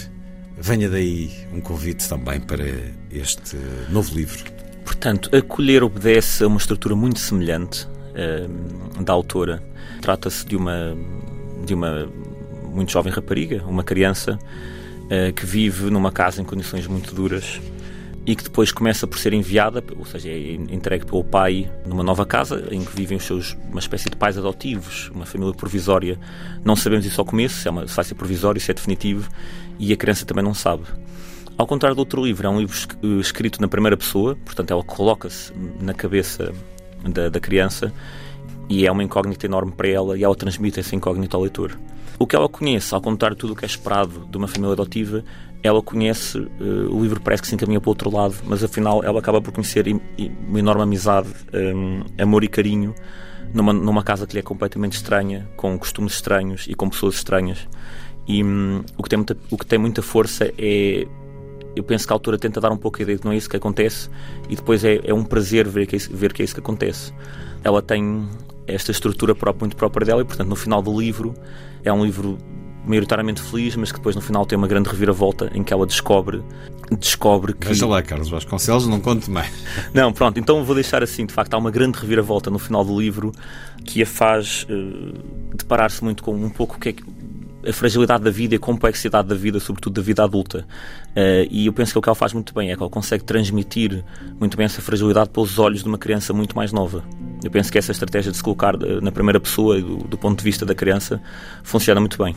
Venha 0.56 0.88
daí 0.88 1.30
um 1.52 1.60
convite 1.60 2.08
também 2.08 2.40
para 2.40 2.64
este 3.10 3.56
novo 3.90 4.14
livro. 4.14 4.44
Portanto, 4.84 5.34
Acolher 5.34 5.82
obedece 5.82 6.44
a 6.44 6.46
uma 6.46 6.58
estrutura 6.58 6.94
muito 6.94 7.18
semelhante 7.18 7.86
uh, 7.86 9.02
da 9.02 9.12
autora. 9.12 9.62
Trata-se 10.00 10.46
de 10.46 10.56
uma, 10.56 10.96
de 11.64 11.74
uma 11.74 12.08
muito 12.72 12.92
jovem 12.92 13.12
rapariga, 13.12 13.64
uma 13.66 13.82
criança, 13.82 14.38
uh, 15.04 15.32
que 15.32 15.46
vive 15.46 15.90
numa 15.90 16.12
casa 16.12 16.42
em 16.42 16.44
condições 16.44 16.86
muito 16.86 17.14
duras 17.14 17.60
e 18.26 18.34
que 18.34 18.42
depois 18.42 18.72
começa 18.72 19.06
por 19.06 19.18
ser 19.18 19.34
enviada, 19.34 19.84
ou 19.98 20.04
seja, 20.04 20.30
é 20.30 20.52
entregue 20.52 21.04
pelo 21.04 21.22
pai 21.22 21.70
numa 21.86 22.02
nova 22.02 22.24
casa 22.24 22.66
em 22.70 22.82
que 22.82 22.96
vivem 22.96 23.18
os 23.18 23.24
seus, 23.24 23.56
uma 23.70 23.78
espécie 23.78 24.08
de 24.08 24.16
pais 24.16 24.38
adotivos, 24.38 25.10
uma 25.14 25.26
família 25.26 25.52
provisória. 25.52 26.18
Não 26.64 26.74
sabemos 26.74 27.04
isso 27.04 27.20
ao 27.20 27.26
começo, 27.26 27.60
se, 27.60 27.68
é 27.68 27.70
uma, 27.70 27.86
se 27.86 27.94
vai 27.94 28.04
ser 28.04 28.14
provisório, 28.14 28.60
se 28.60 28.70
é 28.70 28.74
definitivo, 28.74 29.28
e 29.78 29.92
a 29.92 29.96
criança 29.96 30.24
também 30.24 30.42
não 30.42 30.54
sabe. 30.54 30.84
Ao 31.56 31.66
contrário 31.66 31.94
do 31.94 32.00
outro 32.00 32.24
livro, 32.24 32.46
é 32.46 32.50
um 32.50 32.58
livro 32.58 32.76
escrito 33.20 33.60
na 33.60 33.68
primeira 33.68 33.96
pessoa, 33.96 34.36
portanto, 34.44 34.72
ela 34.72 34.82
coloca-se 34.82 35.52
na 35.80 35.94
cabeça 35.94 36.52
da, 37.08 37.28
da 37.28 37.38
criança 37.38 37.92
e 38.68 38.86
é 38.86 38.90
uma 38.90 39.04
incógnita 39.04 39.46
enorme 39.46 39.70
para 39.70 39.88
ela 39.88 40.18
e 40.18 40.24
ela 40.24 40.34
transmite 40.34 40.80
essa 40.80 40.96
incógnita 40.96 41.36
ao 41.36 41.42
leitor. 41.42 41.78
O 42.18 42.26
que 42.26 42.34
ela 42.34 42.48
conhece, 42.48 42.92
ao 42.94 43.00
contrário 43.00 43.36
de 43.36 43.40
tudo 43.40 43.52
o 43.52 43.56
que 43.56 43.64
é 43.64 43.66
esperado 43.66 44.26
de 44.28 44.36
uma 44.36 44.48
família 44.48 44.72
adotiva, 44.72 45.24
ela 45.62 45.80
conhece, 45.80 46.38
uh, 46.38 46.90
o 46.90 47.02
livro 47.02 47.20
parece 47.20 47.42
que 47.42 47.48
se 47.48 47.54
encaminha 47.54 47.80
para 47.80 47.88
o 47.88 47.90
outro 47.90 48.10
lado, 48.10 48.34
mas 48.44 48.62
afinal 48.62 49.02
ela 49.04 49.20
acaba 49.20 49.40
por 49.40 49.52
conhecer 49.52 49.86
uma 50.48 50.58
enorme 50.58 50.82
amizade, 50.82 51.28
um, 51.52 52.02
amor 52.20 52.44
e 52.44 52.48
carinho 52.48 52.94
numa, 53.52 53.72
numa 53.72 54.02
casa 54.02 54.26
que 54.26 54.34
lhe 54.34 54.40
é 54.40 54.42
completamente 54.42 54.94
estranha, 54.94 55.48
com 55.56 55.78
costumes 55.78 56.14
estranhos 56.14 56.66
e 56.68 56.74
com 56.74 56.90
pessoas 56.90 57.14
estranhas. 57.14 57.66
E 58.26 58.42
um, 58.42 58.82
o, 58.96 59.02
que 59.02 59.08
tem 59.08 59.16
muita, 59.18 59.36
o 59.50 59.56
que 59.56 59.66
tem 59.66 59.78
muita 59.78 60.02
força 60.02 60.52
é 60.58 61.06
eu 61.76 61.82
penso 61.82 62.06
que 62.06 62.12
a 62.12 62.16
autora 62.16 62.38
tenta 62.38 62.60
dar 62.60 62.70
um 62.70 62.76
pouco 62.76 62.98
a 62.98 63.02
ideia 63.02 63.16
de 63.16 63.22
que 63.22 63.26
não 63.26 63.32
é 63.32 63.36
isso 63.36 63.48
que 63.48 63.56
acontece 63.56 64.08
e 64.48 64.56
depois 64.56 64.84
é, 64.84 65.00
é 65.04 65.14
um 65.14 65.24
prazer 65.24 65.68
ver 65.68 65.86
que, 65.86 65.96
é 65.96 65.98
isso, 65.98 66.14
ver 66.14 66.32
que 66.32 66.42
é 66.42 66.44
isso 66.44 66.54
que 66.54 66.60
acontece. 66.60 67.12
Ela 67.62 67.82
tem 67.82 68.28
esta 68.66 68.90
estrutura 68.90 69.34
própria, 69.34 69.60
muito 69.60 69.76
própria 69.76 70.06
dela 70.06 70.22
e, 70.22 70.24
portanto, 70.24 70.48
no 70.48 70.56
final 70.56 70.80
do 70.80 70.98
livro 70.98 71.34
é 71.82 71.92
um 71.92 72.04
livro 72.04 72.38
maioritariamente 72.86 73.40
feliz, 73.40 73.76
mas 73.76 73.90
que 73.90 73.98
depois 73.98 74.14
no 74.14 74.20
final 74.20 74.44
tem 74.44 74.58
uma 74.58 74.68
grande 74.68 74.88
reviravolta 74.90 75.50
em 75.54 75.62
que 75.62 75.72
ela 75.72 75.86
descobre 75.86 76.42
descobre 76.98 77.54
que... 77.54 77.68
Veja 77.68 77.86
lá, 77.86 78.02
Carlos 78.02 78.28
Vasconcelos, 78.28 78.86
não 78.86 79.00
conte 79.00 79.30
mais. 79.30 79.50
Não, 79.94 80.12
pronto, 80.12 80.38
então 80.38 80.62
vou 80.64 80.74
deixar 80.74 81.02
assim, 81.02 81.24
de 81.24 81.32
facto 81.32 81.54
há 81.54 81.58
uma 81.58 81.70
grande 81.70 81.98
reviravolta 81.98 82.50
no 82.50 82.58
final 82.58 82.84
do 82.84 83.00
livro 83.00 83.32
que 83.84 84.02
a 84.02 84.06
faz 84.06 84.66
uh, 84.68 85.56
deparar-se 85.56 86.04
muito 86.04 86.22
com 86.22 86.34
um 86.34 86.50
pouco 86.50 86.76
o 86.76 86.78
que 86.78 86.90
é 86.90 86.92
que 86.92 87.02
a 87.66 87.72
fragilidade 87.72 88.24
da 88.24 88.30
vida 88.30 88.54
e 88.54 88.56
a 88.56 88.60
complexidade 88.60 89.28
da 89.28 89.34
vida, 89.34 89.58
sobretudo 89.60 89.94
da 89.94 90.02
vida 90.02 90.22
adulta. 90.22 90.66
Uh, 91.10 91.46
e 91.50 91.66
eu 91.66 91.72
penso 91.72 91.92
que 91.92 91.98
o 91.98 92.02
que 92.02 92.08
ela 92.08 92.14
faz 92.14 92.32
muito 92.32 92.54
bem 92.54 92.70
é 92.70 92.76
que 92.76 92.82
ela 92.82 92.90
consegue 92.90 93.24
transmitir 93.24 94.04
muito 94.38 94.56
bem 94.56 94.66
essa 94.66 94.82
fragilidade 94.82 95.30
pelos 95.30 95.58
olhos 95.58 95.82
de 95.82 95.88
uma 95.88 95.98
criança 95.98 96.32
muito 96.32 96.56
mais 96.56 96.72
nova. 96.72 97.04
Eu 97.42 97.50
penso 97.50 97.70
que 97.70 97.78
essa 97.78 97.92
estratégia 97.92 98.30
de 98.30 98.36
se 98.36 98.42
colocar 98.42 98.74
eh, 98.74 99.00
na 99.00 99.12
primeira 99.12 99.38
pessoa, 99.38 99.80
do, 99.80 99.96
do 99.98 100.18
ponto 100.18 100.38
de 100.38 100.44
vista 100.44 100.64
da 100.64 100.74
criança, 100.74 101.20
funciona 101.62 102.00
muito 102.00 102.22
bem. 102.22 102.34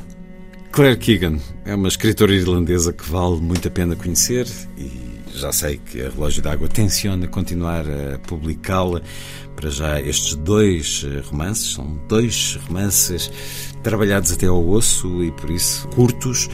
Claire 0.71 0.97
Keegan 0.97 1.39
é 1.65 1.73
uma 1.73 1.87
escritora 1.87 2.33
irlandesa 2.33 2.93
que 2.93 3.09
vale 3.09 3.37
muito 3.37 3.67
a 3.67 3.71
pena 3.71 3.95
conhecer 3.95 4.45
e 4.77 5.17
já 5.33 5.51
sei 5.51 5.77
que 5.77 6.01
a 6.01 6.09
Relógio 6.09 6.41
d'Água 6.41 6.67
tenciona 6.67 7.27
continuar 7.27 7.85
a 7.89 8.19
publicá-la. 8.19 9.01
Para 9.55 9.69
já, 9.71 9.99
estes 9.99 10.35
dois 10.35 11.03
eh, 11.07 11.21
romances, 11.25 11.73
são 11.73 11.99
dois 12.07 12.59
romances 12.67 13.31
trabalhados 13.87 14.33
até 14.33 14.47
ao 14.47 14.67
osso 14.67 15.23
e 15.23 15.31
por 15.31 15.49
isso 15.49 15.87
curtos, 15.87 16.49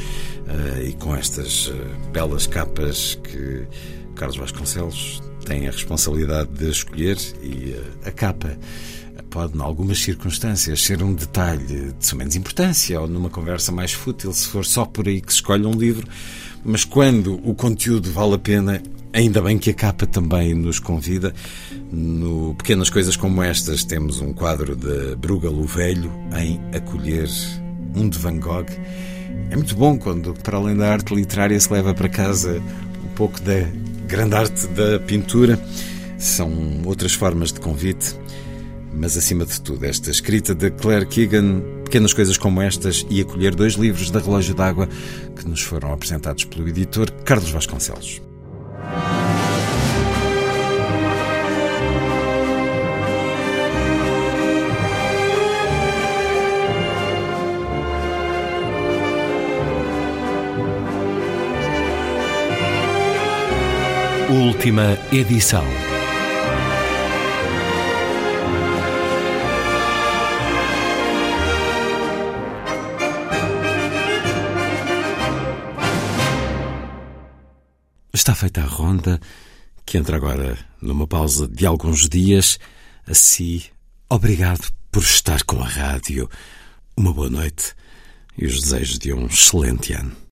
eh, 0.47 0.89
e 0.89 0.93
com 0.93 1.15
estas 1.15 1.73
eh, 1.73 2.11
belas 2.11 2.45
capas 2.45 3.19
que 3.23 3.65
Carlos 4.13 4.37
Vasconcelos 4.37 5.19
tem 5.43 5.67
a 5.67 5.71
responsabilidade 5.71 6.51
de 6.51 6.69
escolher, 6.69 7.17
e 7.41 7.75
a 8.05 8.11
capa 8.11 8.55
pode, 9.31 9.57
em 9.57 9.61
algumas 9.61 9.97
circunstâncias, 9.99 10.79
ser 10.83 11.01
um 11.01 11.11
detalhe 11.11 11.91
de 11.99 12.15
menos 12.15 12.35
importância 12.35 13.01
ou 13.01 13.07
numa 13.07 13.31
conversa 13.31 13.71
mais 13.71 13.91
fútil, 13.91 14.31
se 14.31 14.47
for 14.47 14.63
só 14.63 14.85
por 14.85 15.07
aí 15.07 15.19
que 15.19 15.31
se 15.31 15.37
escolhe 15.37 15.65
um 15.65 15.73
livro, 15.73 16.07
mas 16.63 16.85
quando 16.85 17.41
o 17.43 17.55
conteúdo 17.55 18.11
vale 18.11 18.35
a 18.35 18.39
pena, 18.39 18.79
ainda 19.13 19.41
bem 19.41 19.57
que 19.57 19.69
a 19.69 19.73
capa 19.73 20.05
também 20.05 20.53
nos 20.53 20.79
convida. 20.79 21.33
No 21.91 22.55
Pequenas 22.55 22.89
Coisas 22.89 23.15
Como 23.15 23.41
Estas, 23.41 23.83
temos 23.83 24.19
um 24.19 24.33
quadro 24.33 24.75
de 24.75 25.15
Bruegel 25.15 25.53
o 25.53 25.63
Velho 25.65 26.11
em 26.37 26.59
Acolher 26.75 27.29
um 27.95 28.09
de 28.09 28.17
Van 28.17 28.39
Gogh. 28.39 28.65
É 29.51 29.55
muito 29.55 29.75
bom 29.75 29.97
quando, 29.97 30.33
para 30.33 30.57
além 30.57 30.75
da 30.75 30.91
arte 30.91 31.13
literária, 31.13 31.59
se 31.59 31.71
leva 31.71 31.93
para 31.93 32.09
casa 32.09 32.61
um 33.05 33.15
pouco 33.15 33.39
da 33.41 33.61
grande 34.07 34.35
arte 34.35 34.67
da 34.67 34.99
pintura. 34.99 35.59
São 36.17 36.81
outras 36.85 37.13
formas 37.13 37.51
de 37.53 37.59
convite 37.59 38.15
mas 38.95 39.17
acima 39.17 39.45
de 39.45 39.59
tudo, 39.59 39.85
esta 39.85 40.11
escrita 40.11 40.53
de 40.53 40.69
Claire 40.69 41.07
Keegan, 41.07 41.61
pequenas 41.83 42.13
coisas 42.13 42.37
como 42.37 42.61
estas, 42.61 43.05
e 43.09 43.21
acolher 43.21 43.55
dois 43.55 43.73
livros 43.73 44.11
da 44.11 44.19
Relógio 44.19 44.53
d'Água 44.53 44.87
que 45.35 45.47
nos 45.47 45.61
foram 45.61 45.91
apresentados 45.91 46.45
pelo 46.45 46.67
editor 46.67 47.09
Carlos 47.25 47.49
Vasconcelos. 47.49 48.32
Última 64.33 64.97
edição. 65.11 65.63
Está 78.11 78.33
feita 78.33 78.61
a 78.61 78.65
ronda, 78.65 79.19
que 79.85 79.99
entra 79.99 80.17
agora 80.17 80.57
numa 80.81 81.05
pausa 81.05 81.47
de 81.47 81.67
alguns 81.67 82.09
dias. 82.09 82.57
Assim, 83.05 83.61
obrigado 84.09 84.67
por 84.91 85.03
estar 85.03 85.43
com 85.43 85.61
a 85.61 85.67
rádio. 85.67 86.27
Uma 86.97 87.13
boa 87.13 87.29
noite 87.29 87.75
e 88.35 88.47
os 88.47 88.61
desejos 88.61 88.97
de 88.97 89.13
um 89.13 89.27
excelente 89.27 89.93
ano. 89.93 90.22